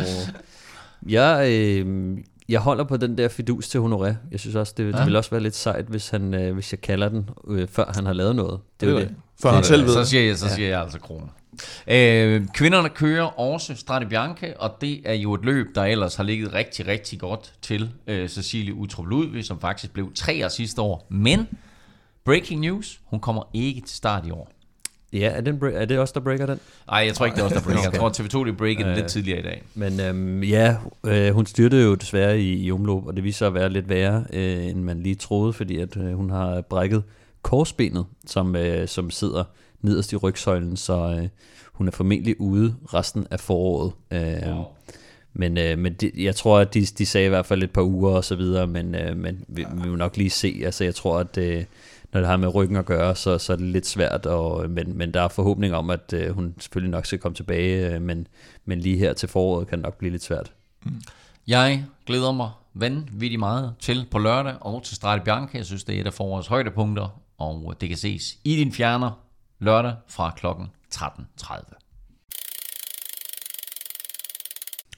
[1.06, 2.18] Jeg, øh,
[2.48, 4.14] jeg holder på den der fidus til Honoré.
[4.30, 4.98] Jeg synes også, det, ja.
[4.98, 7.92] det vil også være lidt sejt, hvis, han, øh, hvis jeg kalder den, øh, før
[7.94, 8.60] han har lavet noget.
[8.80, 9.14] Det, det er det.
[9.42, 10.74] Før han selv ved Så siger jeg, så siger ja.
[10.74, 11.26] jeg altså kroner.
[11.86, 16.24] Øh, kvinderne kører også Strade Bianche, og det er jo et løb, der ellers har
[16.24, 21.06] ligget rigtig, rigtig godt til øh, Cecilie Utrup Ludvig, som faktisk blev tre sidste år.
[21.10, 21.48] Men,
[22.24, 24.52] breaking news, hun kommer ikke til start i år.
[25.12, 26.60] Ja, er, den, er det også der breaker den?
[26.90, 27.80] Nej, jeg tror ikke, det er også der breaker.
[27.80, 27.92] okay.
[27.92, 29.62] Jeg tror, TV2 de breaker den lidt tidligere i dag.
[29.74, 30.76] Men øhm, ja,
[31.06, 33.88] øh, hun styrtede jo desværre i, i omløb, og det viser sig at være lidt
[33.88, 37.02] værre, øh, end man lige troede, fordi at øh, hun har brækket
[37.42, 39.44] korsbenet, som, øh, som sidder
[39.82, 41.28] nederst i rygsøjlen, så øh,
[41.72, 43.92] hun er formentlig ude resten af foråret.
[44.10, 44.64] Øh, wow.
[45.32, 47.82] Men, øh, men de, jeg tror, at de, de sagde i hvert fald et par
[47.82, 50.60] uger og så videre, men, øh, men vi, vi vil nok lige se.
[50.64, 51.64] Altså, jeg tror, at øh,
[52.12, 54.98] når det har med ryggen at gøre, så, så er det lidt svært, og, men,
[54.98, 58.26] men der er forhåbning om, at øh, hun selvfølgelig nok skal komme tilbage, øh, men,
[58.64, 60.52] men lige her til foråret kan det nok blive lidt svært.
[60.84, 61.00] Mm.
[61.46, 65.58] Jeg glæder mig vanvittigt meget til på lørdag og til Strade Bianca.
[65.58, 69.10] Jeg synes, det er et af forårets højdepunkter, og det kan ses i din fjerner
[69.58, 71.87] lørdag fra klokken 13.30.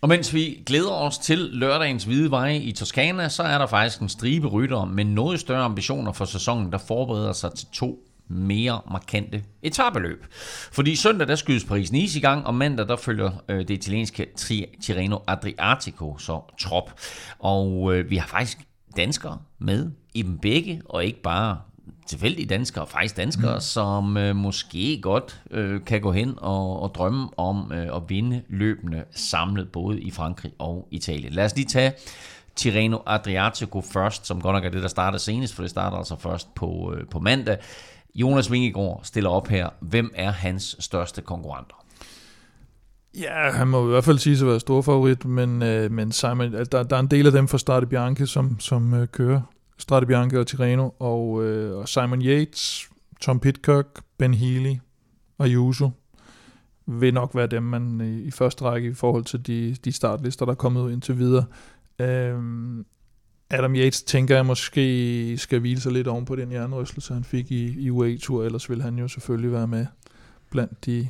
[0.00, 4.00] Og mens vi glæder os til lørdagens hvide veje i Toskana, så er der faktisk
[4.00, 8.80] en stribe ryttere med noget større ambitioner for sæsonen, der forbereder sig til to mere
[8.90, 10.26] markante etabeløb.
[10.72, 14.26] Fordi søndag der skydes Paris-Nice i gang, og mandag der følger øh, det italienske
[14.82, 16.92] Tirreno Adriatico så trop.
[17.38, 18.58] Og øh, vi har faktisk
[18.96, 21.58] danskere med i dem begge, og ikke bare
[22.10, 23.60] tilfældige danskere, faktisk danskere, mm.
[23.60, 28.42] som øh, måske godt øh, kan gå hen og, og drømme om øh, at vinde
[28.48, 31.32] løbende samlet både i Frankrig og Italien.
[31.32, 31.92] Lad os lige tage
[32.56, 36.16] Tirreno Adriatico først, som godt nok er det, der starter senest, for det starter altså
[36.16, 37.58] først på, øh, på mandag.
[38.14, 39.68] Jonas Vingegaard stiller op her.
[39.80, 41.84] Hvem er hans største konkurrenter?
[43.18, 46.12] Ja, han må i hvert fald sige sig at være stor favorit, men, øh, men
[46.12, 49.40] Simon, der, der er en del af dem fra Strade Bianche, som, som øh, kører
[49.80, 52.90] Strade Bianche og Tireno, og, øh, og Simon Yates,
[53.20, 54.74] Tom Pitcock, Ben Healy
[55.38, 55.90] og Yuso
[56.86, 60.44] vil nok være dem, man i, i første række i forhold til de, de startlister,
[60.44, 61.44] der er kommet ud indtil videre.
[61.98, 62.86] Øhm,
[63.50, 67.50] Adam Yates tænker jeg måske skal hvile sig lidt oven på den jernrystelse, han fik
[67.50, 69.86] i, i UAE-tur, ellers vil han jo selvfølgelig være med
[70.50, 71.08] blandt de,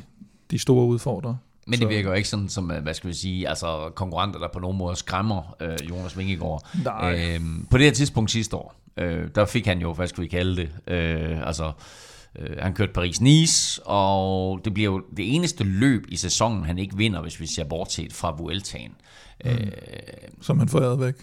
[0.50, 1.38] de store udfordrere.
[1.70, 4.48] Men det virker jo ikke sådan som, øh, hvad skal vi sige, altså konkurrenter, der
[4.52, 6.68] på nogen måde skræmmer øh, Jonas Vingegaard.
[6.84, 7.34] Nej.
[7.34, 10.28] Øhm, på det her tidspunkt sidste år, øh, der fik han jo, hvad skal vi
[10.28, 11.72] kalde det, øh, altså
[12.38, 16.96] øh, han kørte Paris-Nice, og det bliver jo det eneste løb i sæsonen, han ikke
[16.96, 18.94] vinder, hvis vi ser bortset fra Vueltaen.
[19.44, 19.50] Mm.
[19.50, 19.66] Øh,
[20.40, 21.14] Som han får væk.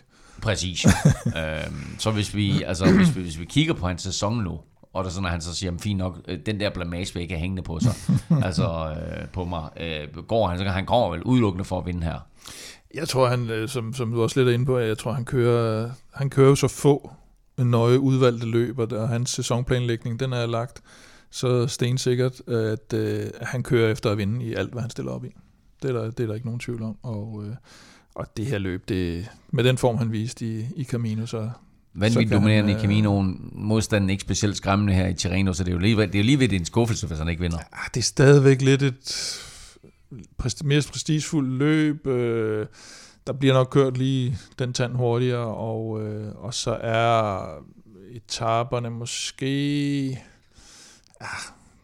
[0.41, 0.85] Præcis.
[1.37, 4.59] øhm, så hvis vi, altså, hvis, vi, hvis vi kigger på hans sæson nu,
[4.97, 7.33] og der sådan, at han så siger, fint nok, øh, den der blamage vil ikke
[7.33, 7.93] have hængende på sig,
[8.47, 12.03] altså øh, på mig, øh, går han, så han går vel udelukkende for at vinde
[12.03, 12.19] her.
[12.93, 15.25] Jeg tror, han, øh, som, som du også lidt er inde på, jeg tror, han
[15.25, 17.11] kører, han kører så få
[17.57, 20.81] nøje udvalgte løb, og hans sæsonplanlægning, den er lagt
[21.29, 25.25] så stensikkert, at øh, han kører efter at vinde i alt, hvad han stiller op
[25.25, 25.29] i.
[25.81, 27.55] Det er der, det er der ikke nogen tvivl om, og øh,
[28.17, 31.49] og det her løb, det, med den form, han viste i, i Camino, så...
[31.93, 33.49] Vanvittigt dominerende han, i Caminoen.
[33.51, 36.23] Modstanden ikke specielt skræmmende her i Tirreno, så det er jo lige, det er jo
[36.23, 37.57] lige ved en skuffelse, hvis han ikke vinder.
[37.57, 42.07] Ja, det er stadigvæk lidt et mere prestigefuldt løb.
[42.07, 42.65] Øh,
[43.27, 47.45] der bliver nok kørt lige den tand hurtigere, og, øh, og så er
[48.11, 50.07] etaperne måske...
[51.21, 51.27] Ja,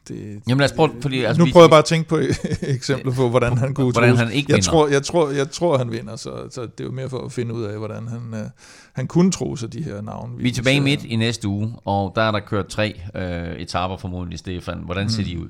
[0.08, 1.24] det, Jamen lad os prøve, fordi...
[1.24, 2.20] Altså, nu prøver jeg bare at tænke på
[2.62, 4.70] eksempler på, hvordan han kunne Hvordan han ikke jeg vinder.
[4.70, 7.32] Tror, jeg, tror, jeg tror, han vinder, så, så det er jo mere for at
[7.32, 8.50] finde ud af, hvordan han, uh,
[8.94, 10.38] han kunne tro sig de her navne.
[10.38, 13.98] Vi er tilbage midt i næste uge, og der er der kørt tre uh, etaper
[13.98, 14.78] formodentlig, Stefan.
[14.86, 15.30] Hvordan ser mm.
[15.30, 15.48] de ud?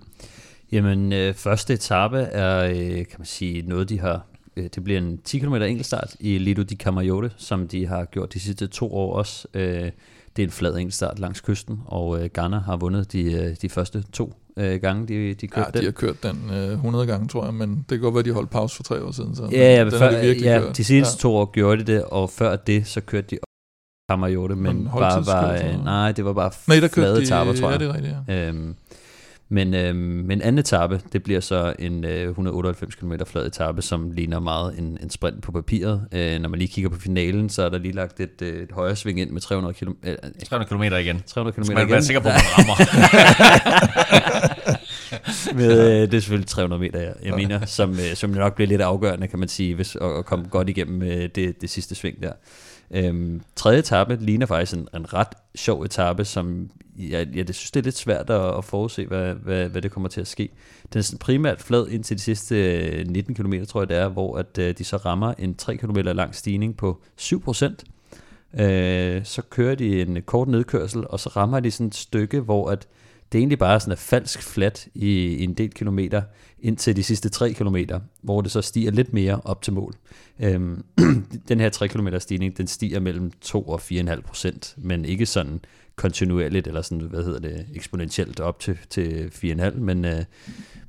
[0.71, 4.25] Jamen, øh, første etape er, øh, kan man sige, noget de har
[4.57, 8.33] øh, det bliver en 10 km enkeltstart i Lido di Camaiore, som de har gjort
[8.33, 9.47] de sidste to år også.
[9.53, 9.91] Øh,
[10.35, 13.69] det er en flad enkeltstart langs kysten, og øh, Ghana har vundet de, øh, de
[13.69, 17.27] første to øh, gange, de, de kørte ja, de har kørt den øh, 100 gange,
[17.27, 19.35] tror jeg, men det kan godt være, de holdt pause for tre år siden.
[19.35, 20.77] Så ja, ja, før, de, ja kørt.
[20.77, 21.21] de sidste ja.
[21.21, 23.37] to år gjorde de det, og før det, så kørte de
[24.09, 27.53] Kamarjote, men, men bare var, øh, nej, det var bare nej, der flade de, etaper,
[27.53, 27.81] tror jeg.
[27.81, 28.47] Ja, det er rigtigt, ja.
[28.47, 28.75] Øhm,
[29.49, 34.11] men, øh, men anden etape, det bliver så en øh, 198 km flad etape, som
[34.11, 36.07] ligner meget en, en sprint på papiret.
[36.11, 38.71] Øh, når man lige kigger på finalen, så er der lige lagt et, øh, et
[38.71, 39.91] højre sving ind med 300 km.
[40.03, 40.15] Øh,
[40.45, 41.21] 300 km igen.
[41.25, 41.89] 300 km igen.
[41.89, 42.75] Man er sikker på, at man rammer.
[45.55, 48.67] med, øh, det er selvfølgelig 300 meter, jeg, jeg mener, som, øh, som nok bliver
[48.67, 51.95] lidt afgørende, kan man sige, hvis, at, at komme godt igennem øh, det, det sidste
[51.95, 52.31] sving der.
[52.91, 57.71] Øhm, tredje etape ligner faktisk en, en ret sjov etape, som jeg, jeg det synes,
[57.71, 60.49] det er lidt svært at, at forudse, hvad, hvad, hvad det kommer til at ske.
[60.93, 63.97] Den er sådan primært flad ind til de sidste øh, 19 km, tror jeg det
[63.97, 67.65] er, hvor at, øh, de så rammer en 3 km lang stigning på 7%.
[68.61, 72.69] Øh, så kører de en kort nedkørsel, og så rammer de sådan et stykke, hvor
[72.69, 72.87] at
[73.31, 76.21] det egentlig bare er sådan falsk flat i, i en del kilometer,
[76.59, 79.93] indtil de sidste 3 kilometer, hvor det så stiger lidt mere op til mål.
[80.39, 80.83] Øhm,
[81.49, 85.59] den her 3 km stigning, den stiger mellem 2 og 4,5 procent, men ikke sådan
[85.95, 90.23] kontinuerligt, eller sådan, hvad hedder det, eksponentielt op til, til 4,5, men, øh,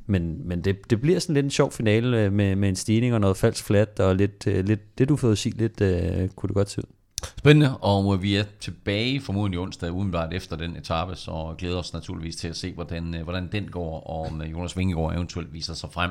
[0.07, 3.15] men, men det, det bliver sådan lidt en sjov finale øh, med, med en stigning
[3.15, 6.81] og noget falsk flat, og lidt, øh, lidt, lidt uforudsigeligt øh, kunne det godt se
[6.81, 6.95] ud.
[7.39, 12.37] Spændende, og vi er tilbage formodentlig onsdag udenbart efter den etape, så glæder os naturligvis
[12.37, 15.75] til at se, hvordan, øh, hvordan den går, og om øh, Jonas Vingegaard eventuelt viser
[15.75, 16.11] sig frem.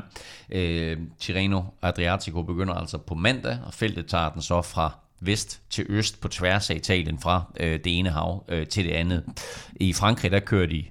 [0.51, 5.85] Øh, Tirreno Adriatico begynder altså på mandag, og feltet tager den så fra vest til
[5.89, 9.23] øst på tværs af Italien fra øh, det ene hav øh, til det andet.
[9.75, 10.83] I Frankrig der kører de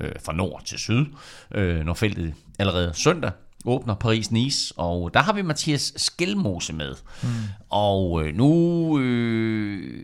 [0.00, 1.06] øh, fra nord til syd,
[1.54, 3.30] øh, når feltet allerede søndag
[3.64, 6.94] åbner Paris-Nice, og der har vi Mathias Skelmose med.
[7.22, 7.28] Mm.
[7.70, 10.02] Og øh, nu øh,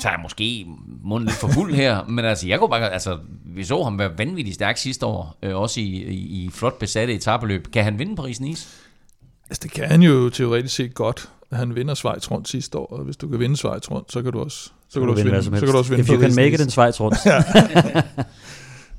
[0.00, 0.66] tager jeg måske
[1.02, 4.18] munden lidt for fuld her, men altså, jeg kunne bare, altså, vi så ham være
[4.18, 7.70] vanvittigt stærk sidste år, øh, også i, i, i flot besatte etabeløb.
[7.72, 8.68] Kan han vinde Paris-Nice?
[9.50, 11.28] Altså, det kan han jo teoretisk set godt.
[11.52, 14.32] Han vinder Schweiz rundt sidste år, og hvis du kan vinde Schweiz rundt, så kan
[14.32, 16.34] du også, så kan du også vinde, så kan du også vinde If you can
[16.34, 17.18] make it in Schweiz rundt.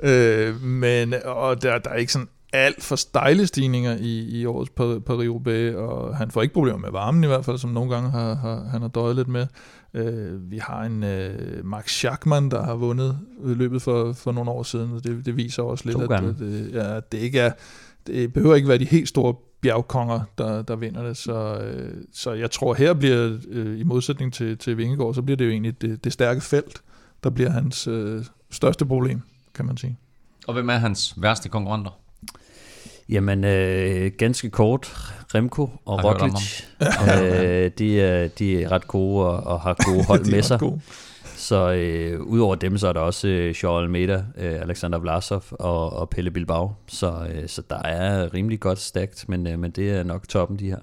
[0.10, 4.72] øh, men, og der, der er ikke sådan alt for stejle stigninger i, i årets
[5.10, 8.34] Paris-Roubaix, og han får ikke problemer med varmen i hvert fald, som nogle gange har,
[8.34, 9.48] har, han har døjet lidt med.
[9.94, 14.64] Øh, vi har en øh, Max Schachmann, der har vundet løbet for, for nogle år
[14.64, 17.52] siden, og det, det viser også lidt, at, at det, ja, det ikke er,
[18.08, 21.18] det behøver ikke være de helt store bjergkonger, der, der vinder det.
[21.18, 25.38] Så, øh, så jeg tror, her bliver, øh, i modsætning til, til Vingegaard, så bliver
[25.38, 26.82] det jo egentlig det, det stærke felt,
[27.24, 29.22] der bliver hans øh, største problem,
[29.54, 29.98] kan man sige.
[30.48, 31.92] Og hvem er hans værste konkurrenter?
[33.10, 35.14] Jamen, øh, ganske kort.
[35.36, 40.32] Remco og Roglic, øh, de, er, de er ret gode og, og har gode hold
[40.32, 40.60] med sig.
[41.50, 45.94] Så øh, udover dem, så er der også øh, Charles Almeida, øh, Alexander Vlasov og,
[45.94, 46.74] og Pelle Bilbao.
[46.88, 50.60] Så, øh, så der er rimelig godt stagt, men, øh, men det er nok toppen,
[50.60, 50.78] de her.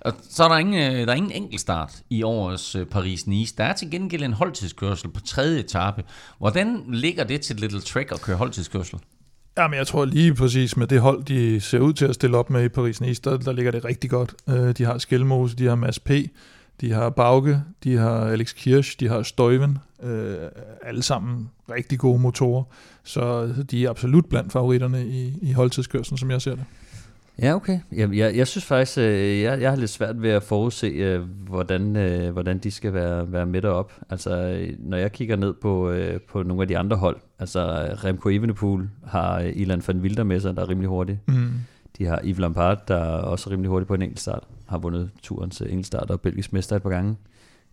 [0.00, 3.54] Og så er der ingen, øh, der er ingen enkeltstart i årets øh, Paris-Nice.
[3.58, 6.04] Der er til gengæld en holdtidskørsel på tredje etape.
[6.38, 8.98] Hvordan ligger det til Little Trek at køre holdtidskørsel?
[9.58, 12.50] Jamen, jeg tror lige præcis med det hold, de ser ud til at stille op
[12.50, 14.34] med i Paris-Nice, der, der ligger det rigtig godt.
[14.48, 16.10] Øh, de har Skelmose, de har Mads P.,
[16.80, 19.78] de har Bauke, de har Alex Kirsch, de har Støjven.
[20.02, 20.36] Øh,
[20.82, 22.64] alle sammen rigtig gode motorer.
[23.04, 26.64] Så de er absolut blandt favoritterne i, i holdtidskørselen, som jeg ser det.
[27.42, 27.80] Ja, okay.
[27.92, 31.20] Jeg, jeg, jeg synes faktisk, øh, jeg, jeg har lidt svært ved at forudse, øh,
[31.46, 33.92] hvordan, øh, hvordan de skal være, være med op.
[34.10, 35.94] Altså, når jeg kigger ned på,
[36.28, 37.60] på nogle af de andre hold, altså
[38.04, 41.20] Remco Evenepoel har Ilan van Wilder med sig, der er rimelig hurtig.
[41.26, 41.50] Mm.
[41.98, 44.44] De har Yves Lampard, der er også rimelig hurtig på en enkeltstart.
[44.68, 47.16] Har vundet turens enkeltstart og belgisk mester et par gange.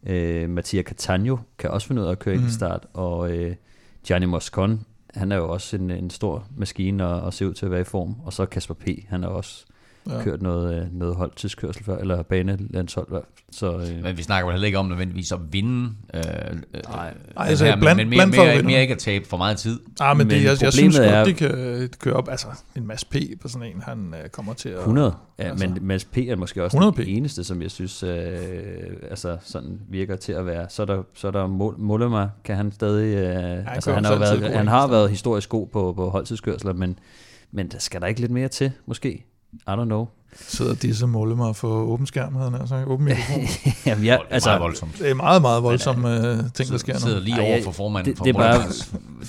[0.04, 2.40] Uh, Mattia Catania kan også finde ud af at køre mm.
[2.40, 2.88] enkeltstart.
[2.94, 3.52] Og uh,
[4.08, 4.86] Gianni Moscon
[5.16, 7.82] han er jo også en, en stor maskine og, og ser ud til at være
[7.82, 8.16] i form.
[8.26, 9.66] Og så Kasper P., han er også
[10.10, 10.24] ja.
[10.24, 13.24] kørt noget, øh, noget holdtidskørsel før, eller banelandshold.
[13.52, 14.04] Så, øh.
[14.04, 15.90] Men vi snakker jo heller ikke om nødvendigvis at vinde.
[16.14, 19.38] Øh, Nej, øh, altså her, blandt, men mere, blandt mere, mere ikke at tabe for
[19.38, 19.80] meget tid.
[20.00, 22.30] Ah, men, men det, jeg, jeg synes godt, er, de kan køre op.
[22.30, 23.16] Altså, en Mads P.
[23.42, 24.78] på sådan en, han øh, kommer til at...
[24.78, 26.18] 100, ja, altså, men Mads P.
[26.18, 28.38] er måske også den eneste, som jeg synes øh,
[29.10, 30.66] altså, sådan virker til at være.
[30.70, 33.16] Så er der, så er der Mollema, kan han stadig...
[33.16, 36.74] Øh, ja, han altså, han har, været, han har været historisk god på, på holdtidskørsler,
[36.74, 37.00] men,
[37.52, 39.26] men skal der ikke lidt mere til, måske?
[39.68, 40.08] I don't know.
[40.40, 43.44] Sidder disse mig for åben skærm, havde han altså, åben mikrofon.
[43.86, 45.00] Jamen, ja, altså, det er meget voldsomt.
[45.00, 47.00] Det er meget, meget voldsomme uh, ting, der sker nu.
[47.00, 48.64] Sidder lige over for formanden det, for det, bare,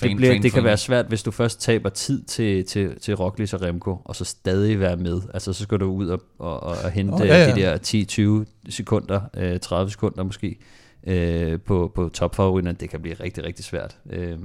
[0.03, 3.53] det, bliver, det kan være svært, hvis du først taber tid til, til, til Roglic
[3.55, 5.23] og Remco, og så stadig være med.
[5.35, 7.55] Altså, så skal du ud og, og, og hente oh, ja, ja.
[7.55, 10.59] de der 10-20 sekunder, øh, 30 sekunder måske,
[11.07, 12.79] øh, på, på topfavoritterne.
[12.81, 13.97] Det kan blive rigtig, rigtig svært.
[14.11, 14.39] Øh,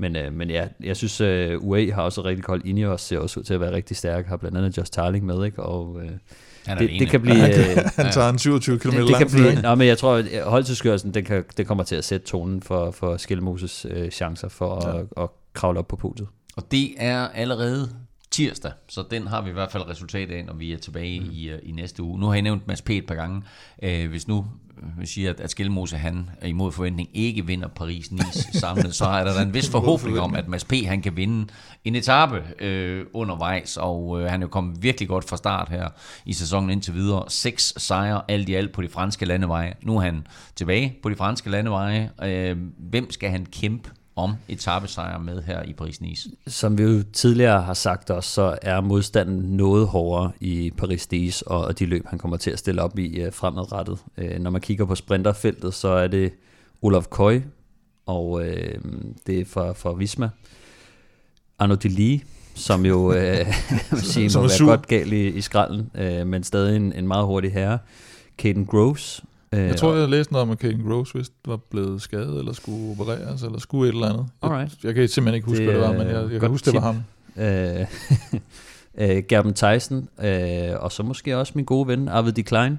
[0.00, 2.66] men, øh, men ja, jeg synes, uh, UAE har også rigtig koldt.
[2.66, 4.26] Ineos ser også ud til at være rigtig stærk.
[4.26, 5.62] Har blandt andet Josh Tarling med, ikke?
[5.62, 6.10] Og, øh,
[6.78, 7.36] det, det kan blive...
[7.50, 10.42] Øh, han tager en 27 km det, det kan blive, nej, men jeg tror, at
[10.44, 14.88] holdtidskørelsen, det, kan, det kommer til at sætte tonen for, for Skelmoses øh, chancer for
[14.88, 14.98] ja.
[14.98, 16.28] at, at kravle op på podiet.
[16.56, 17.88] Og det er allerede
[18.30, 21.30] tirsdag, så den har vi i hvert fald resultat af, når vi er tilbage mm.
[21.32, 22.20] i, uh, i næste uge.
[22.20, 22.90] Nu har jeg nævnt Mads P.
[22.90, 23.42] et par gange.
[23.82, 24.46] Uh, hvis nu
[24.98, 29.40] vi siger, at, at Skelmose han imod forventning ikke vinder Paris-Nice samlet, så er der
[29.40, 30.72] en vis forhåbning om, at Mads P.
[30.86, 31.46] han kan vinde
[31.84, 35.88] en etape øh, undervejs, og øh, han er jo kommet virkelig godt fra start her
[36.24, 37.24] i sæsonen indtil videre.
[37.28, 39.74] Seks sejre alt i alt på de franske landeveje.
[39.82, 40.26] Nu er han
[40.56, 42.10] tilbage på de franske landeveje.
[42.22, 46.30] Øh, hvem skal han kæmpe om etappesejr med her i Paris-Nice.
[46.46, 51.78] Som vi jo tidligere har sagt os, så er modstanden noget hårdere i Paris-Nice, og
[51.78, 53.98] de løb, han kommer til at stille op i uh, fremadrettet.
[54.18, 56.32] Uh, når man kigger på sprinterfeltet, så er det
[56.82, 57.40] Olaf Køj,
[58.06, 58.42] og uh,
[59.26, 60.30] det er fra, fra Visma.
[61.58, 62.20] Arno Lee,
[62.54, 63.16] som jo uh,
[63.98, 67.52] sige, må være godt galt i, i skralden, uh, men stadig en, en meget hurtig
[67.52, 67.78] herre.
[68.38, 69.24] Caden Groves,
[69.54, 72.52] Øh, jeg tror, jeg læste noget om, at Kane Gross vist var blevet skadet, eller
[72.52, 74.26] skulle opereres, eller skulle et eller andet.
[74.42, 76.64] Jeg, jeg kan simpelthen ikke huske, det, hvad det var, men jeg, jeg kan huske,
[76.64, 76.74] tip.
[76.74, 77.02] det var ham.
[77.36, 77.86] Øh,
[79.16, 82.78] øh, Gerben Tyson, øh, og så måske også min gode ven, Arvid de Klein.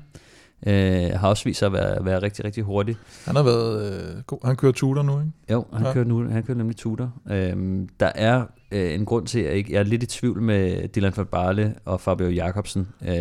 [0.67, 2.95] Øh, har også vist sig at være, være rigtig, rigtig hurtig.
[3.25, 4.39] Han har været øh, god.
[4.45, 5.31] Han kører tutor nu, ikke?
[5.51, 5.93] Jo, han, Ja.
[5.93, 7.13] kører, nu, han kører nemlig tutor.
[7.31, 10.41] Øhm, der er øh, en grund til, at jeg, ikke, jeg er lidt i tvivl
[10.41, 12.87] med Dylan van Barle og Fabio Jacobsen.
[13.07, 13.15] Øh,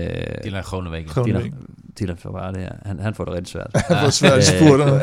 [0.45, 1.05] Dylan Kronevæk.
[1.07, 1.43] Kronevæk.
[1.45, 1.55] Dylan,
[2.01, 2.69] Dylan van Barle, ja.
[2.85, 3.71] han, han får det rigtig svært.
[3.89, 5.01] Han var svært spurter.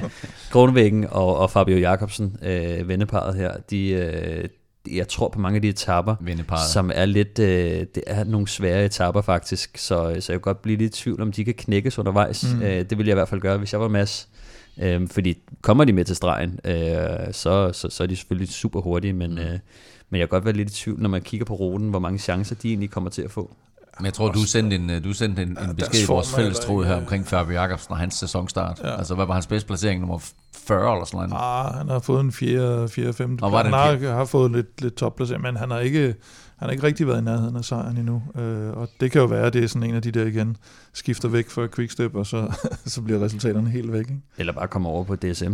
[0.52, 4.48] Kronevæggen og, og Fabio Jacobsen, øh, venneparet her, de, øh,
[4.88, 6.16] jeg tror på mange af de etapper,
[6.72, 10.62] som er lidt, øh, det er nogle svære etapper faktisk, så, så jeg kan godt
[10.62, 12.46] blive lidt i tvivl, om de kan knækkes undervejs.
[12.52, 12.58] Mm.
[12.58, 12.62] Mm.
[12.62, 14.28] Øh, det vil jeg i hvert fald gøre, hvis jeg var Mads.
[14.78, 18.80] Øh, fordi kommer de med til stregen, øh, så, så, så er de selvfølgelig super
[18.80, 19.58] hurtige, men, øh,
[20.10, 22.18] men jeg kan godt være lidt i tvivl, når man kigger på ruten, hvor mange
[22.18, 23.56] chancer de egentlig kommer til at få.
[23.98, 26.58] Men jeg tror, du sendte en, øh, du sendte en, en besked i vores fælles
[26.58, 28.80] tråd her øh, omkring Fabio Jacobsen og hans sæsonstart.
[28.84, 28.98] Ja.
[28.98, 30.00] Altså, hvad var hans bedste placering?
[30.00, 30.18] Nummer
[30.66, 31.42] 40 eller sådan noget?
[31.44, 33.38] Ah, han har fået en 4, 4 5.
[33.42, 36.14] Og var det han en har, har fået lidt, lidt topplacering, men han har ikke
[36.60, 38.22] han har ikke rigtig været i nærheden af sejren endnu.
[38.38, 40.56] Øh, og det kan jo være, at det er sådan en af de der igen,
[40.92, 42.52] skifter væk fra Quickstep, og så,
[42.86, 44.00] så bliver resultaterne helt væk.
[44.00, 44.20] Ikke?
[44.38, 45.44] Eller bare komme over på DSM.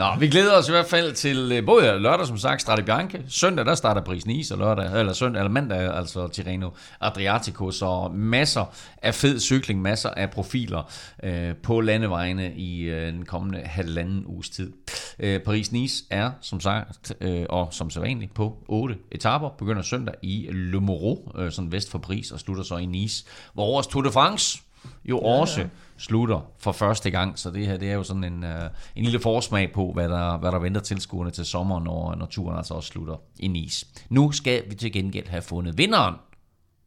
[0.00, 3.22] Nå, vi glæder os i hvert fald til øh, både lørdag, som sagt, Strade Bianche.
[3.28, 7.70] Søndag, der starter Paris Nice, og lørdag, eller, søndag, eller mandag, altså Tirreno Adriatico.
[7.70, 10.92] Så masser af fed cykling, masser af profiler
[11.22, 14.72] øh, på landevejene i øh, den kommende halvanden uges tid.
[15.18, 19.48] Øh, Paris Nice er, som sagt, øh, og som sædvanligt, på otte etaper.
[19.58, 23.24] Begynder søndag i Le Moro, øh, sådan vest for Paris, og slutter så i Nice,
[23.54, 24.62] hvor årets Tour de France
[25.04, 28.44] jo ja, også slutter for første gang, så det her det er jo sådan en,
[28.44, 28.50] uh,
[28.96, 32.56] en lille forsmag på, hvad der, hvad der venter tilskuerne til sommer, når, når turen
[32.56, 33.86] altså også slutter i Nice.
[34.08, 36.14] Nu skal vi til gengæld have fundet vinderen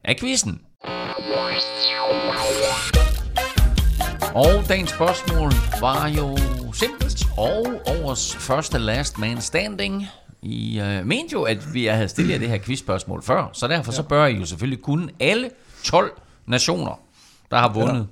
[0.03, 0.61] af quizzen.
[4.35, 6.37] Og dagens spørgsmål var jo
[6.73, 10.07] simpelt, og årets første last man standing.
[10.43, 13.91] I uh, mente jo, at vi havde stillet jer det her quizspørgsmål før, så derfor
[13.91, 13.95] ja.
[13.95, 15.49] så bør I jo selvfølgelig kunne alle
[15.83, 16.11] 12
[16.45, 16.99] nationer,
[17.51, 18.07] der har vundet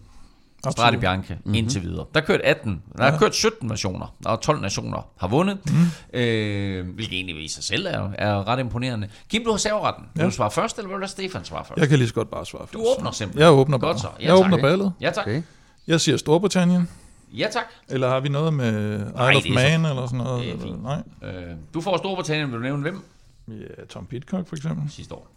[0.65, 0.71] ja.
[0.71, 1.53] Strade Bianche mm-hmm.
[1.55, 2.05] indtil videre.
[2.13, 6.19] Der er kørt 18, der er kørt 17 nationer, og 12 nationer har vundet, mm.
[6.19, 9.09] øh, hvilket egentlig i sig selv er, er ret imponerende.
[9.29, 10.05] Kim, du har serveretten.
[10.13, 10.25] Vil Ja.
[10.25, 11.79] du svare først, eller vil du lade Stefan svare først?
[11.79, 12.73] Jeg kan lige så godt bare svare først.
[12.73, 13.41] Du åbner simpelthen.
[13.41, 13.91] Jeg åbner bare.
[13.91, 14.07] Godt så.
[14.19, 14.45] Ja, jeg tak.
[14.45, 14.93] åbner ballet.
[15.01, 15.27] Ja, tak.
[15.27, 15.41] Okay.
[15.87, 16.89] Jeg siger Storbritannien.
[17.37, 17.63] Ja, tak.
[17.89, 20.45] Eller har vi noget med Isle Nej, of så- Man eller sådan noget?
[20.45, 20.83] det er fint.
[20.83, 21.01] Nej.
[21.23, 23.01] Øh, du får Storbritannien, vil du nævne hvem?
[23.47, 24.91] Ja, Tom Pitcock for eksempel.
[24.91, 25.27] Sidste år.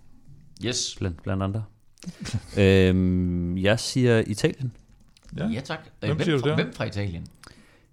[0.65, 0.95] Yes.
[0.99, 1.63] Blandt, blandt andre.
[2.59, 4.73] øhm, jeg siger Italien.
[5.39, 5.47] Ja.
[5.49, 5.79] Ja, tak.
[6.03, 6.55] Øh, Hvem siger hvem, du fra, der?
[6.55, 7.27] hvem fra Italien?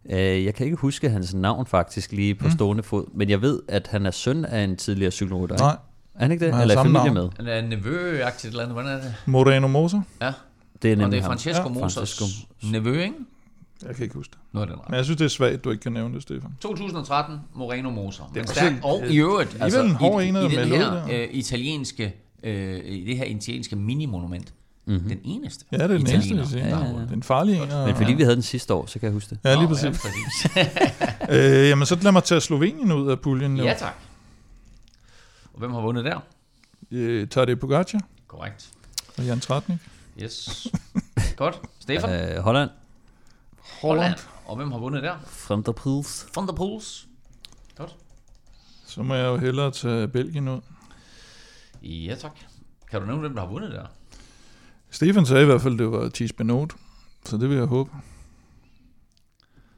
[0.10, 2.40] Øh, jeg kan ikke huske hans navn faktisk lige Mm.
[2.40, 5.58] på stående fod, men jeg ved, at han er søn af en tidligere cykelrytter.
[5.58, 5.78] Nej,
[6.16, 6.54] Er han ikke det?
[6.54, 7.34] Han Eller er samme familie navn.
[7.40, 7.46] med?
[7.54, 8.76] Han er nevø-agtigt eller andet.
[8.76, 9.14] Hvordan er det?
[9.26, 10.02] Moreno Moser.
[10.22, 10.34] Ja.
[10.82, 11.24] Det er Og det er.
[11.24, 12.26] Francesco Ja, Mosers Francesco.
[12.72, 13.16] nevø, ikke?
[13.88, 14.40] Jeg kan ikke huske det.
[14.52, 14.90] Nu er den ret.
[14.90, 16.58] Men jeg synes, det er svagt, du ikke kan nævne det, Stefan.
[16.62, 18.32] 2013, Moreno Moser.
[18.34, 18.74] Det er stærk.
[18.84, 19.58] Og i øvrigt,
[19.94, 24.54] hård i, i, i den her øh, italienske, øh, i det her italienske minimonument,
[24.86, 25.10] mm-hmm.
[25.10, 27.10] den eneste Ja, det er den eneste, italiener, jeg der har Ja, ja, vundet.
[27.10, 27.72] Det er en.
[27.72, 29.40] Og, Men fordi vi havde den sidste år, så kan jeg huske det.
[29.44, 29.84] Ja, lige Nå, præcis.
[29.84, 30.52] Ja, præcis.
[31.30, 33.58] Øh, jamen, så lad mig tage Slovenien ud af puljen.
[33.58, 33.64] Jo.
[33.64, 33.94] ja, tak.
[35.54, 36.20] Og hvem har vundet der?
[36.92, 38.70] Øh, Tadej Pogacar Korrekt.
[39.18, 39.78] og Jan Tratnik.
[40.24, 40.68] Yes.
[41.36, 41.62] Godt.
[41.80, 42.30] Stefan?
[42.30, 42.70] Øh, Holland.
[43.82, 44.20] Holland.
[44.46, 45.16] Og hvem har vundet der?
[45.50, 46.28] Van der Poels.
[46.36, 47.08] Van der Poels.
[47.78, 47.96] Godt.
[48.86, 50.62] Så må jeg jo hellere tage Belgien ud.
[51.82, 52.32] Ja, tak.
[52.92, 53.86] Kan du nævne, hvem der har vundet der?
[54.90, 56.74] Stefan sagde i hvert fald, det var Thies Benot.
[57.26, 57.90] Så det vil jeg håbe.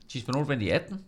[0.10, 1.04] Thies Benot vandt i 18.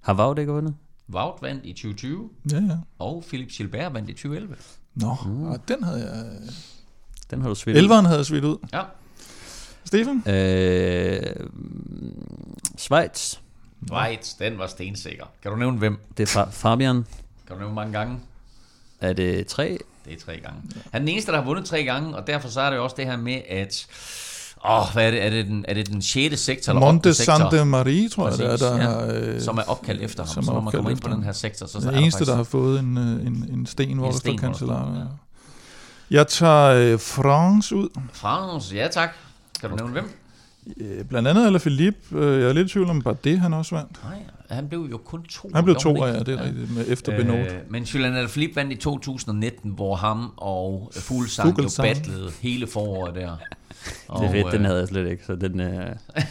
[0.00, 0.74] Har Vaud ikke vundet?
[1.08, 2.30] Wout vandt i 2020.
[2.52, 2.78] Ja, ja.
[2.98, 4.56] Og Philip Gilbert vandt i 2011.
[4.94, 5.60] Nå, mm.
[5.68, 6.40] den havde jeg...
[7.30, 7.76] Den har du svidt.
[7.76, 8.56] Elveren havde jeg svidt ud.
[8.72, 8.82] Ja.
[9.84, 10.22] Stefan?
[10.32, 11.22] Øh,
[12.78, 13.34] Schweiz.
[13.92, 15.24] Right, den var stensikker.
[15.42, 15.98] Kan du nævne hvem?
[16.16, 16.94] Det er Fa- Fabian.
[17.46, 18.18] Kan du nævne mange gange?
[19.00, 19.78] Er det tre?
[20.04, 20.60] Det er tre gange.
[20.74, 22.84] Han er den eneste, der har vundet tre gange, og derfor så er det jo
[22.84, 23.86] også det her med, at...
[24.70, 25.24] Åh, hvad er det?
[25.24, 26.40] Er det den, er det den 6.
[26.40, 27.14] sektor eller Monte 8.
[27.14, 27.36] sektor?
[27.38, 28.82] Santa Marie, tror Præcis, jeg, det er, der ja.
[28.90, 29.06] har...
[29.34, 30.32] Øh, Som er opkaldt efter ham.
[30.34, 32.18] som Så når man kommer ind på den her sektor, så er den der eneste,
[32.18, 34.36] faktisk der har fået en, øh, en, en sten, hvor En der hvor der står,
[34.36, 34.98] kancellarer.
[34.98, 35.04] ja.
[36.10, 37.88] Jeg tager øh, France ud.
[38.12, 39.10] France, ja tak.
[39.60, 40.10] Kan du nævne hvem?
[40.80, 42.18] Øh, blandt andet eller Philippe.
[42.18, 44.00] Øh, jeg er lidt i tvivl om Bardet, han også vandt.
[44.04, 44.18] Nej,
[44.50, 45.50] han blev jo kun to.
[45.54, 46.06] Han blev to ikke?
[46.06, 47.38] ja, det er rigtigt, med efter Benot.
[47.38, 51.88] Øh, men Julian Alaphilippe vandt i 2019, hvor ham og Fuglsang jo Fuglsang.
[51.88, 53.36] battlede hele foråret der.
[54.18, 55.86] Det er fedt, øh, den havde jeg slet ikke, så den, øh,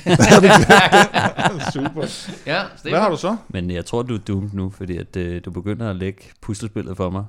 [1.73, 2.01] Super.
[2.45, 2.91] Ja, Stefan.
[2.91, 3.35] Hvad har du så?
[3.49, 6.97] men jeg tror, du er doomed nu, fordi at, øh, du begynder at lægge puslespillet
[6.97, 7.25] for mig.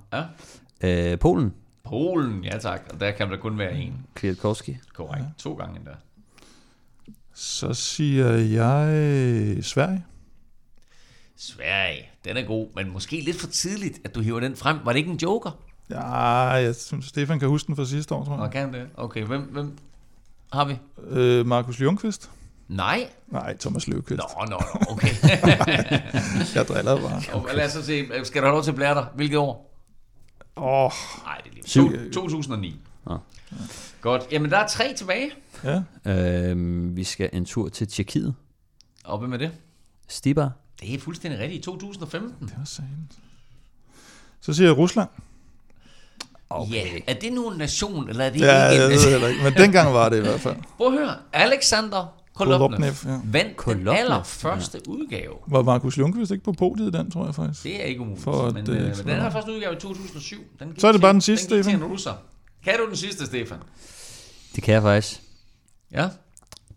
[0.82, 1.12] Ja.
[1.12, 1.52] Øh, Polen.
[1.88, 2.80] Polen, ja tak.
[2.92, 4.06] Og der kan der kun være en.
[4.14, 4.76] Kwiatkowski.
[4.94, 5.24] Korrekt.
[5.38, 5.90] To gange endda.
[7.34, 10.04] Så siger jeg Sverige.
[11.36, 14.78] Sverige, den er god, men måske lidt for tidligt, at du hiver den frem.
[14.84, 15.50] Var det ikke en joker?
[15.90, 16.04] Ja,
[16.48, 18.52] jeg synes, Stefan kan huske den fra sidste år, tror Nå, jeg.
[18.52, 18.88] kan det?
[18.96, 19.78] Okay, hvem, hvem?
[20.52, 20.78] har vi.
[21.08, 22.30] Øh, Markus Ljungqvist?
[22.68, 23.08] Nej.
[23.26, 24.22] Nej, Thomas Løvqvist.
[24.38, 25.08] Nå, nå, nå, okay.
[26.54, 27.22] Jeg driller bare.
[27.34, 27.54] okay.
[27.56, 28.06] Lad os så se.
[28.24, 29.06] Skal du have lov til at blære dig?
[29.14, 29.74] Hvilket år?
[30.56, 30.90] Åh, oh,
[31.24, 31.40] Nej,
[31.74, 32.12] det.
[32.12, 32.76] To- 2009.
[33.06, 33.18] Nå.
[34.00, 34.22] Godt.
[34.32, 35.30] Jamen, der er tre tilbage.
[35.64, 35.82] ja.
[36.12, 38.34] Øhm, vi skal en tur til Tjekkiet.
[39.04, 39.50] Og hvem er det?
[40.08, 40.50] Stibar.
[40.80, 41.60] Det er fuldstændig rigtigt.
[41.60, 42.48] I 2015.
[42.48, 43.10] Det var sagen.
[44.40, 45.08] Så siger jeg Rusland.
[46.50, 46.72] Okay.
[46.74, 49.10] Ja, er det nu en nation, eller er det Ja, ikke jeg en ved nation?
[49.12, 49.42] heller ikke.
[49.42, 50.56] Men dengang var det i hvert fald.
[50.76, 51.16] Prøv at høre.
[51.32, 53.10] Alexander Kolobnev Kolobnev, ja.
[53.32, 55.34] vandt den Kolobnev, allerførste udgave.
[55.46, 57.62] Var Markus Ljungqvist ikke på podiet den, tror jeg faktisk?
[57.64, 58.22] Det er ikke umuligt.
[58.24, 60.36] For at, men øh, øh, så- den her første udgave i 2007.
[60.58, 61.90] Den gik Så er det til- bare den sidste, den gik til Stefan.
[61.92, 62.12] russer.
[62.64, 63.58] Kan du den sidste, Stefan?
[64.54, 65.22] Det kan jeg faktisk.
[65.92, 66.08] Ja.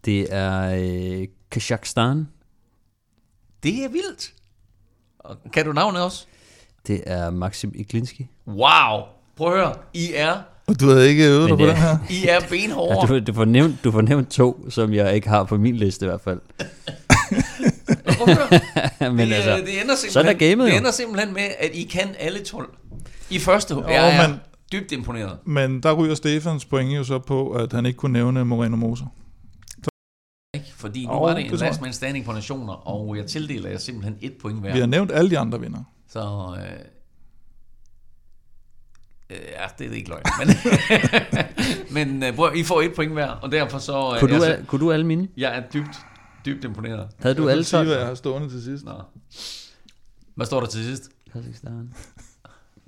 [0.05, 0.75] Det er
[1.21, 2.27] øh, Kazakhstan.
[3.63, 4.33] Det er vildt.
[5.19, 6.25] Og kan du navnet også?
[6.87, 8.27] Det er Maxim Iglinski.
[8.47, 9.01] Wow.
[9.35, 9.75] Prøv at høre.
[9.93, 11.97] I er, Og du havde ikke øvet dig på det- den her?
[12.09, 13.07] I er Ja, benhårde.
[13.07, 16.05] du, du, får nævnt, du får nævnt to, som jeg ikke har på min liste
[16.05, 16.39] i hvert fald.
[19.11, 20.77] Men det, altså, øh, det ender sådan er simpelthen, gamet det jo.
[20.77, 22.69] ender simpelthen med, at I kan alle 12.
[23.29, 23.83] I første hug.
[23.87, 24.37] Jeg er men-
[24.71, 25.37] dybt imponeret.
[25.45, 29.05] Men der ryger Stefans point jo så på, at han ikke kunne nævne Moreno Moser.
[30.53, 30.65] Ikke?
[30.75, 33.77] Fordi nu Jo, var det en last man standing på nationer, og jeg tildeler jer
[33.77, 34.73] simpelthen et point hver.
[34.73, 35.83] Vi har nævnt alle de andre vinder.
[36.09, 36.19] Så
[36.57, 36.63] øh,
[39.31, 40.23] ja, det er ikke løgn.
[40.39, 40.55] Men,
[42.19, 44.11] men øh, prøv, I får et point hver, og derfor så...
[44.13, 45.27] Øh, kunne, du, jeg, al- kunne du alle mine?
[45.37, 45.95] jeg er dybt,
[46.45, 47.07] dybt imponeret.
[47.19, 47.87] Havde du jeg alle kan sige, 12?
[47.87, 48.85] hvad jeg har stående til sidst.
[48.85, 48.93] Nå.
[50.35, 51.09] Hvad står der til sidst?
[51.33, 51.93] Kazakhstan.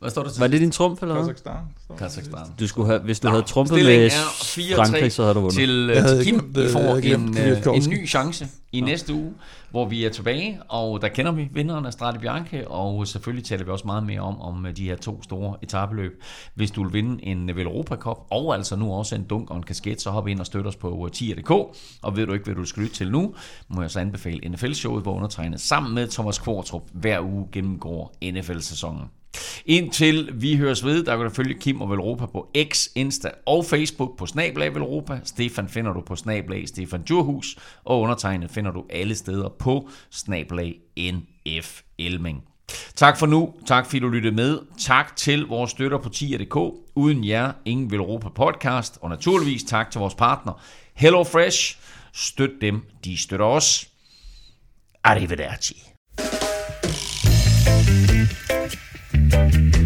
[0.03, 1.23] Hvad står der til Var det din trumf, eller hvad?
[1.23, 1.97] Kazakhstan.
[1.97, 2.45] Kazakhstan.
[2.59, 5.55] Du skulle have, hvis du Nå, havde trumpet med 4-3 Frankrig, så havde du vundet.
[5.55, 9.33] Til, havde til Kim, I får en, øh, en ny chance i næste uge,
[9.71, 13.65] hvor vi er tilbage, og der kender vi vinderen af Strade Bianche, og selvfølgelig taler
[13.65, 16.23] vi også meget mere om, om øh, de her to store etabeløb.
[16.55, 19.57] Hvis du vil vinde en Vel Europa Cup, og altså nu også en dunk og
[19.57, 21.51] en kasket, så hop ind og støt os på øh, tier.dk,
[22.01, 23.35] og ved du ikke, hvad du skal lytte til nu,
[23.67, 29.03] må jeg så anbefale NFL-showet, hvor undertegnet sammen med Thomas Kvartrup hver uge gennemgår NFL-sæsonen.
[29.65, 33.65] Indtil vi høres ved, der kan du følge Kim og Velropa på X, Insta og
[33.65, 35.19] Facebook på Snablag Velropa.
[35.23, 40.75] Stefan finder du på Snablag Stefan Djurhus, og undertegnet finder du alle steder på Snablag
[40.97, 42.43] NF Elming.
[42.95, 43.53] Tak for nu.
[43.65, 44.59] Tak fordi du lyttede med.
[44.79, 46.55] Tak til vores støtter på tier.dk.
[46.95, 48.97] Uden jer, ingen Velropa podcast.
[49.01, 50.61] Og naturligvis tak til vores partner
[50.93, 51.77] HelloFresh.
[52.13, 53.87] Støt dem, de støtter os.
[55.03, 55.83] Arrivederci.
[59.33, 59.82] Bye.